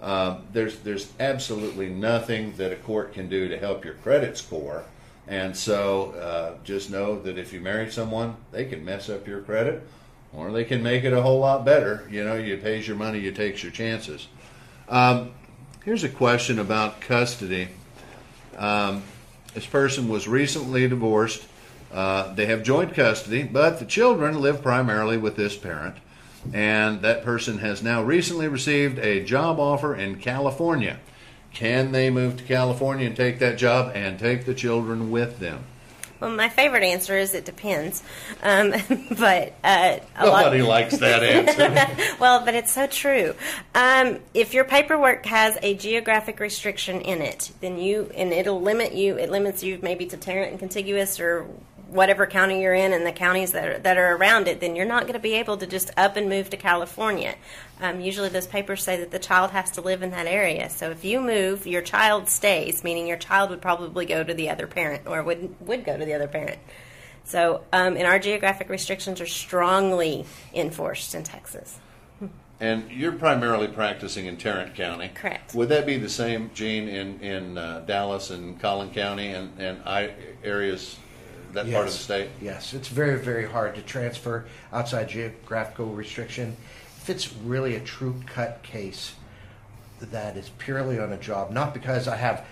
Um, 0.00 0.46
there's, 0.54 0.78
there's 0.78 1.12
absolutely 1.20 1.90
nothing 1.90 2.56
that 2.56 2.72
a 2.72 2.76
court 2.76 3.12
can 3.12 3.28
do 3.28 3.48
to 3.48 3.58
help 3.58 3.84
your 3.84 3.94
credit 3.94 4.38
score 4.38 4.84
and 5.28 5.54
so 5.54 6.12
uh, 6.12 6.62
just 6.64 6.90
know 6.90 7.20
that 7.22 7.36
if 7.36 7.52
you 7.52 7.60
marry 7.60 7.90
someone, 7.90 8.36
they 8.52 8.64
can 8.64 8.84
mess 8.84 9.10
up 9.10 9.26
your 9.26 9.40
credit 9.40 9.86
or 10.32 10.52
they 10.52 10.64
can 10.64 10.82
make 10.82 11.04
it 11.04 11.12
a 11.12 11.20
whole 11.20 11.40
lot 11.40 11.64
better. 11.64 12.06
You 12.10 12.24
know, 12.24 12.36
you 12.36 12.56
pays 12.56 12.86
your 12.86 12.96
money, 12.96 13.18
you 13.18 13.32
takes 13.32 13.62
your 13.62 13.72
chances. 13.72 14.28
Um, 14.88 15.32
here's 15.86 16.02
a 16.02 16.08
question 16.08 16.58
about 16.58 17.00
custody. 17.00 17.68
Um, 18.58 19.04
this 19.54 19.64
person 19.64 20.08
was 20.08 20.26
recently 20.26 20.88
divorced. 20.88 21.46
Uh, 21.92 22.34
they 22.34 22.46
have 22.46 22.64
joint 22.64 22.92
custody, 22.92 23.44
but 23.44 23.78
the 23.78 23.86
children 23.86 24.40
live 24.40 24.62
primarily 24.62 25.16
with 25.16 25.36
this 25.36 25.56
parent. 25.56 25.94
And 26.52 27.02
that 27.02 27.22
person 27.22 27.58
has 27.58 27.84
now 27.84 28.02
recently 28.02 28.48
received 28.48 28.98
a 28.98 29.24
job 29.24 29.60
offer 29.60 29.94
in 29.94 30.16
California. 30.16 30.98
Can 31.54 31.92
they 31.92 32.10
move 32.10 32.36
to 32.38 32.44
California 32.44 33.06
and 33.06 33.16
take 33.16 33.38
that 33.38 33.56
job 33.56 33.92
and 33.94 34.18
take 34.18 34.44
the 34.44 34.54
children 34.54 35.12
with 35.12 35.38
them? 35.38 35.64
Well, 36.20 36.30
my 36.30 36.48
favorite 36.48 36.82
answer 36.82 37.16
is 37.16 37.34
it 37.34 37.44
depends. 37.44 38.02
Um, 38.42 38.70
but 39.18 39.54
uh, 39.62 39.98
a 40.16 40.24
Nobody 40.24 40.62
lot, 40.62 40.68
likes 40.68 40.96
that 40.98 41.22
answer. 41.22 42.16
well, 42.20 42.44
but 42.44 42.54
it's 42.54 42.72
so 42.72 42.86
true. 42.86 43.34
Um, 43.74 44.18
if 44.34 44.54
your 44.54 44.64
paperwork 44.64 45.26
has 45.26 45.58
a 45.62 45.74
geographic 45.74 46.40
restriction 46.40 47.00
in 47.00 47.22
it, 47.22 47.52
then 47.60 47.78
you 47.78 48.10
and 48.14 48.32
it'll 48.32 48.60
limit 48.60 48.94
you. 48.94 49.18
It 49.18 49.30
limits 49.30 49.62
you 49.62 49.78
maybe 49.82 50.06
to 50.06 50.16
Tarrant 50.16 50.50
and 50.52 50.58
contiguous 50.58 51.20
or 51.20 51.46
whatever 51.88 52.26
county 52.26 52.62
you're 52.62 52.74
in 52.74 52.92
and 52.92 53.06
the 53.06 53.12
counties 53.12 53.52
that 53.52 53.68
are, 53.68 53.78
that 53.78 53.96
are 53.96 54.16
around 54.16 54.48
it, 54.48 54.60
then 54.60 54.74
you're 54.74 54.86
not 54.86 55.02
going 55.02 55.14
to 55.14 55.18
be 55.18 55.34
able 55.34 55.56
to 55.56 55.66
just 55.66 55.90
up 55.96 56.16
and 56.16 56.28
move 56.28 56.50
to 56.50 56.56
California. 56.56 57.34
Um, 57.80 58.00
usually, 58.00 58.28
those 58.28 58.46
papers 58.46 58.82
say 58.82 58.96
that 58.98 59.10
the 59.10 59.18
child 59.18 59.50
has 59.50 59.70
to 59.72 59.80
live 59.80 60.02
in 60.02 60.10
that 60.10 60.26
area. 60.26 60.68
So 60.70 60.90
if 60.90 61.04
you 61.04 61.20
move, 61.20 61.66
your 61.66 61.82
child 61.82 62.28
stays, 62.28 62.82
meaning 62.82 63.06
your 63.06 63.18
child 63.18 63.50
would 63.50 63.62
probably 63.62 64.06
go 64.06 64.24
to 64.24 64.34
the 64.34 64.50
other 64.50 64.66
parent 64.66 65.06
or 65.06 65.22
would 65.22 65.54
would 65.60 65.84
go 65.84 65.96
to 65.96 66.04
the 66.04 66.14
other 66.14 66.28
parent. 66.28 66.58
So, 67.24 67.64
um, 67.72 67.96
and 67.96 68.06
our 68.06 68.20
geographic 68.20 68.68
restrictions 68.68 69.20
are 69.20 69.26
strongly 69.26 70.24
enforced 70.54 71.14
in 71.14 71.24
Texas. 71.24 71.78
and 72.60 72.90
you're 72.90 73.12
primarily 73.12 73.66
practicing 73.68 74.26
in 74.26 74.36
Tarrant 74.36 74.74
County. 74.76 75.10
Correct. 75.12 75.54
Would 75.54 75.68
that 75.70 75.86
be 75.86 75.98
the 75.98 76.08
same, 76.08 76.50
Gene, 76.54 76.88
in, 76.88 77.20
in 77.20 77.58
uh, 77.58 77.80
Dallas 77.80 78.30
and 78.30 78.60
Collin 78.60 78.90
County 78.90 79.28
and, 79.28 79.58
and 79.58 79.82
I, 79.84 80.12
areas, 80.44 80.96
that 81.52 81.70
part 81.70 81.86
of 81.86 81.92
the 81.92 81.98
state? 81.98 82.30
Yes, 82.40 82.74
it's 82.74 82.88
very, 82.88 83.18
very 83.18 83.46
hard 83.46 83.74
to 83.76 83.82
transfer 83.82 84.46
outside 84.72 85.08
geographical 85.08 85.86
restriction. 85.86 86.56
If 87.02 87.10
it's 87.10 87.32
really 87.32 87.76
a 87.76 87.80
true 87.80 88.20
cut 88.26 88.62
case 88.62 89.14
that 90.00 90.36
is 90.36 90.50
purely 90.58 90.98
on 90.98 91.12
a 91.12 91.16
job, 91.16 91.50
not 91.50 91.72
because 91.72 92.08
I 92.08 92.16
have 92.16 92.44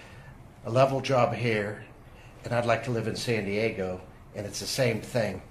a 0.64 0.70
level 0.70 1.00
job 1.00 1.34
here 1.34 1.84
and 2.44 2.52
I'd 2.52 2.66
like 2.66 2.84
to 2.84 2.90
live 2.90 3.06
in 3.06 3.16
San 3.16 3.44
Diego 3.44 4.00
and 4.34 4.46
it's 4.46 4.60
the 4.60 4.66
same 4.66 5.00
thing, 5.00 5.42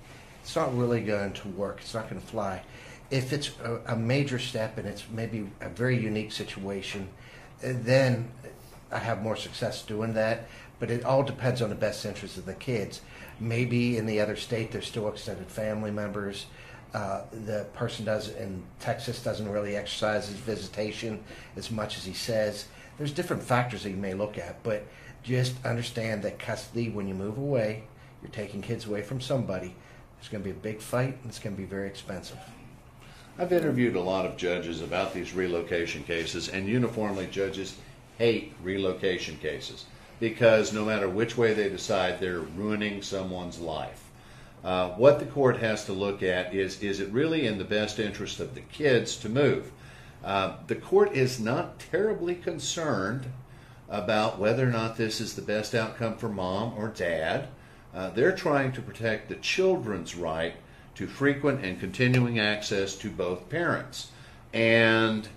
it's 0.41 0.55
not 0.55 0.75
really 0.75 1.01
going 1.01 1.33
to 1.33 1.47
work. 1.49 1.79
It's 1.81 1.93
not 1.93 2.09
going 2.09 2.21
to 2.21 2.27
fly. 2.27 2.63
If 3.09 3.31
it's 3.31 3.51
a, 3.63 3.93
a 3.93 3.95
major 3.95 4.39
step 4.39 4.77
and 4.77 4.87
it's 4.87 5.03
maybe 5.11 5.49
a 5.61 5.69
very 5.69 5.97
unique 5.97 6.31
situation, 6.31 7.09
then 7.61 8.31
I 8.91 8.99
have 8.99 9.21
more 9.21 9.35
success 9.35 9.81
doing 9.83 10.13
that. 10.13 10.47
But 10.79 10.91
it 10.91 11.05
all 11.05 11.23
depends 11.23 11.61
on 11.61 11.69
the 11.69 11.75
best 11.75 12.05
interest 12.05 12.37
of 12.37 12.45
the 12.45 12.53
kids. 12.53 13.01
Maybe 13.39 13.97
in 13.97 14.05
the 14.05 14.19
other 14.19 14.35
state, 14.35 14.71
there's 14.71 14.87
still 14.87 15.07
extended 15.07 15.47
family 15.47 15.91
members. 15.91 16.45
Uh, 16.93 17.23
the 17.45 17.65
person 17.73 18.05
does 18.05 18.29
in 18.29 18.61
Texas 18.79 19.23
doesn't 19.23 19.49
really 19.49 19.75
exercise 19.75 20.27
his 20.27 20.37
visitation 20.37 21.23
as 21.55 21.71
much 21.71 21.97
as 21.97 22.05
he 22.05 22.13
says. 22.13 22.67
There's 22.97 23.11
different 23.11 23.41
factors 23.41 23.83
that 23.83 23.89
you 23.89 23.97
may 23.97 24.13
look 24.13 24.37
at, 24.37 24.61
but 24.61 24.85
just 25.23 25.53
understand 25.65 26.21
that 26.23 26.37
custody, 26.37 26.89
when 26.89 27.07
you 27.07 27.15
move 27.15 27.37
away, 27.37 27.83
you're 28.21 28.31
taking 28.31 28.61
kids 28.61 28.85
away 28.85 29.01
from 29.01 29.21
somebody. 29.21 29.73
There's 30.17 30.29
going 30.29 30.43
to 30.43 30.49
be 30.49 30.55
a 30.55 30.61
big 30.61 30.81
fight, 30.81 31.17
and 31.21 31.25
it's 31.25 31.39
going 31.39 31.55
to 31.55 31.61
be 31.61 31.67
very 31.67 31.87
expensive. 31.87 32.37
I've 33.39 33.51
interviewed 33.51 33.95
a 33.95 34.01
lot 34.01 34.25
of 34.25 34.37
judges 34.37 34.81
about 34.81 35.13
these 35.13 35.33
relocation 35.33 36.03
cases, 36.03 36.49
and 36.49 36.67
uniformly, 36.67 37.27
judges 37.27 37.75
hate 38.19 38.53
relocation 38.61 39.37
cases 39.37 39.85
because 40.23 40.71
no 40.71 40.85
matter 40.85 41.09
which 41.09 41.35
way 41.35 41.53
they 41.53 41.67
decide, 41.67 42.17
they're 42.17 42.39
ruining 42.39 43.01
someone's 43.01 43.59
life. 43.59 44.09
Uh, 44.63 44.87
what 44.91 45.19
the 45.19 45.25
court 45.25 45.57
has 45.57 45.83
to 45.83 45.91
look 45.91 46.23
at 46.23 46.55
is 46.55 46.81
is 46.81 47.01
it 47.01 47.11
really 47.11 47.45
in 47.45 47.57
the 47.57 47.65
best 47.65 47.99
interest 47.99 48.39
of 48.39 48.55
the 48.55 48.61
kids 48.61 49.17
to 49.17 49.27
move? 49.27 49.69
Uh, 50.23 50.55
the 50.67 50.75
court 50.75 51.11
is 51.11 51.41
not 51.41 51.77
terribly 51.77 52.35
concerned 52.35 53.25
about 53.89 54.39
whether 54.39 54.65
or 54.65 54.71
not 54.71 54.95
this 54.95 55.19
is 55.19 55.35
the 55.35 55.41
best 55.41 55.75
outcome 55.75 56.15
for 56.15 56.29
mom 56.29 56.73
or 56.77 56.87
dad. 56.87 57.49
Uh, 57.93 58.09
they're 58.11 58.33
trying 58.33 58.71
to 58.71 58.81
protect 58.81 59.27
the 59.27 59.35
children's 59.35 60.15
right 60.15 60.55
to 60.95 61.05
frequent 61.05 61.65
and 61.65 61.81
continuing 61.81 62.39
access 62.39 62.95
to 62.95 63.09
both 63.09 63.49
parents. 63.49 64.09
And 64.53 65.27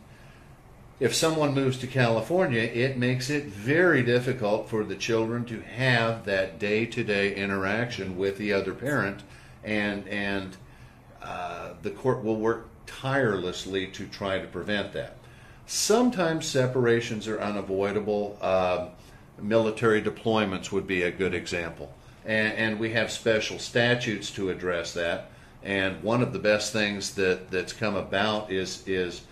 if 0.98 1.14
someone 1.14 1.54
moves 1.54 1.76
to 1.78 1.86
California, 1.86 2.62
it 2.62 2.96
makes 2.96 3.28
it 3.28 3.44
very 3.44 4.02
difficult 4.02 4.68
for 4.68 4.82
the 4.84 4.96
children 4.96 5.44
to 5.44 5.60
have 5.60 6.24
that 6.24 6.58
day-to-day 6.58 7.34
interaction 7.34 8.16
with 8.16 8.38
the 8.38 8.52
other 8.52 8.72
parent, 8.72 9.22
and 9.62 10.08
and 10.08 10.56
uh, 11.22 11.74
the 11.82 11.90
court 11.90 12.24
will 12.24 12.36
work 12.36 12.68
tirelessly 12.86 13.86
to 13.88 14.06
try 14.06 14.38
to 14.38 14.46
prevent 14.46 14.92
that. 14.92 15.16
Sometimes 15.66 16.46
separations 16.46 17.26
are 17.26 17.40
unavoidable. 17.40 18.38
Uh, 18.40 18.88
military 19.38 20.00
deployments 20.00 20.72
would 20.72 20.86
be 20.86 21.02
a 21.02 21.10
good 21.10 21.34
example, 21.34 21.92
and, 22.24 22.54
and 22.54 22.80
we 22.80 22.92
have 22.92 23.10
special 23.10 23.58
statutes 23.58 24.30
to 24.30 24.48
address 24.48 24.94
that. 24.94 25.30
And 25.62 26.02
one 26.02 26.22
of 26.22 26.32
the 26.32 26.38
best 26.38 26.72
things 26.72 27.14
that, 27.16 27.50
that's 27.50 27.72
come 27.72 27.96
about 27.96 28.50
is 28.50 28.86
is 28.86 29.22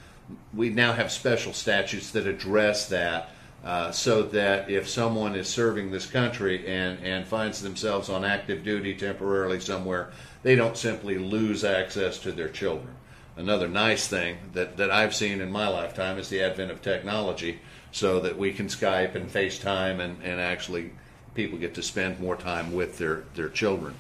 we 0.54 0.70
now 0.70 0.92
have 0.92 1.12
special 1.12 1.52
statutes 1.52 2.10
that 2.12 2.26
address 2.26 2.88
that 2.88 3.30
uh, 3.64 3.90
so 3.90 4.22
that 4.22 4.70
if 4.70 4.88
someone 4.88 5.34
is 5.34 5.48
serving 5.48 5.90
this 5.90 6.06
country 6.06 6.66
and, 6.66 6.98
and 7.02 7.26
finds 7.26 7.62
themselves 7.62 8.10
on 8.10 8.24
active 8.24 8.62
duty 8.62 8.94
temporarily 8.94 9.58
somewhere, 9.58 10.10
they 10.42 10.54
don't 10.54 10.76
simply 10.76 11.16
lose 11.16 11.64
access 11.64 12.18
to 12.18 12.30
their 12.30 12.48
children. 12.48 12.94
Another 13.36 13.66
nice 13.66 14.06
thing 14.06 14.36
that, 14.52 14.76
that 14.76 14.90
I've 14.90 15.14
seen 15.14 15.40
in 15.40 15.50
my 15.50 15.66
lifetime 15.66 16.18
is 16.18 16.28
the 16.28 16.42
advent 16.42 16.70
of 16.70 16.82
technology 16.82 17.58
so 17.90 18.20
that 18.20 18.36
we 18.36 18.52
can 18.52 18.66
Skype 18.66 19.14
and 19.14 19.30
FaceTime 19.30 19.98
and, 20.00 20.22
and 20.22 20.40
actually 20.40 20.90
people 21.34 21.58
get 21.58 21.74
to 21.74 21.82
spend 21.82 22.20
more 22.20 22.36
time 22.36 22.74
with 22.74 22.98
their, 22.98 23.24
their 23.34 23.48
children. 23.48 23.94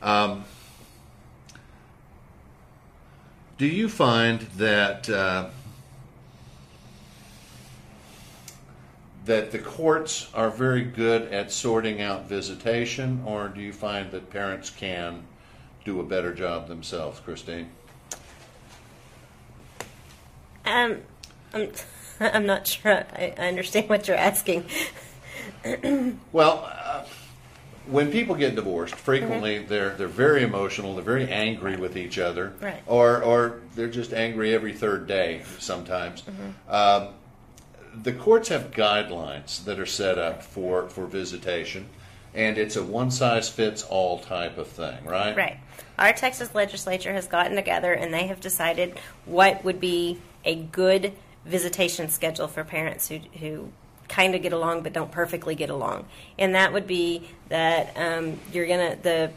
Um, 0.00 0.44
do 3.58 3.66
you 3.66 3.88
find 3.88 4.40
that 4.56 5.10
uh, 5.10 5.50
that 9.24 9.50
the 9.50 9.58
courts 9.58 10.28
are 10.34 10.50
very 10.50 10.82
good 10.82 11.32
at 11.32 11.52
sorting 11.52 12.00
out 12.00 12.28
visitation, 12.28 13.22
or 13.26 13.48
do 13.48 13.60
you 13.60 13.72
find 13.72 14.10
that 14.12 14.30
parents 14.30 14.70
can 14.70 15.22
do 15.84 16.00
a 16.00 16.02
better 16.02 16.34
job 16.34 16.68
themselves, 16.68 17.20
Christine? 17.20 17.68
Um, 20.64 20.98
I'm, 21.52 21.70
I'm 22.20 22.46
not 22.46 22.66
sure 22.66 23.04
I, 23.14 23.34
I 23.38 23.48
understand 23.48 23.88
what 23.88 24.08
you're 24.08 24.16
asking. 24.16 24.64
Well, 26.32 26.64
uh, 26.66 27.04
when 27.86 28.10
people 28.10 28.34
get 28.34 28.54
divorced, 28.54 28.94
frequently 28.94 29.58
they're 29.58 29.90
they're 29.90 30.06
very 30.08 30.42
emotional. 30.42 30.94
They're 30.94 31.04
very 31.04 31.28
angry 31.30 31.76
with 31.76 31.96
each 31.98 32.18
other, 32.18 32.54
Right. 32.60 32.82
or 32.86 33.22
or 33.22 33.60
they're 33.74 33.88
just 33.88 34.14
angry 34.14 34.54
every 34.54 34.72
third 34.72 35.06
day. 35.06 35.42
Sometimes, 35.58 36.22
um, 36.68 37.08
the 37.94 38.12
courts 38.12 38.48
have 38.48 38.70
guidelines 38.70 39.64
that 39.64 39.78
are 39.78 39.86
set 39.86 40.18
up 40.18 40.42
for 40.42 40.88
for 40.88 41.06
visitation, 41.06 41.88
and 42.34 42.58
it's 42.58 42.76
a 42.76 42.82
one 42.82 43.10
size 43.10 43.48
fits 43.48 43.82
all 43.82 44.18
type 44.18 44.58
of 44.58 44.68
thing, 44.68 45.04
right? 45.04 45.36
Right. 45.36 45.58
Our 45.98 46.12
Texas 46.14 46.54
legislature 46.54 47.12
has 47.12 47.26
gotten 47.26 47.56
together 47.56 47.92
and 47.92 48.12
they 48.12 48.26
have 48.28 48.40
decided 48.40 48.98
what 49.26 49.62
would 49.64 49.80
be 49.80 50.18
a 50.46 50.54
good 50.54 51.12
visitation 51.44 52.08
schedule 52.08 52.48
for 52.48 52.64
parents 52.64 53.08
who, 53.08 53.18
who 53.38 53.70
kind 54.08 54.34
of 54.34 54.40
get 54.40 54.54
along 54.54 54.82
but 54.82 54.94
don't 54.94 55.12
perfectly 55.12 55.54
get 55.54 55.68
along. 55.68 56.06
And 56.38 56.54
that 56.54 56.72
would 56.72 56.86
be 56.86 57.28
that 57.50 57.92
um, 57.96 58.40
you're 58.50 58.66
going 58.66 58.96
to, 58.96 59.02
the 59.02 59.30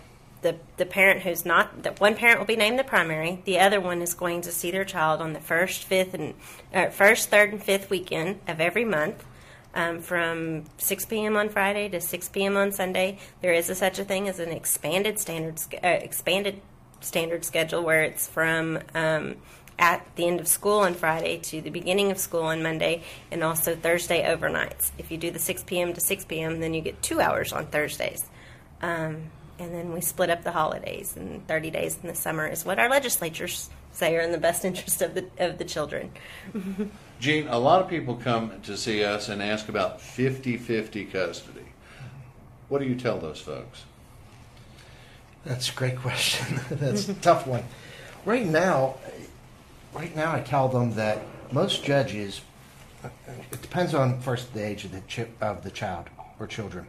the, 0.43 0.55
the 0.77 0.85
parent 0.85 1.21
who's 1.21 1.45
not 1.45 1.99
one 1.99 2.15
parent 2.15 2.39
will 2.39 2.45
be 2.45 2.55
named 2.55 2.77
the 2.77 2.83
primary 2.83 3.41
the 3.45 3.59
other 3.59 3.81
one 3.81 4.01
is 4.01 4.13
going 4.13 4.41
to 4.41 4.51
see 4.51 4.69
their 4.71 4.85
child 4.85 5.21
on 5.21 5.33
the 5.33 5.39
first 5.39 5.83
fifth 5.83 6.13
and 6.13 6.33
uh, 6.73 6.89
first 6.89 7.29
third 7.29 7.51
and 7.51 7.63
fifth 7.63 7.89
weekend 7.89 8.39
of 8.47 8.61
every 8.61 8.85
month 8.85 9.25
um, 9.75 10.01
from 10.01 10.65
6 10.77 11.05
p.m. 11.05 11.35
on 11.35 11.49
Friday 11.49 11.89
to 11.89 11.99
6 11.99 12.29
p.m. 12.29 12.57
on 12.57 12.71
Sunday. 12.71 13.17
There 13.41 13.53
is 13.53 13.71
a, 13.71 13.75
such 13.75 13.97
a 13.97 14.05
thing 14.05 14.29
as 14.29 14.39
an 14.39 14.49
expanded 14.49 15.17
standard 15.17 15.59
uh, 15.83 15.87
expanded 15.87 16.61
standard 16.99 17.43
schedule 17.43 17.83
where 17.83 18.03
it's 18.03 18.27
from 18.27 18.79
um, 18.93 19.35
at 19.79 20.05
the 20.15 20.27
end 20.27 20.39
of 20.39 20.47
school 20.47 20.79
on 20.79 20.93
Friday 20.93 21.39
to 21.39 21.61
the 21.61 21.69
beginning 21.69 22.11
of 22.11 22.17
school 22.17 22.43
on 22.43 22.61
Monday, 22.61 23.03
and 23.31 23.43
also 23.43 23.75
Thursday 23.75 24.23
overnights. 24.23 24.91
If 24.97 25.11
you 25.11 25.17
do 25.17 25.31
the 25.31 25.39
6 25.39 25.63
p.m. 25.63 25.93
to 25.93 26.01
6 26.01 26.25
p.m., 26.25 26.59
then 26.59 26.73
you 26.73 26.81
get 26.81 27.01
two 27.01 27.19
hours 27.19 27.51
on 27.51 27.65
Thursdays. 27.67 28.23
Um, 28.81 29.31
and 29.63 29.73
then 29.73 29.93
we 29.93 30.01
split 30.01 30.29
up 30.29 30.43
the 30.43 30.51
holidays, 30.51 31.15
and 31.15 31.47
30 31.47 31.71
days 31.71 31.97
in 32.01 32.09
the 32.09 32.15
summer 32.15 32.45
is 32.47 32.65
what 32.65 32.79
our 32.79 32.89
legislatures 32.89 33.69
say 33.93 34.15
are 34.17 34.21
in 34.21 34.31
the 34.31 34.37
best 34.37 34.65
interest 34.65 35.01
of 35.01 35.15
the 35.15 35.25
of 35.39 35.57
the 35.57 35.63
children. 35.63 36.11
Gene, 37.19 37.47
a 37.47 37.57
lot 37.57 37.81
of 37.81 37.87
people 37.87 38.15
come 38.15 38.59
to 38.63 38.75
see 38.75 39.03
us 39.03 39.29
and 39.29 39.41
ask 39.41 39.69
about 39.69 39.99
50-50 39.99 41.11
custody. 41.11 41.61
What 42.67 42.79
do 42.79 42.85
you 42.85 42.95
tell 42.95 43.19
those 43.19 43.39
folks? 43.39 43.83
That's 45.45 45.69
a 45.69 45.73
great 45.73 45.97
question. 45.97 46.59
That's 46.69 47.07
a 47.07 47.13
tough 47.13 47.47
one. 47.47 47.63
Right 48.25 48.45
now, 48.45 48.95
right 49.93 50.13
now, 50.15 50.33
I 50.33 50.41
tell 50.41 50.67
them 50.67 50.95
that 50.95 51.19
most 51.51 51.83
judges. 51.83 52.41
It 53.51 53.61
depends 53.61 53.93
on 53.93 54.21
first 54.21 54.53
the 54.53 54.65
age 54.65 54.85
of 54.85 54.91
the 54.91 55.01
chi- 55.01 55.27
of 55.41 55.63
the 55.63 55.71
child 55.71 56.09
or 56.39 56.47
children. 56.47 56.87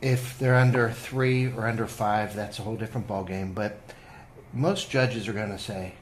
If 0.00 0.38
they're 0.38 0.54
under 0.54 0.90
three 0.90 1.46
or 1.46 1.66
under 1.66 1.86
five, 1.86 2.34
that's 2.34 2.58
a 2.58 2.62
whole 2.62 2.76
different 2.76 3.08
ballgame. 3.08 3.54
But 3.54 3.80
most 4.52 4.90
judges 4.90 5.28
are 5.28 5.32
going 5.32 5.50
to 5.50 5.58
say 5.58 5.94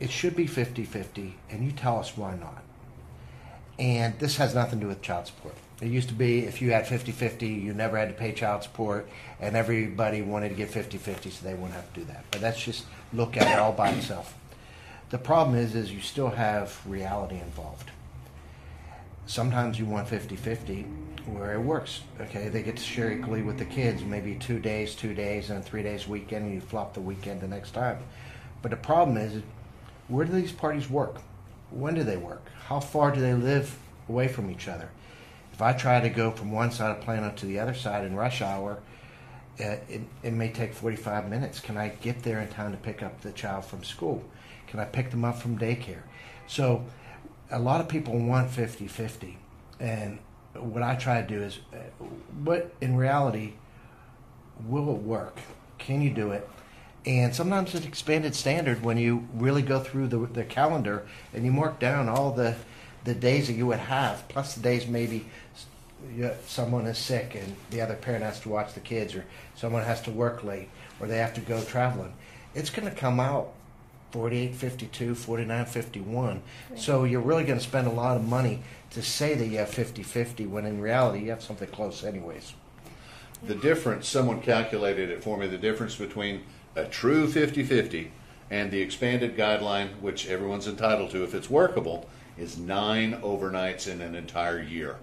it 0.00 0.10
should 0.10 0.36
be 0.36 0.46
50 0.46 0.84
50, 0.84 1.34
and 1.50 1.64
you 1.64 1.72
tell 1.72 1.98
us 1.98 2.16
why 2.16 2.34
not. 2.36 2.62
And 3.78 4.18
this 4.18 4.36
has 4.36 4.54
nothing 4.54 4.80
to 4.80 4.84
do 4.84 4.88
with 4.88 5.02
child 5.02 5.26
support. 5.26 5.54
It 5.80 5.88
used 5.88 6.08
to 6.08 6.14
be 6.14 6.40
if 6.40 6.62
you 6.62 6.72
had 6.72 6.86
50 6.86 7.10
50, 7.10 7.46
you 7.46 7.74
never 7.74 7.96
had 7.96 8.08
to 8.08 8.14
pay 8.14 8.32
child 8.32 8.62
support, 8.62 9.08
and 9.40 9.56
everybody 9.56 10.22
wanted 10.22 10.50
to 10.50 10.54
get 10.54 10.70
50 10.70 10.98
50, 10.98 11.30
so 11.30 11.44
they 11.44 11.54
wouldn't 11.54 11.72
have 11.72 11.92
to 11.94 12.00
do 12.00 12.06
that. 12.06 12.24
But 12.30 12.40
that's 12.40 12.62
just 12.62 12.84
look 13.12 13.36
at 13.36 13.50
it 13.50 13.58
all 13.58 13.72
by 13.72 13.90
itself. 13.90 14.36
The 15.10 15.18
problem 15.18 15.56
is, 15.56 15.74
is 15.74 15.92
you 15.92 16.00
still 16.00 16.30
have 16.30 16.80
reality 16.86 17.36
involved. 17.36 17.90
Sometimes 19.26 19.78
you 19.78 19.86
want 19.86 20.08
50 20.08 20.36
50 20.36 20.86
where 21.26 21.54
it 21.54 21.60
works. 21.60 22.02
Okay, 22.20 22.48
they 22.48 22.62
get 22.62 22.76
to 22.76 22.82
share 22.82 23.12
equally 23.12 23.42
with 23.42 23.58
the 23.58 23.64
kids, 23.64 24.02
maybe 24.04 24.34
two 24.34 24.58
days, 24.58 24.94
two 24.94 25.14
days, 25.14 25.50
and 25.50 25.64
three 25.64 25.82
days 25.82 26.06
weekend, 26.06 26.46
and 26.46 26.54
you 26.54 26.60
flop 26.60 26.94
the 26.94 27.00
weekend 27.00 27.40
the 27.40 27.48
next 27.48 27.72
time. 27.72 27.98
But 28.62 28.70
the 28.70 28.76
problem 28.76 29.16
is, 29.16 29.42
where 30.08 30.24
do 30.24 30.32
these 30.32 30.52
parties 30.52 30.88
work? 30.88 31.16
When 31.70 31.94
do 31.94 32.04
they 32.04 32.16
work? 32.16 32.42
How 32.66 32.80
far 32.80 33.10
do 33.10 33.20
they 33.20 33.34
live 33.34 33.76
away 34.08 34.28
from 34.28 34.50
each 34.50 34.68
other? 34.68 34.90
If 35.52 35.62
I 35.62 35.72
try 35.72 36.00
to 36.00 36.08
go 36.08 36.30
from 36.30 36.50
one 36.52 36.70
side 36.70 36.90
of 36.96 37.00
Plano 37.02 37.32
to 37.36 37.46
the 37.46 37.58
other 37.58 37.74
side 37.74 38.04
in 38.04 38.16
rush 38.16 38.42
hour, 38.42 38.78
uh, 39.60 39.76
it, 39.88 40.02
it 40.22 40.32
may 40.32 40.50
take 40.50 40.74
45 40.74 41.28
minutes. 41.30 41.60
Can 41.60 41.76
I 41.76 41.88
get 41.88 42.22
there 42.22 42.40
in 42.40 42.48
time 42.48 42.72
to 42.72 42.78
pick 42.78 43.02
up 43.02 43.20
the 43.20 43.30
child 43.32 43.64
from 43.64 43.84
school? 43.84 44.24
Can 44.66 44.80
I 44.80 44.84
pick 44.84 45.10
them 45.10 45.24
up 45.24 45.38
from 45.38 45.58
daycare? 45.58 46.02
So, 46.48 46.84
a 47.50 47.58
lot 47.58 47.80
of 47.80 47.88
people 47.88 48.18
want 48.18 48.50
50 48.50 48.88
50. 48.88 49.38
And 49.78 50.18
what 50.54 50.82
I 50.82 50.94
try 50.94 51.20
to 51.20 51.26
do 51.26 51.42
is, 51.42 51.58
what 52.42 52.72
in 52.80 52.96
reality 52.96 53.54
will 54.66 54.90
it 54.90 55.02
work? 55.02 55.38
Can 55.78 56.02
you 56.02 56.10
do 56.10 56.30
it? 56.30 56.48
And 57.06 57.34
sometimes 57.34 57.74
it's 57.74 57.86
expanded 57.86 58.34
standard 58.34 58.82
when 58.82 58.96
you 58.96 59.28
really 59.34 59.62
go 59.62 59.80
through 59.80 60.08
the, 60.08 60.18
the 60.18 60.44
calendar 60.44 61.06
and 61.32 61.44
you 61.44 61.52
mark 61.52 61.78
down 61.78 62.08
all 62.08 62.32
the, 62.32 62.56
the 63.04 63.14
days 63.14 63.48
that 63.48 63.54
you 63.54 63.66
would 63.66 63.78
have, 63.78 64.26
plus 64.28 64.54
the 64.54 64.62
days 64.62 64.86
maybe 64.86 65.26
someone 66.46 66.86
is 66.86 66.98
sick 66.98 67.34
and 67.34 67.56
the 67.70 67.80
other 67.80 67.94
parent 67.94 68.22
has 68.22 68.40
to 68.40 68.48
watch 68.48 68.74
the 68.74 68.80
kids, 68.80 69.14
or 69.14 69.24
someone 69.54 69.82
has 69.82 70.02
to 70.02 70.10
work 70.10 70.44
late, 70.44 70.68
or 71.00 71.06
they 71.06 71.18
have 71.18 71.34
to 71.34 71.40
go 71.40 71.62
traveling. 71.64 72.14
It's 72.54 72.70
going 72.70 72.88
to 72.88 72.94
come 72.94 73.18
out 73.18 73.53
48, 74.14 74.54
52, 74.54 75.14
49, 75.16 75.66
51. 75.66 76.42
So 76.76 77.02
you're 77.02 77.20
really 77.20 77.42
going 77.42 77.58
to 77.58 77.64
spend 77.64 77.88
a 77.88 77.90
lot 77.90 78.16
of 78.16 78.24
money 78.24 78.60
to 78.90 79.02
say 79.02 79.34
that 79.34 79.44
you 79.44 79.58
have 79.58 79.68
50 79.68 80.04
50 80.04 80.46
when 80.46 80.66
in 80.66 80.80
reality 80.80 81.24
you 81.24 81.30
have 81.30 81.42
something 81.42 81.66
close, 81.66 82.04
anyways. 82.04 82.54
The 83.42 83.56
difference, 83.56 84.06
someone 84.06 84.40
calculated 84.40 85.10
it 85.10 85.24
for 85.24 85.36
me, 85.36 85.48
the 85.48 85.58
difference 85.58 85.96
between 85.96 86.44
a 86.76 86.84
true 86.84 87.26
50 87.26 87.64
50 87.64 88.12
and 88.52 88.70
the 88.70 88.80
expanded 88.80 89.36
guideline, 89.36 89.88
which 90.00 90.28
everyone's 90.28 90.68
entitled 90.68 91.10
to 91.10 91.24
if 91.24 91.34
it's 91.34 91.50
workable, 91.50 92.08
is 92.38 92.56
nine 92.56 93.14
overnights 93.14 93.88
in 93.88 94.00
an 94.00 94.14
entire 94.14 94.62
year. 94.62 94.94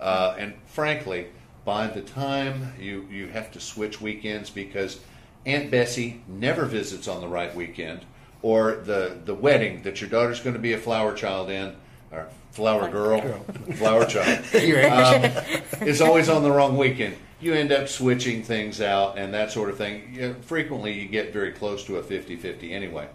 Uh, 0.00 0.34
and 0.36 0.54
frankly, 0.66 1.28
by 1.64 1.86
the 1.86 2.00
time 2.00 2.72
you, 2.80 3.06
you 3.12 3.28
have 3.28 3.52
to 3.52 3.60
switch 3.60 4.00
weekends 4.00 4.50
because 4.50 4.98
Aunt 5.46 5.70
Bessie 5.70 6.22
never 6.26 6.64
visits 6.64 7.06
on 7.06 7.20
the 7.20 7.28
right 7.28 7.54
weekend, 7.54 8.04
or 8.42 8.76
the, 8.84 9.18
the 9.24 9.34
wedding 9.34 9.82
that 9.82 10.00
your 10.00 10.10
daughter's 10.10 10.40
going 10.40 10.54
to 10.54 10.60
be 10.60 10.72
a 10.72 10.78
flower 10.78 11.14
child 11.14 11.50
in, 11.50 11.74
or 12.10 12.28
flower 12.52 12.90
girl, 12.90 13.20
flower 13.76 14.04
child, 14.06 14.44
um, 14.54 15.86
is 15.86 16.00
always 16.00 16.28
on 16.28 16.42
the 16.42 16.50
wrong 16.50 16.76
weekend. 16.76 17.16
You 17.40 17.54
end 17.54 17.72
up 17.72 17.88
switching 17.88 18.42
things 18.42 18.80
out 18.80 19.18
and 19.18 19.32
that 19.32 19.50
sort 19.50 19.70
of 19.70 19.78
thing. 19.78 20.14
You 20.14 20.20
know, 20.20 20.34
frequently, 20.42 20.92
you 20.92 21.08
get 21.08 21.32
very 21.32 21.52
close 21.52 21.84
to 21.84 21.96
a 21.96 22.02
50 22.02 22.36
50 22.36 22.72
anyway. 22.72 23.08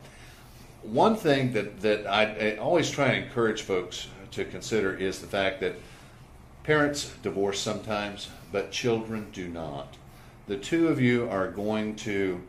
One 0.82 1.16
thing 1.16 1.54
that, 1.54 1.82
that 1.82 2.08
I, 2.08 2.54
I 2.54 2.58
always 2.58 2.90
try 2.90 3.08
and 3.08 3.26
encourage 3.26 3.64
folks 3.64 4.08
to 4.32 4.46
consider 4.46 4.96
is 4.96 5.20
the 5.20 5.28
fact 5.28 5.60
that 5.62 5.76
parents 6.64 7.14
divorce 7.24 7.60
sometimes, 7.60 8.30
but 8.52 8.72
children 8.72 9.28
do 9.32 9.48
not. 9.48 9.96
The 10.48 10.58
two 10.58 10.88
of 10.90 11.00
you 11.00 11.28
are 11.30 11.50
going 11.50 11.96
to 11.98 12.42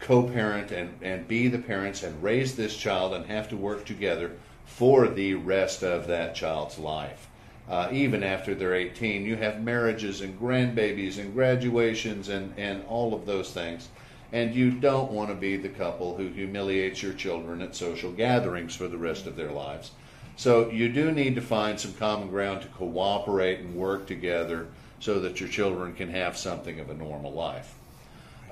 co 0.00 0.22
parent 0.22 0.70
and, 0.70 0.94
and 1.02 1.26
be 1.28 1.48
the 1.48 1.58
parents 1.58 2.02
and 2.02 2.22
raise 2.22 2.56
this 2.56 2.76
child 2.76 3.14
and 3.14 3.26
have 3.26 3.48
to 3.48 3.56
work 3.56 3.84
together 3.84 4.32
for 4.64 5.08
the 5.08 5.34
rest 5.34 5.82
of 5.82 6.06
that 6.06 6.34
child's 6.34 6.78
life. 6.78 7.28
Uh, 7.68 7.88
even 7.92 8.22
after 8.22 8.54
they're 8.54 8.74
18, 8.74 9.24
you 9.24 9.36
have 9.36 9.62
marriages 9.62 10.20
and 10.20 10.40
grandbabies 10.40 11.18
and 11.18 11.34
graduations 11.34 12.28
and, 12.28 12.54
and 12.56 12.82
all 12.86 13.12
of 13.12 13.26
those 13.26 13.50
things. 13.52 13.88
And 14.32 14.54
you 14.54 14.70
don't 14.70 15.10
want 15.10 15.30
to 15.30 15.34
be 15.34 15.56
the 15.56 15.68
couple 15.68 16.16
who 16.16 16.28
humiliates 16.28 17.02
your 17.02 17.12
children 17.14 17.60
at 17.60 17.74
social 17.74 18.12
gatherings 18.12 18.74
for 18.74 18.88
the 18.88 18.96
rest 18.96 19.26
of 19.26 19.36
their 19.36 19.50
lives. 19.50 19.90
So 20.36 20.70
you 20.70 20.88
do 20.88 21.10
need 21.10 21.34
to 21.34 21.40
find 21.40 21.80
some 21.80 21.94
common 21.94 22.28
ground 22.28 22.62
to 22.62 22.68
cooperate 22.68 23.60
and 23.60 23.74
work 23.74 24.06
together 24.06 24.68
so 25.00 25.20
that 25.20 25.40
your 25.40 25.48
children 25.48 25.94
can 25.94 26.10
have 26.10 26.36
something 26.36 26.80
of 26.80 26.90
a 26.90 26.94
normal 26.94 27.32
life. 27.32 27.74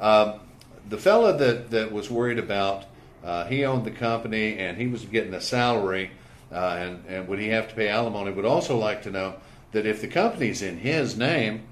Um, 0.01 0.41
the 0.89 0.99
fellow 0.99 1.37
that, 1.37 1.71
that 1.71 1.93
was 1.93 2.11
worried 2.11 2.39
about, 2.39 2.85
uh, 3.25 3.47
he 3.47 3.65
owned 3.65 3.85
the 3.85 3.91
company 3.91 4.59
and 4.59 4.77
he 4.79 4.87
was 4.87 5.05
getting 5.05 5.35
a 5.35 5.41
salary, 5.41 6.11
uh, 6.53 6.77
and, 6.79 7.05
and 7.07 7.29
would 7.29 7.39
he 7.39 7.49
have 7.49 7.69
to 7.69 7.75
pay 7.75 7.89
alimony? 7.89 8.31
Would 8.31 8.45
also 8.45 8.77
like 8.79 9.03
to 9.03 9.11
know 9.11 9.35
that 9.73 9.87
if 9.87 10.01
the 10.01 10.09
company's 10.09 10.63
in 10.63 10.79
his 10.79 11.17
name, 11.17 11.63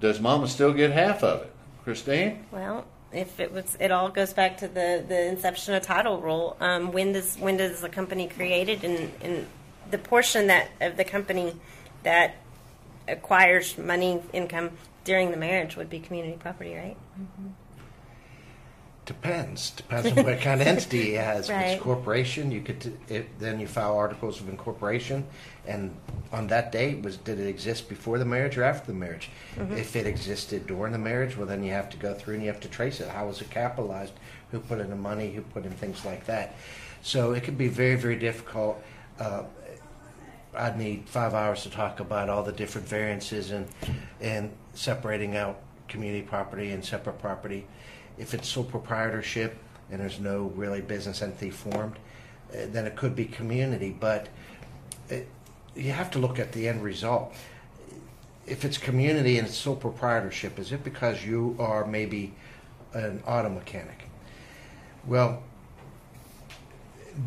does 0.00 0.20
Mama 0.20 0.48
still 0.48 0.72
get 0.72 0.90
half 0.90 1.22
of 1.22 1.42
it? 1.42 1.52
Christine? 1.84 2.46
Well, 2.50 2.86
if 3.12 3.38
it 3.38 3.52
was, 3.52 3.76
it 3.78 3.92
all 3.92 4.08
goes 4.08 4.32
back 4.32 4.56
to 4.58 4.68
the, 4.68 5.04
the 5.06 5.28
inception 5.28 5.74
of 5.74 5.82
title 5.82 6.20
rule. 6.20 6.56
Um, 6.60 6.92
when 6.92 7.12
does 7.12 7.36
when 7.36 7.58
does 7.58 7.80
the 7.80 7.90
company 7.90 8.26
created, 8.26 8.82
and, 8.84 9.12
and 9.20 9.46
the 9.90 9.98
portion 9.98 10.46
that 10.48 10.70
of 10.80 10.96
the 10.96 11.04
company 11.04 11.54
that 12.02 12.36
acquires 13.06 13.76
money 13.76 14.22
income 14.32 14.70
during 15.04 15.30
the 15.30 15.36
marriage 15.36 15.76
would 15.76 15.90
be 15.90 16.00
community 16.00 16.36
property, 16.38 16.74
right? 16.74 16.96
Depends. 19.06 19.70
Depends 19.72 20.10
on 20.10 20.24
what 20.24 20.40
kind 20.40 20.60
of 20.62 20.66
entity 20.66 21.02
he 21.02 21.12
has. 21.12 21.50
If 21.50 21.56
it's 21.56 21.80
a 21.80 21.84
corporation, 21.84 22.50
you 22.50 22.62
could 22.62 22.98
it, 23.08 23.38
then 23.38 23.60
you 23.60 23.66
file 23.66 23.96
articles 23.96 24.40
of 24.40 24.48
incorporation, 24.48 25.26
and 25.66 25.94
on 26.32 26.46
that 26.46 26.72
date 26.72 27.02
was 27.02 27.18
did 27.18 27.38
it 27.38 27.46
exist 27.46 27.88
before 27.88 28.18
the 28.18 28.24
marriage 28.24 28.56
or 28.56 28.64
after 28.64 28.92
the 28.92 28.98
marriage? 28.98 29.30
If 29.56 29.94
it 29.94 30.06
existed 30.06 30.66
during 30.66 30.92
the 30.92 30.98
marriage, 30.98 31.36
well 31.36 31.46
then 31.46 31.62
you 31.62 31.72
have 31.72 31.90
to 31.90 31.98
go 31.98 32.14
through 32.14 32.34
and 32.34 32.42
you 32.42 32.48
have 32.48 32.60
to 32.60 32.68
trace 32.68 33.00
it. 33.00 33.08
How 33.08 33.26
was 33.26 33.42
it 33.42 33.50
capitalized? 33.50 34.14
Who 34.50 34.60
put 34.60 34.80
in 34.80 34.88
the 34.88 34.96
money? 34.96 35.32
Who 35.32 35.42
put 35.42 35.66
in 35.66 35.72
things 35.72 36.04
like 36.04 36.24
that? 36.26 36.56
So 37.02 37.32
it 37.32 37.44
could 37.44 37.58
be 37.58 37.68
very 37.68 37.96
very 37.96 38.16
difficult. 38.16 38.82
Uh, 39.20 39.44
I'd 40.56 40.78
need 40.78 41.08
five 41.08 41.34
hours 41.34 41.62
to 41.64 41.70
talk 41.70 42.00
about 42.00 42.30
all 42.30 42.42
the 42.42 42.52
different 42.52 42.88
variances 42.88 43.50
and 43.50 43.66
and 44.20 44.50
separating 44.72 45.36
out 45.36 45.60
community 45.88 46.22
property 46.22 46.70
and 46.70 46.82
separate 46.82 47.18
property. 47.18 47.66
If 48.18 48.34
it's 48.34 48.48
sole 48.48 48.64
proprietorship 48.64 49.56
and 49.90 50.00
there's 50.00 50.20
no 50.20 50.52
really 50.54 50.80
business 50.80 51.22
entity 51.22 51.50
formed, 51.50 51.96
uh, 52.52 52.66
then 52.68 52.86
it 52.86 52.96
could 52.96 53.14
be 53.14 53.24
community. 53.24 53.94
But 53.98 54.28
it, 55.08 55.28
you 55.74 55.90
have 55.92 56.10
to 56.12 56.18
look 56.18 56.38
at 56.38 56.52
the 56.52 56.68
end 56.68 56.82
result. 56.82 57.34
If 58.46 58.64
it's 58.64 58.78
community 58.78 59.38
and 59.38 59.48
it's 59.48 59.56
sole 59.56 59.76
proprietorship, 59.76 60.58
is 60.58 60.72
it 60.72 60.84
because 60.84 61.24
you 61.24 61.56
are 61.58 61.86
maybe 61.86 62.34
an 62.92 63.22
auto 63.26 63.48
mechanic? 63.48 64.08
Well, 65.06 65.42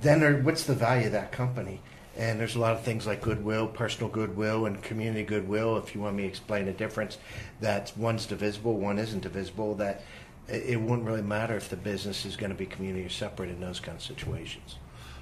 then 0.02 0.20
there, 0.20 0.38
what's 0.38 0.64
the 0.64 0.76
value 0.76 1.08
of 1.08 1.12
that 1.14 1.32
company? 1.32 1.82
And 2.18 2.40
there's 2.40 2.56
a 2.56 2.60
lot 2.60 2.74
of 2.74 2.82
things 2.82 3.06
like 3.06 3.22
goodwill, 3.22 3.68
personal 3.68 4.10
goodwill, 4.10 4.66
and 4.66 4.82
community 4.82 5.24
goodwill. 5.24 5.78
If 5.78 5.94
you 5.94 6.02
want 6.02 6.16
me 6.16 6.24
to 6.24 6.30
explain 6.30 6.66
the 6.66 6.72
difference, 6.72 7.20
that 7.62 7.94
one's 7.96 8.26
divisible, 8.26 8.74
one 8.74 8.98
isn't 8.98 9.22
divisible. 9.22 9.76
That 9.76 10.02
it 10.48 10.64
it 10.70 10.82
wouldn't 10.82 11.08
really 11.08 11.22
matter 11.22 11.56
if 11.56 11.70
the 11.70 11.76
business 11.78 12.26
is 12.26 12.36
going 12.36 12.52
to 12.52 12.56
be 12.58 12.66
community 12.66 13.06
or 13.06 13.10
separate 13.10 13.50
in 13.50 13.60
those 13.60 13.80
kind 13.80 13.98
of 13.98 14.04
situations. 14.04 14.76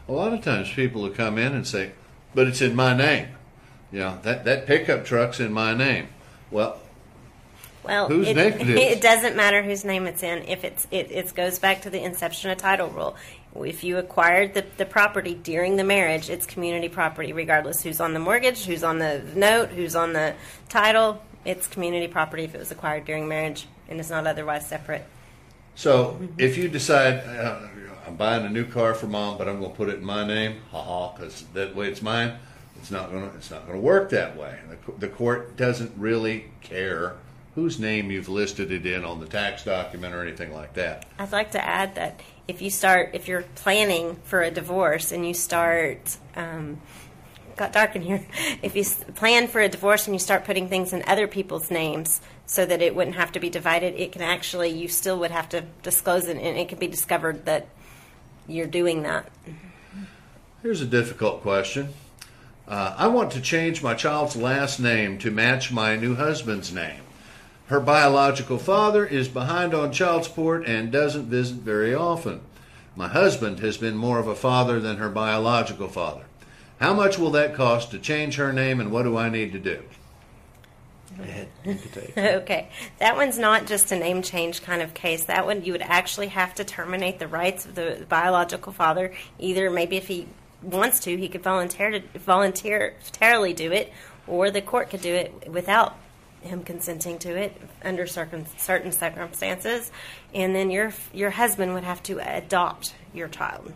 A 0.07 0.11
lot 0.11 0.33
of 0.33 0.43
times 0.43 0.71
people 0.71 1.01
will 1.01 1.09
come 1.09 1.37
in 1.37 1.53
and 1.53 1.65
say, 1.65 1.91
but 2.35 2.47
it's 2.47 2.61
in 2.61 2.75
my 2.75 2.95
name. 2.95 3.29
You 3.91 3.99
know, 3.99 4.19
that, 4.23 4.45
that 4.45 4.65
pickup 4.67 5.05
truck's 5.05 5.39
in 5.39 5.51
my 5.53 5.73
name. 5.73 6.09
Well, 6.51 6.79
Well, 7.83 8.07
Whose 8.07 8.27
it, 8.29 8.35
name 8.35 8.53
it 8.53 8.69
is? 8.69 8.79
it 8.97 9.01
doesn't 9.01 9.35
matter 9.35 9.63
whose 9.63 9.83
name 9.85 10.05
it's 10.07 10.21
in. 10.23 10.43
If 10.43 10.63
it's 10.63 10.87
it, 10.91 11.11
it 11.11 11.33
goes 11.33 11.59
back 11.59 11.81
to 11.83 11.89
the 11.89 12.03
inception 12.03 12.51
of 12.51 12.57
title 12.57 12.89
rule. 12.89 13.15
If 13.55 13.83
you 13.83 13.97
acquired 13.97 14.53
the, 14.53 14.65
the 14.77 14.85
property 14.85 15.33
during 15.33 15.77
the 15.77 15.83
marriage, 15.83 16.29
it's 16.29 16.45
community 16.45 16.89
property, 16.89 17.31
regardless 17.31 17.81
who's 17.81 18.01
on 18.01 18.13
the 18.13 18.19
mortgage, 18.19 18.65
who's 18.65 18.83
on 18.83 18.99
the 18.99 19.21
note, 19.33 19.69
who's 19.69 19.95
on 19.95 20.13
the 20.13 20.35
title. 20.67 21.21
It's 21.45 21.65
community 21.67 22.07
property 22.07 22.43
if 22.43 22.53
it 22.53 22.57
was 22.59 22.71
acquired 22.71 23.05
during 23.05 23.27
marriage 23.27 23.65
and 23.87 23.99
is 23.99 24.09
not 24.09 24.27
otherwise 24.27 24.67
separate. 24.67 25.05
So 25.75 26.19
if 26.37 26.57
you 26.57 26.67
decide 26.69 27.19
uh, 27.25 27.67
I'm 28.07 28.15
buying 28.15 28.45
a 28.45 28.49
new 28.49 28.65
car 28.65 28.93
for 28.93 29.07
mom, 29.07 29.37
but 29.37 29.47
I'm 29.49 29.59
going 29.59 29.71
to 29.71 29.77
put 29.77 29.89
it 29.89 29.95
in 29.95 30.05
my 30.05 30.25
name, 30.25 30.61
haha, 30.71 31.13
because 31.13 31.43
that 31.53 31.75
way 31.75 31.89
it's 31.89 32.01
mine. 32.01 32.37
It's 32.77 32.91
not 32.91 33.11
going 33.11 33.29
to. 33.29 33.35
It's 33.35 33.49
not 33.49 33.65
going 33.65 33.77
to 33.77 33.81
work 33.81 34.09
that 34.11 34.37
way. 34.37 34.59
The, 34.69 34.91
the 34.99 35.07
court 35.07 35.57
doesn't 35.57 35.91
really 35.97 36.45
care 36.61 37.15
whose 37.55 37.79
name 37.79 38.11
you've 38.11 38.29
listed 38.29 38.71
it 38.71 38.85
in 38.85 39.03
on 39.03 39.19
the 39.19 39.25
tax 39.25 39.63
document 39.63 40.13
or 40.13 40.21
anything 40.21 40.53
like 40.53 40.73
that. 40.73 41.05
I'd 41.17 41.31
like 41.31 41.51
to 41.51 41.65
add 41.65 41.95
that 41.95 42.19
if 42.47 42.61
you 42.61 42.69
start, 42.69 43.11
if 43.13 43.27
you're 43.27 43.43
planning 43.55 44.17
for 44.23 44.41
a 44.41 44.51
divorce 44.51 45.11
and 45.11 45.25
you 45.25 45.33
start, 45.33 46.17
um, 46.35 46.81
got 47.55 47.71
dark 47.71 47.95
in 47.95 48.01
here. 48.01 48.25
If 48.61 48.75
you 48.75 48.83
plan 49.13 49.47
for 49.47 49.61
a 49.61 49.69
divorce 49.69 50.07
and 50.07 50.15
you 50.15 50.19
start 50.19 50.45
putting 50.45 50.67
things 50.67 50.93
in 50.93 51.03
other 51.07 51.27
people's 51.27 51.71
names 51.71 52.21
so 52.45 52.65
that 52.65 52.81
it 52.81 52.95
wouldn't 52.95 53.15
have 53.15 53.31
to 53.33 53.39
be 53.39 53.49
divided, 53.49 53.95
it 53.95 54.11
can 54.11 54.21
actually, 54.21 54.69
you 54.69 54.87
still 54.87 55.19
would 55.19 55.31
have 55.31 55.49
to 55.49 55.61
disclose 55.83 56.27
it 56.27 56.37
and 56.37 56.57
it 56.57 56.69
can 56.69 56.79
be 56.79 56.87
discovered 56.87 57.45
that 57.45 57.67
you're 58.47 58.67
doing 58.67 59.03
that. 59.03 59.29
Here's 60.61 60.81
a 60.81 60.85
difficult 60.85 61.41
question. 61.41 61.89
Uh, 62.67 62.95
I 62.97 63.07
want 63.07 63.31
to 63.33 63.41
change 63.41 63.83
my 63.83 63.93
child's 63.93 64.35
last 64.35 64.79
name 64.79 65.19
to 65.19 65.29
match 65.29 65.71
my 65.71 65.95
new 65.95 66.15
husband's 66.15 66.73
name. 66.73 67.01
Her 67.67 67.79
biological 67.79 68.57
father 68.57 69.05
is 69.05 69.27
behind 69.27 69.73
on 69.73 69.91
child 69.91 70.25
support 70.25 70.67
and 70.67 70.91
doesn't 70.91 71.25
visit 71.25 71.57
very 71.57 71.93
often. 71.93 72.41
My 72.95 73.07
husband 73.07 73.59
has 73.59 73.77
been 73.77 73.97
more 73.97 74.19
of 74.19 74.27
a 74.27 74.35
father 74.35 74.79
than 74.79 74.97
her 74.97 75.09
biological 75.09 75.87
father. 75.87 76.24
How 76.79 76.93
much 76.93 77.17
will 77.17 77.31
that 77.31 77.55
cost 77.55 77.91
to 77.91 77.99
change 77.99 78.35
her 78.35 78.51
name 78.51 78.79
and 78.79 78.91
what 78.91 79.03
do 79.03 79.17
I 79.17 79.29
need 79.29 79.53
to 79.53 79.59
do? 79.59 79.81
Go 81.17 81.23
ahead, 81.23 81.47
you 81.63 81.75
can 81.75 81.91
take. 81.91 82.17
Okay, 82.41 82.69
that 82.99 83.15
one's 83.15 83.37
not 83.37 83.67
just 83.67 83.91
a 83.91 83.97
name 83.97 84.21
change 84.21 84.61
kind 84.61 84.81
of 84.81 84.93
case. 84.93 85.25
That 85.25 85.45
one 85.45 85.63
you 85.63 85.71
would 85.71 85.81
actually 85.81 86.27
have 86.27 86.53
to 86.55 86.65
terminate 86.65 87.19
the 87.19 87.27
rights 87.27 87.65
of 87.65 87.75
the 87.75 88.05
biological 88.09 88.73
father. 88.73 89.13
Either 89.39 89.69
maybe 89.69 89.95
if 89.95 90.07
he 90.07 90.27
wants 90.61 90.99
to, 91.01 91.15
he 91.15 91.29
could 91.29 91.43
volunteer 91.43 92.03
voluntarily 92.15 93.53
do 93.53 93.71
it, 93.71 93.93
or 94.27 94.51
the 94.51 94.61
court 94.61 94.89
could 94.89 95.01
do 95.01 95.13
it 95.13 95.49
without 95.49 95.95
him 96.41 96.63
consenting 96.63 97.17
to 97.19 97.35
it 97.35 97.59
under 97.83 98.05
circum, 98.05 98.45
certain 98.57 98.91
circumstances, 98.91 99.91
and 100.33 100.53
then 100.55 100.69
your 100.69 100.93
your 101.13 101.29
husband 101.29 101.73
would 101.73 101.83
have 101.83 102.03
to 102.03 102.19
adopt 102.19 102.93
your 103.13 103.27
child. 103.27 103.73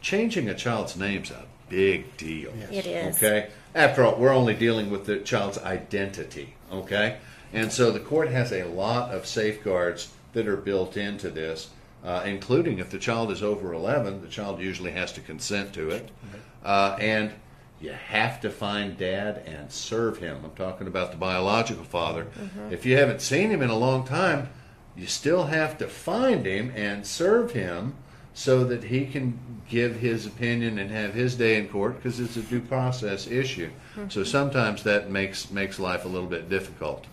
Changing 0.00 0.48
a 0.48 0.54
child's 0.54 0.96
name's 0.96 1.30
a 1.30 1.44
big 1.70 2.14
deal. 2.18 2.52
It 2.70 2.86
is. 2.86 3.16
Okay. 3.16 3.48
After 3.74 4.04
all, 4.04 4.16
we're 4.16 4.34
only 4.34 4.54
dealing 4.54 4.90
with 4.90 5.06
the 5.06 5.20
child's 5.20 5.56
identity. 5.56 6.54
Okay. 6.70 7.16
And 7.54 7.72
so 7.72 7.90
the 7.90 8.00
court 8.00 8.28
has 8.28 8.52
a 8.52 8.64
lot 8.64 9.14
of 9.14 9.26
safeguards 9.26 10.12
that 10.34 10.46
are 10.46 10.56
built 10.56 10.96
into 10.96 11.30
this, 11.30 11.70
uh, 12.04 12.22
including 12.26 12.78
if 12.78 12.90
the 12.90 12.98
child 12.98 13.30
is 13.30 13.42
over 13.42 13.72
11, 13.72 14.20
the 14.20 14.28
child 14.28 14.60
usually 14.60 14.90
has 14.92 15.12
to 15.12 15.20
consent 15.20 15.72
to 15.74 15.90
it. 15.90 16.10
Uh, 16.64 16.96
and 17.00 17.32
you 17.80 17.92
have 17.92 18.40
to 18.42 18.50
find 18.50 18.98
dad 18.98 19.42
and 19.46 19.72
serve 19.72 20.18
him. 20.18 20.40
I'm 20.44 20.50
talking 20.52 20.86
about 20.86 21.12
the 21.12 21.16
biological 21.16 21.84
father. 21.84 22.26
If 22.70 22.84
you 22.84 22.96
haven't 22.96 23.22
seen 23.22 23.50
him 23.50 23.62
in 23.62 23.70
a 23.70 23.76
long 23.76 24.04
time, 24.04 24.50
you 24.96 25.06
still 25.06 25.44
have 25.46 25.78
to 25.78 25.88
find 25.88 26.44
him 26.44 26.72
and 26.76 27.06
serve 27.06 27.52
him 27.52 27.94
so 28.34 28.64
that 28.64 28.84
he 28.84 29.06
can 29.06 29.59
give 29.70 29.96
his 29.96 30.26
opinion 30.26 30.78
and 30.78 30.90
have 30.90 31.14
his 31.14 31.36
day 31.36 31.56
in 31.56 31.68
court 31.68 31.96
because 31.96 32.20
it's 32.20 32.36
a 32.36 32.42
due 32.42 32.60
process 32.60 33.26
issue. 33.26 33.70
So 34.08 34.24
sometimes 34.24 34.82
that 34.82 35.10
makes 35.10 35.50
makes 35.50 35.78
life 35.78 36.04
a 36.04 36.08
little 36.08 36.28
bit 36.28 36.48
difficult. 36.48 37.06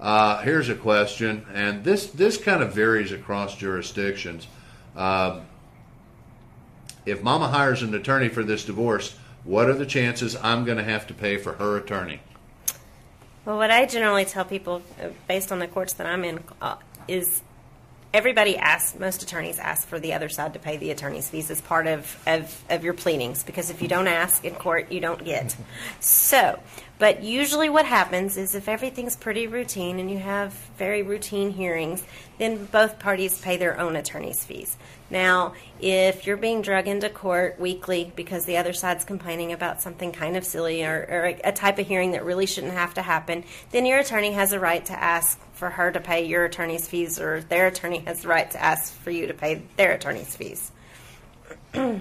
Uh, 0.00 0.40
here's 0.42 0.68
a 0.68 0.74
question, 0.74 1.44
and 1.52 1.84
this 1.84 2.06
this 2.06 2.36
kind 2.36 2.62
of 2.62 2.72
varies 2.72 3.12
across 3.12 3.56
jurisdictions. 3.56 4.46
Um, 4.96 5.42
if 7.04 7.22
Mama 7.22 7.48
hires 7.48 7.82
an 7.82 7.94
attorney 7.94 8.28
for 8.28 8.42
this 8.42 8.64
divorce, 8.64 9.16
what 9.44 9.68
are 9.68 9.74
the 9.74 9.86
chances 9.86 10.36
I'm 10.36 10.64
going 10.64 10.78
to 10.78 10.84
have 10.84 11.06
to 11.08 11.14
pay 11.14 11.36
for 11.36 11.54
her 11.54 11.76
attorney? 11.76 12.20
Well, 13.44 13.56
what 13.56 13.70
I 13.70 13.86
generally 13.86 14.24
tell 14.24 14.44
people, 14.44 14.82
uh, 15.02 15.08
based 15.26 15.50
on 15.50 15.58
the 15.58 15.66
courts 15.66 15.94
that 15.94 16.06
I'm 16.06 16.22
in, 16.22 16.44
uh, 16.60 16.76
is 17.08 17.42
everybody 18.18 18.56
asks, 18.56 18.98
most 18.98 19.22
attorneys 19.22 19.60
ask 19.60 19.86
for 19.86 20.00
the 20.00 20.12
other 20.12 20.28
side 20.28 20.52
to 20.52 20.58
pay 20.58 20.76
the 20.76 20.90
attorney's 20.90 21.30
fees 21.30 21.52
as 21.52 21.60
part 21.60 21.86
of, 21.86 22.20
of, 22.26 22.64
of 22.68 22.82
your 22.82 22.92
pleadings, 22.92 23.44
because 23.44 23.70
if 23.70 23.80
you 23.80 23.86
don't 23.86 24.08
ask 24.08 24.44
in 24.44 24.56
court, 24.56 24.90
you 24.90 24.98
don't 24.98 25.24
get. 25.24 25.54
So, 26.00 26.58
but 26.98 27.22
usually 27.22 27.68
what 27.68 27.86
happens 27.86 28.36
is 28.36 28.56
if 28.56 28.68
everything's 28.68 29.14
pretty 29.14 29.46
routine 29.46 30.00
and 30.00 30.10
you 30.10 30.18
have 30.18 30.52
very 30.76 31.02
routine 31.02 31.52
hearings, 31.52 32.02
then 32.38 32.64
both 32.64 32.98
parties 32.98 33.40
pay 33.40 33.56
their 33.56 33.78
own 33.78 33.94
attorney's 33.94 34.44
fees. 34.44 34.76
Now, 35.10 35.54
if 35.80 36.26
you're 36.26 36.36
being 36.36 36.60
drug 36.60 36.88
into 36.88 37.08
court 37.08 37.60
weekly 37.60 38.12
because 38.16 38.46
the 38.46 38.56
other 38.56 38.72
side's 38.72 39.04
complaining 39.04 39.52
about 39.52 39.80
something 39.80 40.10
kind 40.10 40.36
of 40.36 40.44
silly 40.44 40.84
or, 40.84 41.06
or 41.08 41.26
a, 41.26 41.40
a 41.44 41.52
type 41.52 41.78
of 41.78 41.86
hearing 41.86 42.10
that 42.12 42.24
really 42.24 42.46
shouldn't 42.46 42.74
have 42.74 42.94
to 42.94 43.02
happen, 43.02 43.44
then 43.70 43.86
your 43.86 44.00
attorney 44.00 44.32
has 44.32 44.52
a 44.52 44.58
right 44.58 44.84
to 44.86 44.92
ask 44.92 45.40
for 45.58 45.70
her 45.70 45.90
to 45.90 45.98
pay 45.98 46.24
your 46.24 46.44
attorney's 46.44 46.86
fees, 46.86 47.18
or 47.18 47.40
their 47.40 47.66
attorney 47.66 47.98
has 48.06 48.22
the 48.22 48.28
right 48.28 48.48
to 48.52 48.62
ask 48.62 48.94
for 48.94 49.10
you 49.10 49.26
to 49.26 49.34
pay 49.34 49.62
their 49.76 49.92
attorney's 49.92 50.36
fees. 50.36 50.70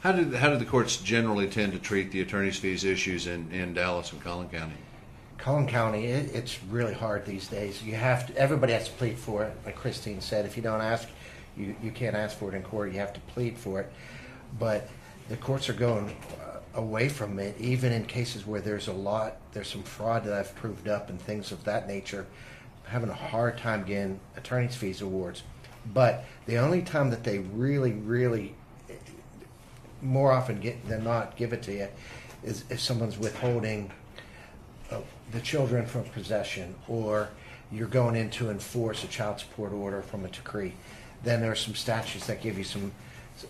How 0.00 0.12
did 0.12 0.32
how 0.32 0.50
do 0.50 0.56
the 0.56 0.64
courts 0.64 0.98
generally 0.98 1.48
tend 1.48 1.72
to 1.72 1.78
treat 1.80 2.12
the 2.12 2.20
attorney's 2.20 2.56
fees 2.56 2.84
issues 2.84 3.26
in, 3.26 3.50
in 3.50 3.74
Dallas 3.74 4.12
and 4.12 4.22
Collin 4.22 4.48
County? 4.48 4.76
Collin 5.38 5.66
County, 5.66 6.06
it, 6.06 6.32
it's 6.32 6.62
really 6.70 6.94
hard 6.94 7.26
these 7.26 7.48
days. 7.48 7.82
You 7.82 7.96
have 7.96 8.28
to, 8.28 8.36
everybody 8.36 8.74
has 8.74 8.86
to 8.86 8.92
plead 8.92 9.18
for 9.18 9.42
it. 9.42 9.52
Like 9.66 9.74
Christine 9.74 10.20
said, 10.20 10.46
if 10.46 10.56
you 10.56 10.62
don't 10.62 10.80
ask, 10.80 11.08
you, 11.56 11.74
you 11.82 11.90
can't 11.90 12.14
ask 12.14 12.38
for 12.38 12.48
it 12.48 12.54
in 12.54 12.62
court. 12.62 12.92
You 12.92 13.00
have 13.00 13.12
to 13.12 13.20
plead 13.20 13.58
for 13.58 13.80
it. 13.80 13.92
But 14.60 14.88
the 15.28 15.36
courts 15.36 15.68
are 15.68 15.72
going 15.74 16.14
away 16.78 17.08
from 17.08 17.40
it, 17.40 17.60
even 17.60 17.92
in 17.92 18.04
cases 18.04 18.46
where 18.46 18.60
there's 18.60 18.86
a 18.86 18.92
lot, 18.92 19.36
there's 19.52 19.68
some 19.68 19.82
fraud 19.82 20.24
that 20.24 20.32
I've 20.32 20.54
proved 20.54 20.86
up 20.86 21.10
and 21.10 21.20
things 21.20 21.50
of 21.50 21.64
that 21.64 21.88
nature. 21.88 22.24
I'm 22.86 22.92
having 22.92 23.10
a 23.10 23.14
hard 23.14 23.58
time 23.58 23.84
getting 23.84 24.20
attorney's 24.36 24.76
fees 24.76 25.02
awards. 25.02 25.42
But 25.92 26.24
the 26.46 26.56
only 26.58 26.82
time 26.82 27.10
that 27.10 27.24
they 27.24 27.40
really, 27.40 27.92
really 27.92 28.54
more 30.00 30.30
often 30.30 30.60
get 30.60 30.88
than 30.88 31.02
not 31.02 31.36
give 31.36 31.52
it 31.52 31.62
to 31.64 31.72
you 31.72 31.88
is 32.44 32.64
if 32.70 32.78
someone's 32.78 33.18
withholding 33.18 33.90
uh, 34.92 35.00
the 35.32 35.40
children 35.40 35.84
from 35.84 36.04
possession 36.04 36.76
or 36.86 37.28
you're 37.72 37.88
going 37.88 38.14
in 38.14 38.30
to 38.30 38.50
enforce 38.50 39.02
a 39.02 39.08
child 39.08 39.40
support 39.40 39.72
order 39.72 40.00
from 40.02 40.24
a 40.24 40.28
decree 40.28 40.72
then 41.24 41.40
there 41.40 41.50
are 41.50 41.56
some 41.56 41.74
statutes 41.74 42.28
that 42.28 42.40
give 42.40 42.56
you 42.56 42.62
some 42.62 42.92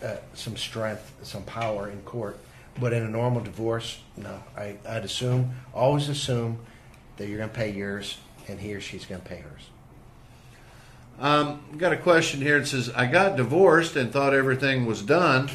uh, 0.03 0.16
some 0.33 0.57
strength 0.57 1.12
some 1.22 1.43
power 1.43 1.91
in 1.91 2.01
court 2.01 2.39
but 2.81 2.93
in 2.93 3.03
a 3.03 3.09
normal 3.09 3.41
divorce 3.43 4.01
no 4.16 4.43
I, 4.57 4.76
i'd 4.89 5.05
assume 5.05 5.53
always 5.74 6.09
assume 6.09 6.59
that 7.16 7.29
you're 7.29 7.39
going 7.39 7.51
to 7.51 7.55
pay 7.55 7.72
yours 7.72 8.18
and 8.49 8.59
he 8.61 8.74
or 8.74 8.81
she's 8.81 9.05
going 9.05 9.20
to 9.20 9.29
pay 9.29 9.37
hers 9.39 9.68
Um, 11.18 11.61
got 11.76 11.93
a 11.93 11.97
question 11.97 12.41
here. 12.41 12.59
It 12.59 12.66
says, 12.68 12.91
I 12.95 13.07
got 13.07 13.37
divorced 13.37 13.97
and 13.97 14.12
thought 14.12 14.33
everything 14.35 14.87
was 14.87 15.03
done, 15.03 15.51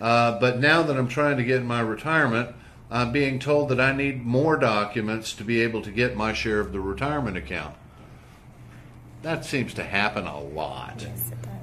uh, 0.00 0.38
but 0.38 0.60
now 0.60 0.82
that 0.84 0.96
I'm 0.96 1.08
trying 1.08 1.36
to 1.38 1.44
get 1.44 1.64
my 1.64 1.80
retirement, 1.80 2.54
I'm 2.88 3.10
being 3.12 3.38
told 3.40 3.68
that 3.70 3.80
I 3.80 3.92
need 3.92 4.24
more 4.24 4.56
documents 4.56 5.34
to 5.34 5.44
be 5.44 5.60
able 5.60 5.82
to 5.82 5.90
get 5.90 6.16
my 6.16 6.32
share 6.32 6.60
of 6.60 6.72
the 6.72 6.78
retirement 6.80 7.36
account. 7.36 7.74
That 9.22 9.44
seems 9.44 9.74
to 9.74 9.82
happen 9.82 10.26
a 10.26 10.40
lot. 10.40 11.04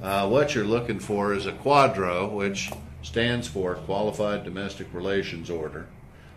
Uh, 0.04 0.28
what 0.28 0.54
you're 0.54 0.66
looking 0.66 1.00
for 1.00 1.34
is 1.34 1.46
a 1.46 1.54
QDRO, 1.54 2.30
which 2.32 2.70
stands 3.06 3.48
for 3.48 3.76
Qualified 3.76 4.44
Domestic 4.44 4.88
Relations 4.92 5.52
Order, 5.52 5.86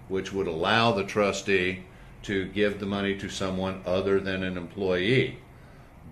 which 0.08 0.34
would 0.34 0.46
allow 0.46 0.92
the 0.92 1.02
trustee 1.02 1.84
to 2.22 2.44
give 2.48 2.78
the 2.78 2.86
money 2.86 3.16
to 3.16 3.30
someone 3.30 3.80
other 3.86 4.20
than 4.20 4.42
an 4.42 4.58
employee. 4.58 5.38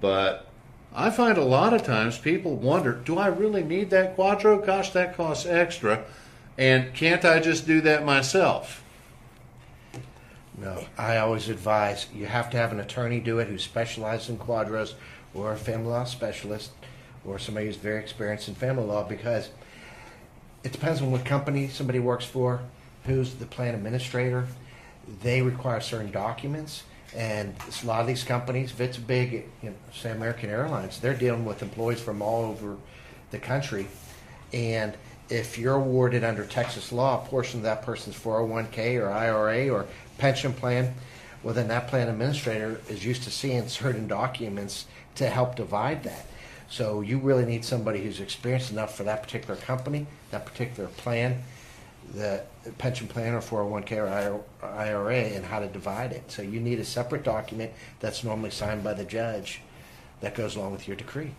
But 0.01 0.49
I 0.95 1.11
find 1.11 1.37
a 1.37 1.45
lot 1.45 1.75
of 1.75 1.83
times 1.83 2.17
people 2.17 2.57
wonder, 2.57 2.95
do 2.95 3.19
I 3.19 3.27
really 3.27 3.63
need 3.63 3.91
that 3.91 4.17
QDRO? 4.17 4.65
Gosh, 4.65 4.91
that 4.91 5.15
costs 5.15 5.45
extra. 5.45 6.05
And 6.57 6.95
can't 6.95 7.25
I 7.25 7.39
just 7.39 7.67
do 7.67 7.83
that 7.83 8.07
myself? 8.07 8.83
No, 10.57 10.87
I 10.97 11.19
always 11.19 11.51
advise 11.51 12.07
you 12.15 12.25
have 12.25 12.49
to 12.51 12.57
have 12.57 12.73
an 12.73 12.81
attorney 12.81 13.21
do 13.21 13.41
it 13.41 13.49
who 13.49 13.59
specializes 13.59 14.31
in 14.31 14.39
QDROs 14.39 14.95
or 15.35 15.53
a 15.53 15.57
family 15.57 15.91
law 15.91 16.05
specialist 16.05 16.71
or 17.27 17.39
somebody 17.39 17.67
who's 17.67 17.77
very 17.77 18.01
experienced 18.01 18.49
in 18.49 18.55
family 18.55 18.85
law 18.85 19.07
because 19.07 19.51
it 20.67 20.73
depends 20.73 21.01
on 21.01 21.13
what 21.13 21.25
company 21.25 21.69
somebody 21.69 22.01
works 22.01 22.25
for, 22.25 22.61
who's 23.05 23.35
the 23.35 23.47
plan 23.47 23.73
administrator. 23.77 24.49
They 25.23 25.41
require 25.41 25.81
certain 25.81 26.11
documents, 26.11 26.83
and 27.15 27.55
a 27.85 27.87
lot 27.87 28.01
of 28.01 28.09
these 28.09 28.25
companies, 28.25 28.73
if 28.73 28.81
it's 28.81 28.97
big, 28.97 29.45
you 29.63 29.71
know, 29.71 29.77
say 29.95 30.11
American 30.11 30.51
Airlines, 30.51 30.99
they're 30.99 31.15
dealing 31.15 31.45
with 31.45 31.63
employees 31.63 32.01
from 32.01 32.21
all 32.21 32.47
over 32.47 32.77
the 33.31 33.39
country, 33.39 33.87
and 34.53 34.97
if 35.29 35.57
you're 35.57 35.77
awarded 35.77 36.25
under 36.25 36.45
Texas 36.45 36.91
law 36.91 37.23
a 37.23 37.29
portion 37.29 37.61
of 37.61 37.65
that 37.65 37.83
person's 37.83 38.17
401k 38.17 39.01
or 39.01 39.09
IRA 39.09 39.69
or 39.69 39.87
pension 40.19 40.53
plan, 40.53 40.95
well, 41.45 41.55
then 41.55 41.69
that 41.69 41.87
plan 41.87 42.09
administrator 42.09 42.81
is 42.89 43.05
used 43.05 43.23
to 43.23 43.31
seeing 43.31 43.69
certain 43.69 44.09
documents 44.09 44.87
to 45.15 45.29
help 45.29 45.55
divide 45.55 46.03
that. 46.03 46.27
So 46.69 47.03
you 47.03 47.19
really 47.19 47.45
need 47.45 47.65
somebody 47.65 48.03
who's 48.03 48.19
experienced 48.19 48.73
enough 48.73 48.97
for 48.97 49.05
that 49.05 49.23
particular 49.23 49.55
company, 49.55 50.09
that 50.31 50.47
particular 50.47 50.89
plan. 50.91 51.43
the 52.15 52.43
pension 52.79 53.07
plan 53.09 53.35
or 53.35 53.41
401k 53.41 53.93
or 53.97 54.41
IRA 54.63 55.17
and 55.17 55.45
how 55.45 55.59
to 55.59 55.67
divide 55.69 56.13
it. 56.13 56.31
So 56.31 56.43
you 56.43 56.61
need 56.61 56.79
a 56.79 56.85
separate 56.85 57.23
document 57.23 57.73
that's 58.01 58.25
normally 58.25 58.51
signed 58.51 58.85
by 58.85 58.95
the 58.95 59.05
judge 59.05 59.61
that 60.21 60.35
goes 60.35 60.57
along 60.57 60.73
with 60.73 60.87
your 60.87 60.97
decree. 60.97 61.33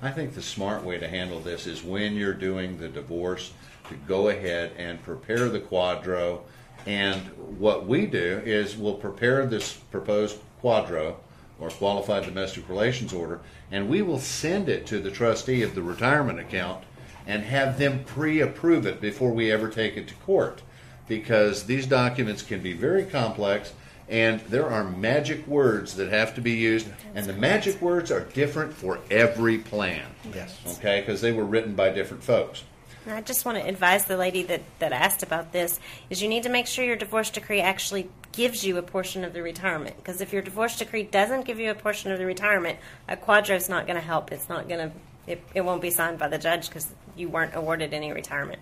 I 0.00 0.10
think 0.10 0.34
the 0.34 0.42
smart 0.42 0.84
way 0.84 0.98
to 0.98 1.08
handle 1.08 1.40
this 1.40 1.66
is 1.66 1.82
when 1.82 2.14
you're 2.14 2.34
doing 2.34 2.78
the 2.78 2.88
divorce 2.88 3.52
to 3.88 3.94
go 4.08 4.28
ahead 4.28 4.72
and 4.76 5.02
prepare 5.02 5.48
the 5.48 5.60
QDRO. 5.60 6.40
And 6.86 7.20
what 7.58 7.86
we 7.86 8.06
do 8.06 8.42
is 8.44 8.76
we'll 8.76 8.94
prepare 8.94 9.46
this 9.46 9.74
proposed 9.74 10.38
QDRO 10.62 11.16
or 11.60 11.70
qualified 11.70 12.24
domestic 12.24 12.68
relations 12.68 13.12
order, 13.12 13.40
and 13.70 13.88
we 13.88 14.02
will 14.02 14.18
send 14.18 14.68
it 14.68 14.86
to 14.86 14.98
the 14.98 15.10
trustee 15.10 15.62
of 15.62 15.76
the 15.76 15.82
retirement 15.82 16.40
account 16.40 16.82
and 17.26 17.44
have 17.44 17.78
them 17.78 18.04
pre 18.04 18.40
approve 18.40 18.86
it 18.86 19.00
before 19.00 19.32
we 19.32 19.50
ever 19.50 19.68
take 19.68 19.96
it 19.96 20.08
to 20.08 20.14
court. 20.14 20.62
Because 21.08 21.64
these 21.64 21.86
documents 21.86 22.42
can 22.42 22.62
be 22.62 22.72
very 22.72 23.04
complex 23.04 23.72
and 24.08 24.40
there 24.40 24.68
are 24.68 24.84
magic 24.84 25.46
words 25.46 25.96
that 25.96 26.10
have 26.10 26.34
to 26.34 26.42
be 26.42 26.52
used, 26.52 26.86
and 27.14 27.24
the 27.24 27.32
magic 27.32 27.80
words 27.80 28.10
are 28.10 28.20
different 28.20 28.74
for 28.74 28.98
every 29.10 29.56
plan. 29.56 30.04
Yes. 30.34 30.58
Okay, 30.78 31.00
because 31.00 31.22
they 31.22 31.32
were 31.32 31.46
written 31.46 31.74
by 31.74 31.88
different 31.88 32.22
folks. 32.22 32.64
I 33.06 33.22
just 33.22 33.44
want 33.44 33.58
to 33.58 33.66
advise 33.66 34.04
the 34.04 34.18
lady 34.18 34.42
that, 34.44 34.62
that 34.78 34.92
asked 34.92 35.22
about 35.22 35.52
this 35.52 35.80
is 36.10 36.22
you 36.22 36.28
need 36.28 36.44
to 36.44 36.50
make 36.50 36.66
sure 36.66 36.84
your 36.84 36.94
divorce 36.94 37.30
decree 37.30 37.60
actually 37.60 38.08
gives 38.32 38.64
you 38.64 38.76
a 38.76 38.82
portion 38.82 39.24
of 39.24 39.32
the 39.32 39.42
retirement 39.42 39.96
because 39.96 40.20
if 40.20 40.32
your 40.32 40.40
divorce 40.40 40.78
decree 40.78 41.02
doesn't 41.02 41.44
give 41.44 41.58
you 41.58 41.70
a 41.70 41.74
portion 41.74 42.12
of 42.12 42.18
the 42.18 42.26
retirement, 42.26 42.78
a 43.08 43.16
QDRO 43.16 43.56
is 43.56 43.68
not 43.68 43.86
going 43.86 43.98
to 43.98 44.06
help. 44.06 44.30
It's 44.30 44.48
not 44.48 44.68
going 44.68 44.90
to 44.90 44.96
it, 45.26 45.42
it 45.54 45.60
won't 45.62 45.82
be 45.82 45.90
signed 45.90 46.18
by 46.18 46.28
the 46.28 46.38
judge 46.38 46.68
because 46.68 46.88
you 47.16 47.28
weren't 47.28 47.54
awarded 47.54 47.92
any 47.92 48.12
retirement. 48.12 48.60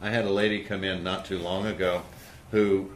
I 0.00 0.10
had 0.10 0.24
a 0.24 0.30
lady 0.30 0.62
come 0.64 0.84
in 0.84 1.02
not 1.02 1.24
too 1.24 1.38
long 1.38 1.66
ago 1.66 2.02
who 2.50 2.90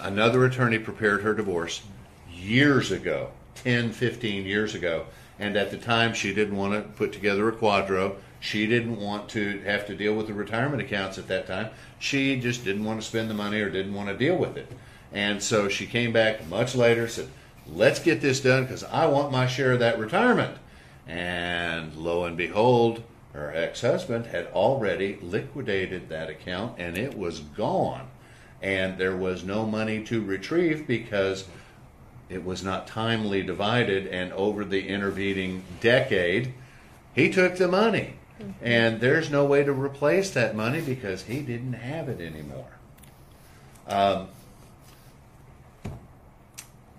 another 0.00 0.44
attorney 0.44 0.78
prepared 0.78 1.22
her 1.22 1.34
divorce 1.34 1.82
years 2.30 2.90
ago 2.90 3.30
10 3.56 3.92
15 3.92 4.44
years 4.44 4.74
ago 4.74 5.06
and 5.38 5.56
at 5.56 5.70
the 5.70 5.78
time 5.78 6.12
she 6.12 6.34
didn't 6.34 6.56
want 6.56 6.72
to 6.74 6.80
put 6.96 7.12
together 7.12 7.48
a 7.48 7.52
QDRO. 7.52 8.16
She 8.40 8.66
didn't 8.66 9.00
want 9.00 9.28
to 9.30 9.60
have 9.60 9.86
to 9.86 9.96
deal 9.96 10.14
with 10.14 10.26
the 10.26 10.34
retirement 10.34 10.82
accounts 10.82 11.18
at 11.18 11.28
that 11.28 11.46
time. 11.46 11.70
She 11.98 12.38
just 12.38 12.64
didn't 12.64 12.84
want 12.84 13.00
to 13.00 13.06
spend 13.06 13.30
the 13.30 13.34
money 13.34 13.60
or 13.60 13.70
didn't 13.70 13.94
want 13.94 14.08
to 14.08 14.16
deal 14.16 14.36
with 14.36 14.56
it. 14.56 14.70
And 15.12 15.42
so 15.42 15.68
she 15.68 15.86
came 15.86 16.12
back 16.12 16.46
much 16.48 16.74
later 16.74 17.08
said 17.08 17.28
let's 17.68 17.98
get 17.98 18.20
this 18.20 18.40
done 18.40 18.62
because 18.64 18.84
i 18.84 19.06
want 19.06 19.32
my 19.32 19.46
share 19.46 19.72
of 19.72 19.80
that 19.80 19.98
retirement 19.98 20.56
and 21.06 21.94
lo 21.96 22.24
and 22.24 22.36
behold 22.36 23.02
her 23.32 23.52
ex-husband 23.54 24.26
had 24.26 24.46
already 24.48 25.18
liquidated 25.20 26.08
that 26.08 26.30
account 26.30 26.74
and 26.78 26.96
it 26.96 27.16
was 27.16 27.40
gone. 27.40 28.08
And 28.62 28.96
there 28.96 29.14
was 29.14 29.44
no 29.44 29.66
money 29.66 30.02
to 30.04 30.24
retrieve 30.24 30.86
because 30.86 31.44
it 32.30 32.44
was 32.44 32.64
not 32.64 32.86
timely 32.86 33.42
divided. 33.42 34.06
And 34.06 34.32
over 34.32 34.64
the 34.64 34.88
intervening 34.88 35.62
decade 35.80 36.54
he 37.14 37.30
took 37.30 37.56
the 37.56 37.68
money. 37.68 38.14
And 38.60 39.00
there's 39.00 39.30
no 39.30 39.44
way 39.44 39.64
to 39.64 39.72
replace 39.72 40.30
that 40.30 40.54
money 40.56 40.80
because 40.80 41.22
he 41.22 41.40
didn't 41.40 41.74
have 41.74 42.08
it 42.08 42.20
anymore. 42.20 42.68
Um, 43.86 44.28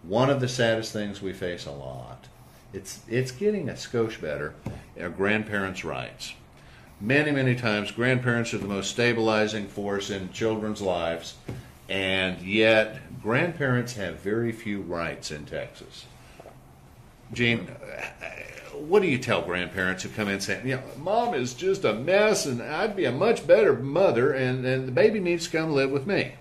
one 0.04 0.30
of 0.30 0.40
the 0.40 0.48
saddest 0.48 0.94
things 0.94 1.22
we 1.22 1.34
face 1.34 1.66
a 1.66 1.72
lot 1.72 2.17
it's 2.78 3.02
it's 3.10 3.32
getting 3.32 3.70
a 3.70 3.74
skosh 3.74 4.22
better 4.22 4.54
are 5.00 5.10
grandparents 5.10 5.84
rights 5.84 6.34
many, 7.00 7.32
many 7.32 7.56
times 7.56 7.92
grandparents 7.92 8.54
are 8.54 8.58
the 8.58 8.68
most 8.68 8.90
stabilizing 8.90 9.68
force 9.68 10.10
in 10.10 10.32
children's 10.32 10.82
lives, 10.82 11.36
and 11.90 12.42
yet 12.42 13.22
grandparents 13.22 13.94
have 13.94 14.20
very 14.20 14.52
few 14.52 14.82
rights 14.82 15.32
in 15.32 15.46
Texas. 15.46 16.06
Gene, 17.34 17.68
what 18.74 19.02
do 19.02 19.08
you 19.08 19.18
tell 19.18 19.42
grandparents 19.42 20.04
who 20.04 20.10
come 20.10 20.30
in 20.30 20.40
saying, 20.40 20.68
you 20.68 20.76
know, 20.76 20.84
mom 20.98 21.34
is 21.34 21.54
just 21.54 21.84
a 21.84 21.94
mess 21.94 22.46
and 22.46 22.62
I'd 22.62 22.96
be 22.96 23.06
a 23.06 23.12
much 23.12 23.46
better 23.46 23.74
mother 23.74 24.32
and, 24.32 24.66
and 24.66 24.88
the 24.88 24.92
baby 24.92 25.20
needs 25.20 25.46
to 25.46 25.58
come 25.58 25.74
live 25.74 25.92
with 25.92 26.08
me? 26.08 26.36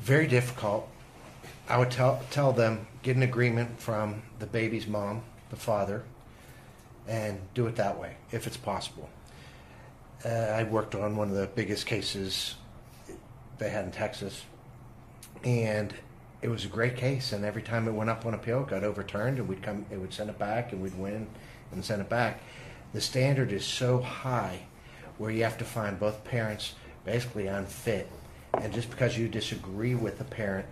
Very 0.00 0.26
difficult. 0.26 0.88
I 1.68 1.78
would 1.78 1.90
tell, 1.90 2.22
tell 2.30 2.52
them 2.52 2.86
get 3.04 3.16
an 3.16 3.22
agreement 3.22 3.78
from 3.78 4.22
the 4.38 4.46
baby's 4.46 4.88
mom, 4.88 5.22
the 5.50 5.56
father, 5.56 6.02
and 7.06 7.38
do 7.52 7.66
it 7.66 7.76
that 7.76 8.00
way 8.00 8.16
if 8.32 8.46
it's 8.46 8.56
possible. 8.56 9.08
Uh, 10.24 10.28
I 10.28 10.64
worked 10.64 10.94
on 10.94 11.14
one 11.14 11.28
of 11.28 11.36
the 11.36 11.46
biggest 11.46 11.84
cases 11.84 12.54
they 13.58 13.68
had 13.68 13.84
in 13.84 13.90
Texas, 13.90 14.42
and 15.44 15.94
it 16.40 16.48
was 16.48 16.64
a 16.64 16.68
great 16.68 16.96
case. 16.96 17.32
And 17.32 17.44
every 17.44 17.60
time 17.60 17.86
it 17.86 17.92
went 17.92 18.08
up 18.08 18.24
on 18.24 18.32
appeal, 18.32 18.62
it 18.62 18.68
got 18.68 18.82
overturned, 18.82 19.38
and 19.38 19.46
we'd 19.46 19.62
come, 19.62 19.84
it 19.90 19.98
would 19.98 20.14
send 20.14 20.30
it 20.30 20.38
back, 20.38 20.72
and 20.72 20.80
we'd 20.82 20.98
win 20.98 21.26
and 21.72 21.84
send 21.84 22.00
it 22.00 22.08
back. 22.08 22.40
The 22.94 23.02
standard 23.02 23.52
is 23.52 23.66
so 23.66 24.00
high, 24.00 24.60
where 25.18 25.30
you 25.30 25.44
have 25.44 25.58
to 25.58 25.64
find 25.64 26.00
both 26.00 26.24
parents 26.24 26.72
basically 27.04 27.48
unfit, 27.48 28.10
and 28.54 28.72
just 28.72 28.88
because 28.88 29.18
you 29.18 29.28
disagree 29.28 29.94
with 29.94 30.16
the 30.16 30.24
parent 30.24 30.66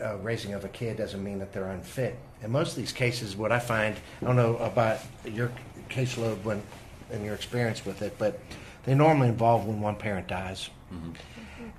uh, 0.00 0.16
raising 0.18 0.54
of 0.54 0.64
a 0.64 0.68
kid 0.68 0.96
doesn't 0.96 1.22
mean 1.22 1.38
that 1.38 1.52
they're 1.52 1.70
unfit. 1.70 2.16
In 2.42 2.50
most 2.50 2.70
of 2.70 2.76
these 2.76 2.92
cases, 2.92 3.36
what 3.36 3.52
I 3.52 3.58
find, 3.58 3.96
I 4.20 4.24
don't 4.24 4.36
know 4.36 4.56
about 4.56 4.98
your 5.24 5.50
caseload 5.88 6.42
when 6.44 6.62
and 7.10 7.24
your 7.24 7.34
experience 7.34 7.84
with 7.84 8.02
it, 8.02 8.16
but 8.18 8.38
they 8.84 8.94
normally 8.94 9.28
involve 9.28 9.66
when 9.66 9.80
one 9.80 9.96
parent 9.96 10.28
dies. 10.28 10.70
Mm-hmm. 10.92 11.10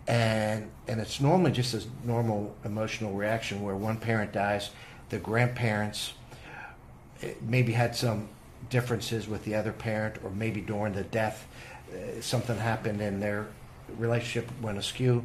And 0.07 0.69
and 0.87 0.99
it's 0.99 1.21
normally 1.21 1.51
just 1.51 1.73
a 1.73 1.83
normal 2.05 2.55
emotional 2.65 3.13
reaction 3.13 3.61
where 3.61 3.75
one 3.75 3.97
parent 3.97 4.31
dies, 4.31 4.71
the 5.09 5.17
grandparents 5.17 6.13
eh, 7.21 7.33
maybe 7.41 7.71
had 7.71 7.95
some 7.95 8.29
differences 8.69 9.27
with 9.27 9.43
the 9.45 9.55
other 9.55 9.71
parent, 9.71 10.17
or 10.23 10.29
maybe 10.31 10.61
during 10.61 10.93
the 10.93 11.03
death, 11.03 11.47
uh, 11.91 12.21
something 12.21 12.57
happened 12.57 13.01
and 13.01 13.21
their 13.21 13.47
relationship 13.97 14.49
went 14.61 14.77
askew, 14.77 15.23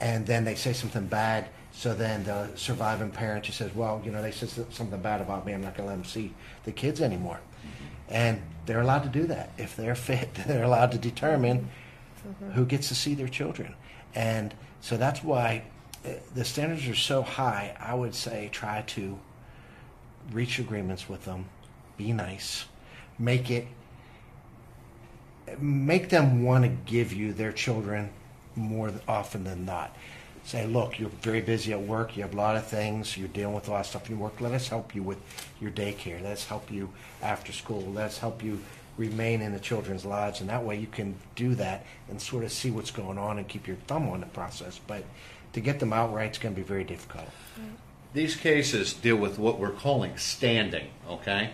and 0.00 0.26
then 0.26 0.44
they 0.44 0.54
say 0.54 0.72
something 0.72 1.06
bad 1.06 1.48
so 1.76 1.92
then 1.92 2.24
the 2.24 2.48
surviving 2.54 3.10
parent 3.10 3.44
just 3.44 3.58
says, 3.58 3.74
well, 3.74 4.00
you 4.02 4.10
know, 4.10 4.22
they 4.22 4.30
said 4.30 4.48
something 4.72 4.98
bad 5.02 5.20
about 5.20 5.44
me. 5.44 5.52
I'm 5.52 5.60
not 5.60 5.76
going 5.76 5.86
to 5.86 5.90
let 5.90 5.96
them 5.96 6.06
see 6.06 6.32
the 6.64 6.72
kids 6.72 7.02
anymore. 7.02 7.38
And 8.08 8.40
they're 8.64 8.80
allowed 8.80 9.02
to 9.02 9.10
do 9.10 9.26
that. 9.26 9.50
If 9.58 9.76
they're 9.76 9.94
fit, 9.94 10.34
they're 10.46 10.64
allowed 10.64 10.92
to 10.92 10.98
determine 10.98 11.68
mm-hmm. 12.26 12.52
who 12.52 12.64
gets 12.64 12.88
to 12.88 12.94
see 12.94 13.12
their 13.12 13.28
children. 13.28 13.74
And 14.14 14.54
so 14.80 14.96
that's 14.96 15.22
why 15.22 15.64
uh, 16.02 16.12
the 16.34 16.46
standards 16.46 16.88
are 16.88 16.94
so 16.94 17.20
high. 17.20 17.76
I 17.78 17.94
would 17.94 18.14
say 18.14 18.48
try 18.50 18.80
to 18.88 19.18
reach 20.32 20.58
agreements 20.58 21.10
with 21.10 21.26
them, 21.26 21.44
be 21.98 22.10
nice, 22.14 22.64
make 23.18 23.50
it, 23.50 23.68
make 25.58 26.08
them 26.08 26.42
want 26.42 26.64
to 26.64 26.70
give 26.70 27.12
you 27.12 27.34
their 27.34 27.52
children 27.52 28.08
more 28.54 28.90
often 29.06 29.44
than 29.44 29.66
not 29.66 29.94
say, 30.46 30.64
look, 30.64 31.00
you're 31.00 31.10
very 31.22 31.40
busy 31.40 31.72
at 31.72 31.80
work, 31.80 32.16
you 32.16 32.22
have 32.22 32.32
a 32.32 32.36
lot 32.36 32.56
of 32.56 32.64
things, 32.64 33.16
you're 33.16 33.26
dealing 33.28 33.54
with 33.54 33.66
a 33.66 33.70
lot 33.72 33.80
of 33.80 33.86
stuff 33.86 34.08
in 34.08 34.18
work. 34.18 34.40
Let 34.40 34.52
us 34.52 34.68
help 34.68 34.94
you 34.94 35.02
with 35.02 35.18
your 35.60 35.72
daycare. 35.72 36.22
Let 36.22 36.32
us 36.32 36.46
help 36.46 36.70
you 36.70 36.88
after 37.20 37.50
school. 37.52 37.82
Let 37.82 38.06
us 38.06 38.18
help 38.18 38.44
you 38.44 38.60
remain 38.96 39.42
in 39.42 39.52
the 39.52 39.58
children's 39.58 40.04
lives. 40.04 40.40
And 40.40 40.48
that 40.48 40.62
way 40.64 40.78
you 40.78 40.86
can 40.86 41.16
do 41.34 41.56
that 41.56 41.84
and 42.08 42.22
sort 42.22 42.44
of 42.44 42.52
see 42.52 42.70
what's 42.70 42.92
going 42.92 43.18
on 43.18 43.38
and 43.38 43.48
keep 43.48 43.66
your 43.66 43.76
thumb 43.88 44.08
on 44.08 44.20
the 44.20 44.26
process. 44.26 44.80
But 44.86 45.02
to 45.52 45.60
get 45.60 45.80
them 45.80 45.92
outright 45.92 46.30
is 46.30 46.38
going 46.38 46.54
to 46.54 46.60
be 46.60 46.66
very 46.66 46.84
difficult. 46.84 47.26
These 48.14 48.36
cases 48.36 48.92
deal 48.92 49.16
with 49.16 49.40
what 49.40 49.58
we're 49.58 49.72
calling 49.72 50.16
standing, 50.16 50.86
okay? 51.08 51.50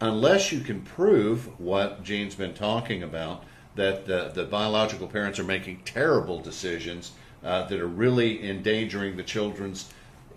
Unless 0.00 0.50
you 0.50 0.60
can 0.60 0.82
prove 0.82 1.60
what 1.60 2.02
Gene's 2.02 2.34
been 2.34 2.52
talking 2.52 3.04
about, 3.04 3.44
that 3.76 4.06
the, 4.06 4.32
the 4.34 4.44
biological 4.44 5.06
parents 5.06 5.38
are 5.38 5.44
making 5.44 5.82
terrible 5.84 6.40
decisions 6.40 7.12
uh, 7.44 7.64
that 7.64 7.78
are 7.78 7.86
really 7.86 8.48
endangering 8.48 9.16
the 9.16 9.22
children's 9.22 9.92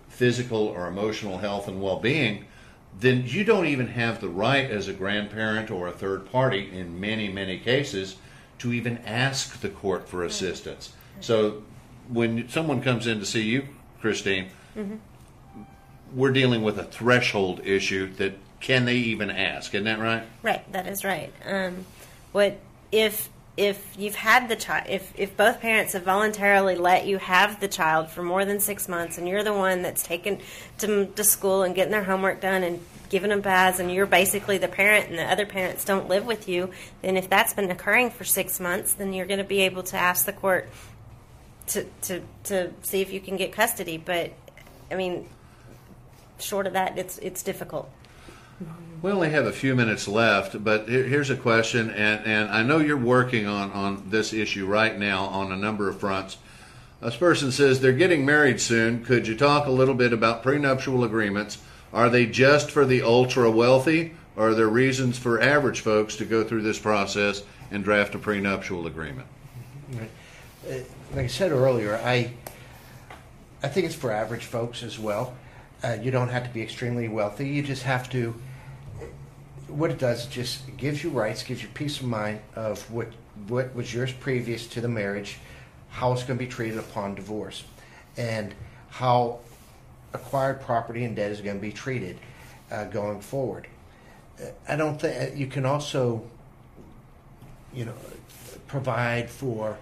physical 0.08 0.66
or 0.66 0.86
emotional 0.86 1.38
health 1.38 1.68
and 1.68 1.80
well 1.80 1.98
being, 1.98 2.44
then 3.00 3.24
you 3.26 3.44
don't 3.44 3.66
even 3.66 3.86
have 3.86 4.20
the 4.20 4.28
right 4.28 4.70
as 4.70 4.88
a 4.88 4.92
grandparent 4.92 5.70
or 5.70 5.86
a 5.86 5.92
third 5.92 6.30
party 6.30 6.70
in 6.72 7.00
many, 7.00 7.28
many 7.28 7.58
cases 7.58 8.16
to 8.58 8.72
even 8.72 8.98
ask 8.98 9.60
the 9.60 9.68
court 9.68 10.08
for 10.08 10.24
assistance. 10.24 10.92
So 11.20 11.62
when 12.08 12.48
someone 12.48 12.82
comes 12.82 13.06
in 13.06 13.20
to 13.20 13.26
see 13.26 13.42
you, 13.42 13.68
Christine, 14.00 14.48
mm-hmm. 14.76 14.96
we're 16.12 16.32
dealing 16.32 16.62
with 16.62 16.78
a 16.78 16.84
threshold 16.84 17.60
issue 17.64 18.12
that 18.14 18.34
can 18.60 18.84
they 18.84 18.96
even 18.96 19.30
ask? 19.30 19.74
Isn't 19.74 19.84
that 19.84 20.00
right? 20.00 20.24
Right, 20.42 20.70
that 20.72 20.86
is 20.88 21.04
right. 21.04 21.32
Um, 21.44 21.86
what 22.32 22.58
if 22.90 23.28
if 23.58 23.96
you've 23.98 24.14
had 24.14 24.48
the 24.48 24.54
child, 24.54 24.86
if, 24.88 25.12
if 25.16 25.36
both 25.36 25.60
parents 25.60 25.92
have 25.94 26.04
voluntarily 26.04 26.76
let 26.76 27.06
you 27.06 27.18
have 27.18 27.58
the 27.58 27.66
child 27.66 28.08
for 28.08 28.22
more 28.22 28.44
than 28.44 28.60
six 28.60 28.88
months 28.88 29.18
and 29.18 29.28
you're 29.28 29.42
the 29.42 29.52
one 29.52 29.82
that's 29.82 30.04
taken 30.04 30.38
to, 30.78 31.06
to 31.06 31.24
school 31.24 31.64
and 31.64 31.74
getting 31.74 31.90
their 31.90 32.04
homework 32.04 32.40
done 32.40 32.62
and 32.62 32.80
giving 33.08 33.30
them 33.30 33.40
baths 33.40 33.80
and 33.80 33.92
you're 33.92 34.06
basically 34.06 34.58
the 34.58 34.68
parent 34.68 35.10
and 35.10 35.18
the 35.18 35.24
other 35.24 35.44
parents 35.44 35.84
don't 35.84 36.08
live 36.08 36.24
with 36.24 36.48
you, 36.48 36.70
then 37.02 37.16
if 37.16 37.28
that's 37.28 37.52
been 37.52 37.68
occurring 37.68 38.10
for 38.10 38.22
six 38.22 38.60
months, 38.60 38.94
then 38.94 39.12
you're 39.12 39.26
going 39.26 39.38
to 39.38 39.44
be 39.44 39.62
able 39.62 39.82
to 39.82 39.96
ask 39.96 40.24
the 40.24 40.32
court 40.32 40.68
to, 41.66 41.84
to, 42.02 42.22
to 42.44 42.70
see 42.82 43.00
if 43.00 43.12
you 43.12 43.18
can 43.18 43.36
get 43.36 43.50
custody. 43.50 43.98
But, 43.98 44.34
I 44.88 44.94
mean, 44.94 45.28
short 46.38 46.68
of 46.68 46.74
that, 46.74 46.96
it's, 46.96 47.18
it's 47.18 47.42
difficult. 47.42 47.90
We 49.00 49.12
only 49.12 49.30
have 49.30 49.46
a 49.46 49.52
few 49.52 49.76
minutes 49.76 50.08
left, 50.08 50.64
but 50.64 50.88
here- 50.88 51.04
here's 51.04 51.30
a 51.30 51.36
question, 51.36 51.88
and, 51.90 52.26
and 52.26 52.50
I 52.50 52.64
know 52.64 52.78
you're 52.78 52.96
working 52.96 53.46
on, 53.46 53.70
on 53.70 54.02
this 54.10 54.32
issue 54.32 54.66
right 54.66 54.98
now 54.98 55.24
on 55.26 55.52
a 55.52 55.56
number 55.56 55.88
of 55.88 56.00
fronts. 56.00 56.36
This 57.00 57.14
person 57.14 57.52
says 57.52 57.80
they're 57.80 57.92
getting 57.92 58.26
married 58.26 58.60
soon. 58.60 59.04
Could 59.04 59.28
you 59.28 59.36
talk 59.36 59.66
a 59.66 59.70
little 59.70 59.94
bit 59.94 60.12
about 60.12 60.42
prenuptial 60.42 61.04
agreements? 61.04 61.58
Are 61.92 62.10
they 62.10 62.26
just 62.26 62.72
for 62.72 62.84
the 62.84 63.02
ultra 63.02 63.48
wealthy, 63.50 64.14
or 64.34 64.48
are 64.48 64.54
there 64.54 64.68
reasons 64.68 65.16
for 65.16 65.40
average 65.40 65.80
folks 65.80 66.16
to 66.16 66.24
go 66.24 66.42
through 66.42 66.62
this 66.62 66.78
process 66.80 67.42
and 67.70 67.84
draft 67.84 68.16
a 68.16 68.18
prenuptial 68.18 68.88
agreement? 68.88 69.28
Uh, 69.94 70.74
like 71.14 71.24
I 71.24 71.28
said 71.28 71.52
earlier, 71.52 72.00
I 72.04 72.32
I 73.62 73.68
think 73.68 73.86
it's 73.86 73.94
for 73.94 74.10
average 74.10 74.44
folks 74.44 74.82
as 74.82 74.98
well. 74.98 75.34
Uh, 75.82 75.96
you 76.02 76.10
don't 76.10 76.28
have 76.28 76.44
to 76.44 76.50
be 76.50 76.62
extremely 76.62 77.08
wealthy. 77.08 77.48
You 77.48 77.62
just 77.62 77.84
have 77.84 78.10
to. 78.10 78.34
What 79.68 79.90
it 79.90 79.98
does, 79.98 80.26
it 80.26 80.30
just 80.30 80.76
gives 80.76 81.04
you 81.04 81.10
rights, 81.10 81.42
gives 81.42 81.62
you 81.62 81.68
peace 81.74 82.00
of 82.00 82.06
mind 82.06 82.40
of 82.56 82.90
what 82.90 83.08
what 83.46 83.74
was 83.74 83.94
yours 83.94 84.12
previous 84.12 84.66
to 84.68 84.80
the 84.80 84.88
marriage, 84.88 85.38
how 85.90 86.12
it's 86.12 86.24
going 86.24 86.38
to 86.38 86.44
be 86.44 86.50
treated 86.50 86.78
upon 86.78 87.14
divorce, 87.14 87.64
and 88.16 88.54
how 88.90 89.40
acquired 90.12 90.60
property 90.60 91.04
and 91.04 91.14
debt 91.14 91.30
is 91.30 91.40
going 91.40 91.56
to 91.56 91.62
be 91.62 91.72
treated 91.72 92.18
uh, 92.70 92.84
going 92.84 93.20
forward. 93.20 93.66
I 94.68 94.76
don't 94.76 95.00
think 95.00 95.36
you 95.36 95.46
can 95.46 95.66
also, 95.66 96.24
you 97.74 97.84
know, 97.84 97.94
provide 98.66 99.28
for 99.28 99.76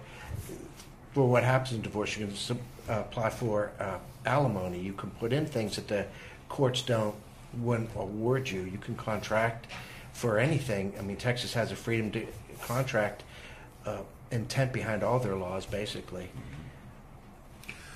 for 1.13 1.27
what 1.27 1.43
happens 1.43 1.73
in 1.73 1.81
divorce. 1.81 2.17
You 2.17 2.27
can 2.27 2.59
apply 2.89 3.29
for 3.29 3.71
uh, 3.79 3.97
alimony. 4.25 4.79
You 4.79 4.93
can 4.93 5.11
put 5.11 5.33
in 5.33 5.45
things 5.45 5.75
that 5.77 5.87
the 5.87 6.05
courts 6.49 6.81
don't 6.81 7.15
wouldn't 7.61 7.89
award 7.95 8.49
you. 8.49 8.61
You 8.61 8.77
can 8.77 8.95
contract 8.95 9.67
for 10.13 10.39
anything. 10.39 10.93
I 10.97 11.01
mean, 11.01 11.17
Texas 11.17 11.53
has 11.53 11.71
a 11.71 11.75
freedom 11.75 12.11
to 12.11 12.25
contract 12.63 13.23
uh, 13.85 13.99
intent 14.31 14.73
behind 14.73 15.03
all 15.03 15.19
their 15.19 15.35
laws, 15.35 15.65
basically. 15.65 16.29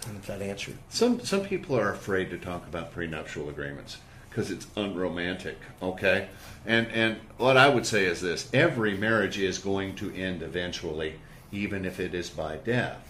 And 0.07 0.18
if 0.18 0.28
that 0.28 0.41
answered. 0.41 0.78
Some 0.89 1.20
some 1.22 1.41
people 1.41 1.78
are 1.78 1.91
afraid 1.91 2.30
to 2.32 2.38
talk 2.38 2.68
about 2.68 2.91
prenuptial 2.91 3.49
agreements 3.49 3.97
because 4.30 4.49
it's 4.49 4.68
unromantic. 4.76 5.57
Okay, 5.82 6.28
and 6.66 6.88
and 6.88 7.18
what 7.38 7.57
I 7.57 7.70
would 7.70 7.86
say 7.86 8.05
is 8.05 8.22
this: 8.22 8.49
every 8.53 8.97
marriage 8.97 9.38
is 9.38 9.59
going 9.59 9.95
to 9.97 10.14
end 10.16 10.41
eventually, 10.41 11.16
even 11.51 11.86
if 11.86 11.99
it 11.99 12.16
is 12.16 12.30
by 12.30 12.57
death. 12.57 13.07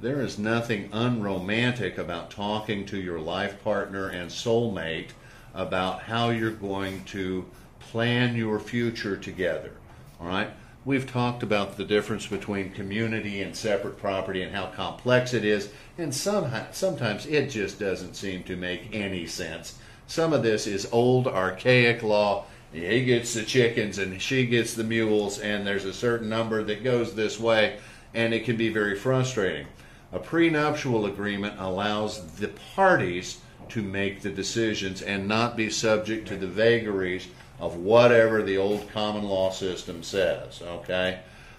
There 0.00 0.20
is 0.20 0.38
nothing 0.38 0.90
unromantic 0.92 1.96
about 1.96 2.30
talking 2.30 2.84
to 2.86 2.98
your 2.98 3.20
life 3.20 3.62
partner 3.62 4.08
and 4.08 4.28
soulmate 4.28 5.10
about 5.54 6.02
how 6.02 6.30
you're 6.30 6.50
going 6.50 7.04
to 7.04 7.46
plan 7.78 8.34
your 8.36 8.58
future 8.58 9.16
together. 9.16 9.72
All 10.20 10.26
right. 10.26 10.50
We've 10.84 11.10
talked 11.10 11.42
about 11.42 11.78
the 11.78 11.84
difference 11.84 12.26
between 12.26 12.72
community 12.72 13.40
and 13.40 13.56
separate 13.56 13.96
property 13.96 14.42
and 14.42 14.54
how 14.54 14.66
complex 14.66 15.32
it 15.32 15.42
is, 15.42 15.70
and 15.96 16.14
some, 16.14 16.52
sometimes 16.72 17.24
it 17.24 17.48
just 17.48 17.78
doesn't 17.78 18.16
seem 18.16 18.42
to 18.44 18.56
make 18.56 18.90
any 18.92 19.26
sense. 19.26 19.78
Some 20.06 20.34
of 20.34 20.42
this 20.42 20.66
is 20.66 20.86
old, 20.92 21.26
archaic 21.26 22.02
law. 22.02 22.44
He 22.70 23.04
gets 23.06 23.32
the 23.32 23.44
chickens 23.44 23.96
and 23.96 24.20
she 24.20 24.44
gets 24.44 24.74
the 24.74 24.84
mules, 24.84 25.38
and 25.38 25.66
there's 25.66 25.86
a 25.86 25.92
certain 25.94 26.28
number 26.28 26.62
that 26.64 26.84
goes 26.84 27.14
this 27.14 27.40
way, 27.40 27.78
and 28.12 28.34
it 28.34 28.44
can 28.44 28.56
be 28.56 28.68
very 28.68 28.94
frustrating. 28.94 29.66
A 30.12 30.18
prenuptial 30.18 31.06
agreement 31.06 31.58
allows 31.58 32.26
the 32.36 32.48
parties 32.48 33.40
to 33.74 33.82
make 33.82 34.22
the 34.22 34.30
decisions 34.30 35.02
and 35.02 35.26
not 35.26 35.56
be 35.56 35.68
subject 35.68 36.28
to 36.28 36.36
the 36.36 36.46
vagaries 36.46 37.26
of 37.58 37.74
whatever 37.76 38.40
the 38.40 38.56
old 38.56 38.88
common 38.92 39.24
law 39.24 39.50
system 39.50 40.00
says. 40.00 40.62
Okay, 40.62 41.18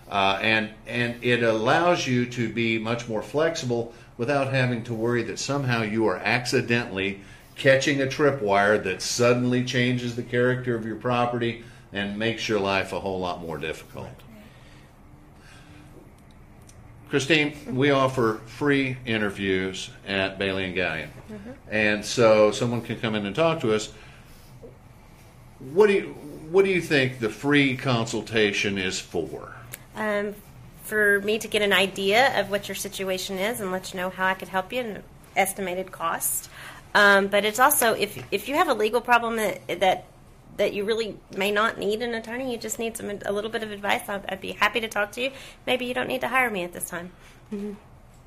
uh, 0.10 0.40
and 0.42 0.70
and 0.88 1.22
it 1.22 1.44
allows 1.44 2.08
you 2.08 2.26
to 2.26 2.48
be 2.48 2.80
much 2.80 3.10
more 3.10 3.22
flexible 3.22 3.94
without 4.18 4.54
having 4.54 4.82
to 4.82 4.94
worry 4.94 5.24
that 5.24 5.38
somehow 5.38 5.82
you 5.82 6.08
are 6.08 6.18
accidentally 6.18 7.20
catching 7.58 8.02
a 8.02 8.06
tripwire 8.06 8.82
that 8.82 9.02
suddenly 9.02 9.66
changes 9.66 10.16
the 10.16 10.24
character 10.24 10.74
of 10.74 10.86
your 10.86 10.96
property 10.96 11.66
and 11.92 12.18
makes 12.18 12.48
your 12.48 12.62
life 12.62 12.94
a 12.94 13.00
whole 13.02 13.20
lot 13.20 13.42
more 13.42 13.58
difficult. 13.58 14.08
Christine, 17.10 17.56
we 17.76 17.92
offer 17.92 18.42
free 18.46 18.98
interviews 19.06 19.90
at 20.08 20.40
Bailey 20.40 20.66
and 20.66 20.76
Galyen. 20.76 21.10
Mm-hmm. 21.30 21.52
And 21.70 22.06
so 22.06 22.52
someone 22.52 22.82
can 22.82 23.00
come 23.00 23.16
in 23.16 23.26
and 23.26 23.36
talk 23.36 23.62
to 23.62 23.74
us. 23.74 23.94
What 25.60 25.88
do 25.88 25.94
you 25.94 26.16
what 26.52 26.66
do 26.66 26.72
you 26.72 26.82
think 26.82 27.20
the 27.20 27.30
free 27.30 27.76
consultation 27.76 28.78
is 28.78 29.00
for? 29.00 29.56
Um, 29.96 30.36
for 30.84 31.22
me 31.22 31.40
to 31.40 31.48
get 31.48 31.62
an 31.62 31.74
idea 31.74 32.40
of 32.40 32.52
what 32.52 32.68
your 32.68 32.76
situation 32.76 33.38
is 33.38 33.60
and 33.60 33.72
let 33.72 33.94
you 33.94 34.00
know 34.00 34.10
how 34.10 34.28
I 34.28 34.36
could 34.36 34.50
help 34.50 34.72
you 34.72 34.82
and 34.82 35.04
estimated 35.36 35.92
cost. 35.92 36.50
Um, 36.94 37.28
but 37.28 37.44
it's 37.44 37.60
also 37.60 37.94
if 37.94 38.24
if 38.32 38.48
you 38.48 38.56
have 38.56 38.70
a 38.70 38.74
legal 38.74 39.02
problem 39.02 39.36
that 39.38 39.80
that 39.80 40.06
that 40.58 40.74
you 40.74 40.84
really 40.84 41.18
may 41.36 41.52
not 41.52 41.78
need 41.78 42.02
an 42.02 42.14
attorney, 42.14 42.52
you 42.52 42.58
just 42.58 42.80
need 42.80 42.98
some 42.98 43.12
a 43.26 43.32
little 43.32 43.52
bit 43.52 43.64
of 43.64 43.72
advice. 43.72 44.08
I'd, 44.08 44.26
I'd 44.30 44.42
be 44.42 44.54
happy 44.54 44.80
to 44.82 44.88
talk 44.88 45.12
to 45.14 45.22
you. 45.22 45.32
Maybe 45.66 45.86
you 45.86 45.94
don't 45.94 46.08
need 46.08 46.22
to 46.22 46.28
hire 46.28 46.50
me 46.50 46.64
at 46.64 46.74
this 46.74 46.90
time. 46.90 47.12
Mm-hmm. 47.54 47.74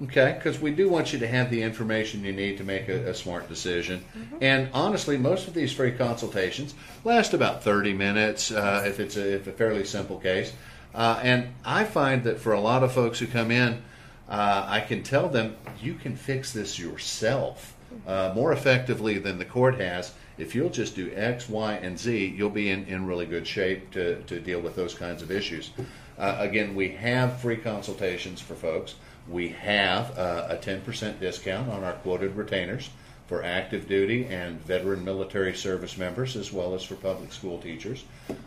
Okay, 0.00 0.34
because 0.36 0.60
we 0.60 0.70
do 0.70 0.88
want 0.88 1.12
you 1.12 1.18
to 1.18 1.26
have 1.26 1.50
the 1.50 1.60
information 1.62 2.22
you 2.22 2.32
need 2.32 2.58
to 2.58 2.64
make 2.64 2.88
a, 2.88 3.10
a 3.10 3.14
smart 3.14 3.48
decision. 3.48 4.04
Mm-hmm. 4.16 4.36
And 4.40 4.68
honestly, 4.72 5.16
most 5.16 5.48
of 5.48 5.54
these 5.54 5.72
free 5.72 5.90
consultations 5.90 6.74
last 7.02 7.34
about 7.34 7.64
30 7.64 7.94
minutes 7.94 8.52
uh, 8.52 8.84
if 8.86 9.00
it's 9.00 9.16
a, 9.16 9.34
if 9.34 9.48
a, 9.48 9.52
fairly 9.52 9.84
simple 9.84 10.18
case. 10.18 10.52
Uh, 10.94 11.18
and 11.22 11.48
I 11.64 11.84
find 11.84 12.22
that 12.24 12.38
for 12.38 12.52
a 12.52 12.60
lot 12.60 12.84
of 12.84 12.92
folks 12.92 13.18
who 13.18 13.26
come 13.26 13.50
in, 13.50 13.82
uh, 14.28 14.66
I 14.68 14.80
can 14.80 15.02
tell 15.02 15.28
them 15.28 15.56
you 15.80 15.94
can 15.94 16.14
fix 16.14 16.52
this 16.52 16.78
yourself 16.78 17.74
uh, 18.06 18.32
more 18.34 18.52
effectively 18.52 19.18
than 19.18 19.38
the 19.38 19.44
court 19.44 19.80
has. 19.80 20.12
If 20.36 20.54
you'll 20.54 20.70
just 20.70 20.94
do 20.94 21.10
X, 21.14 21.48
Y, 21.48 21.74
and 21.74 21.98
Z, 21.98 22.34
you'll 22.36 22.50
be 22.50 22.70
in, 22.70 22.84
in 22.86 23.06
really 23.06 23.26
good 23.26 23.46
shape 23.46 23.90
to, 23.92 24.22
to 24.22 24.40
deal 24.40 24.60
with 24.60 24.76
those 24.76 24.94
kinds 24.94 25.22
of 25.22 25.30
issues. 25.30 25.70
Uh, 26.18 26.36
again, 26.38 26.74
we 26.74 26.90
have 26.90 27.40
free 27.40 27.56
consultations 27.56 28.40
for 28.40 28.54
folks. 28.54 28.94
We 29.28 29.48
have 29.50 30.16
uh, 30.18 30.46
a 30.48 30.56
10% 30.56 31.20
discount 31.20 31.70
on 31.70 31.84
our 31.84 31.92
quoted 31.94 32.34
retainers 32.36 32.90
for 33.26 33.44
active 33.44 33.86
duty 33.86 34.24
and 34.24 34.58
veteran 34.62 35.04
military 35.04 35.54
service 35.54 35.98
members, 35.98 36.34
as 36.34 36.50
well 36.50 36.74
as 36.74 36.82
for 36.82 36.94
public 36.94 37.30
school 37.32 37.58
teachers. 37.58 38.04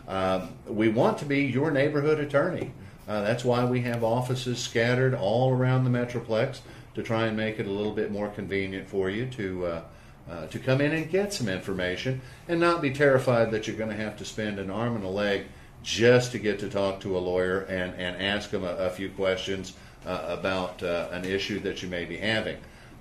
Um, 0.08 0.54
we 0.66 0.88
want 0.88 1.18
to 1.18 1.24
be 1.24 1.44
your 1.44 1.70
neighborhood 1.70 2.18
attorney. 2.18 2.72
Uh, 3.06 3.22
that's 3.22 3.44
why 3.44 3.64
we 3.64 3.80
have 3.82 4.02
offices 4.02 4.58
scattered 4.58 5.14
all 5.14 5.52
around 5.52 5.84
the 5.84 5.90
Metroplex 5.90 6.60
to 6.94 7.02
try 7.02 7.26
and 7.26 7.36
make 7.36 7.58
it 7.58 7.66
a 7.66 7.70
little 7.70 7.92
bit 7.92 8.10
more 8.10 8.28
convenient 8.28 8.88
for 8.88 9.10
you 9.10 9.26
to. 9.26 9.66
Uh, 9.66 9.82
uh, 10.30 10.46
to 10.46 10.60
come 10.60 10.80
in 10.80 10.92
and 10.92 11.10
get 11.10 11.32
some 11.32 11.48
information 11.48 12.20
and 12.46 12.60
not 12.60 12.80
be 12.80 12.92
terrified 12.92 13.50
that 13.50 13.66
you're 13.66 13.74
going 13.76 13.90
to 13.90 13.96
have 13.96 14.16
to 14.16 14.24
spend 14.24 14.60
an 14.60 14.70
arm 14.70 14.94
and 14.94 15.04
a 15.04 15.08
leg 15.08 15.46
just 15.82 16.30
to 16.30 16.38
get 16.38 16.60
to 16.60 16.68
talk 16.68 17.00
to 17.00 17.16
a 17.16 17.18
lawyer 17.18 17.62
and, 17.62 17.92
and 17.96 18.22
ask 18.22 18.50
them 18.50 18.62
a, 18.62 18.68
a 18.76 18.90
few 18.90 19.08
questions 19.10 19.74
uh, 20.06 20.24
about 20.28 20.82
uh, 20.82 21.08
an 21.10 21.24
issue 21.24 21.58
that 21.60 21.82
you 21.82 21.88
may 21.88 22.04
be 22.04 22.16
having. 22.16 22.56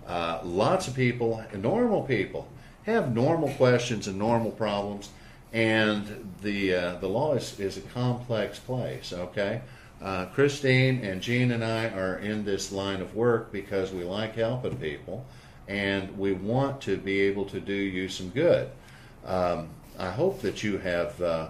Uh, 0.08 0.40
lots 0.44 0.88
of 0.88 0.96
people, 0.96 1.44
normal 1.56 2.02
people, 2.04 2.48
have 2.84 3.14
normal 3.14 3.50
questions 3.54 4.08
and 4.08 4.18
normal 4.18 4.52
problems, 4.52 5.10
and 5.54 6.34
the 6.42 6.74
uh, 6.74 6.96
the 6.96 7.08
law 7.08 7.34
is, 7.34 7.60
is 7.60 7.78
a 7.78 7.82
complex 7.82 8.58
place. 8.58 9.14
Okay, 9.14 9.62
uh, 10.02 10.26
Christine 10.28 11.04
and 11.04 11.22
Gene 11.22 11.52
and 11.52 11.64
I 11.64 11.90
are 11.90 12.18
in 12.18 12.44
this 12.44 12.72
line 12.72 13.02
of 13.02 13.16
work 13.16 13.52
because 13.52 13.92
we 13.92 14.04
like 14.04 14.36
helping 14.36 14.78
people, 14.78 15.26
and 15.68 16.18
we 16.18 16.34
want 16.34 16.82
to 16.82 16.98
be 16.98 17.22
able 17.22 17.46
to 17.46 17.60
do 17.60 17.74
you 17.74 18.10
some 18.10 18.30
good. 18.30 18.70
Um, 19.26 19.70
I 20.00 20.10
hope 20.10 20.42
that 20.42 20.64
you 20.64 20.80
have 20.80 21.22
uh, 21.22 21.50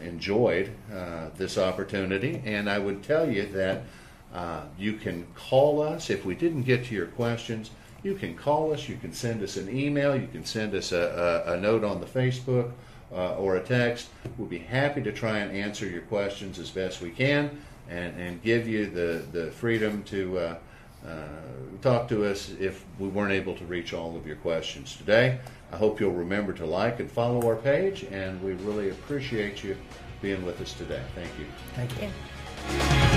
enjoyed 0.00 0.72
this 1.36 1.58
opportunity, 1.58 2.40
and 2.44 2.70
I 2.70 2.78
would 2.78 3.02
tell 3.02 3.30
you 3.30 3.46
that. 3.46 3.82
Uh, 4.34 4.60
you 4.78 4.92
can 4.92 5.26
call 5.34 5.80
us 5.80 6.10
if 6.10 6.26
we 6.26 6.34
didn't 6.34 6.64
get 6.64 6.84
to 6.84 6.94
your 6.94 7.06
questions. 7.06 7.70
You 8.02 8.14
can 8.14 8.34
call 8.34 8.72
us. 8.74 8.86
You 8.86 8.96
can 8.96 9.12
send 9.12 9.42
us 9.42 9.56
an 9.56 9.74
email. 9.74 10.14
You 10.14 10.26
can 10.26 10.44
send 10.44 10.74
us 10.74 10.92
a, 10.92 11.44
a, 11.46 11.52
a 11.54 11.60
note 11.60 11.84
on 11.84 12.00
the 12.00 12.06
Facebook 12.06 12.72
uh, 13.12 13.36
or 13.36 13.56
a 13.56 13.62
text. 13.62 14.08
We'll 14.36 14.48
be 14.48 14.58
happy 14.58 15.02
to 15.02 15.12
try 15.12 15.38
and 15.38 15.56
answer 15.56 15.86
your 15.88 16.02
questions 16.02 16.58
as 16.58 16.70
best 16.70 17.00
we 17.00 17.10
can 17.10 17.58
and, 17.88 18.18
and 18.20 18.42
give 18.42 18.68
you 18.68 18.86
the, 18.86 19.24
the 19.32 19.50
freedom 19.52 20.02
to 20.04 20.38
uh, 20.38 20.56
uh, 21.06 21.10
talk 21.82 22.08
to 22.08 22.24
us 22.24 22.52
if 22.58 22.84
we 22.98 23.08
weren't 23.08 23.32
able 23.32 23.54
to 23.56 23.64
reach 23.64 23.92
all 23.94 24.16
of 24.16 24.26
your 24.26 24.36
questions 24.36 24.96
today. 24.96 25.38
I 25.72 25.76
hope 25.76 26.00
you'll 26.00 26.12
remember 26.12 26.52
to 26.54 26.66
like 26.66 27.00
and 27.00 27.10
follow 27.10 27.46
our 27.46 27.56
page, 27.56 28.04
and 28.04 28.42
we 28.42 28.52
really 28.52 28.90
appreciate 28.90 29.62
you 29.62 29.76
being 30.22 30.44
with 30.44 30.60
us 30.60 30.72
today. 30.72 31.02
Thank 31.14 31.30
you. 31.38 31.46
Thank 31.74 33.12
you. 33.12 33.15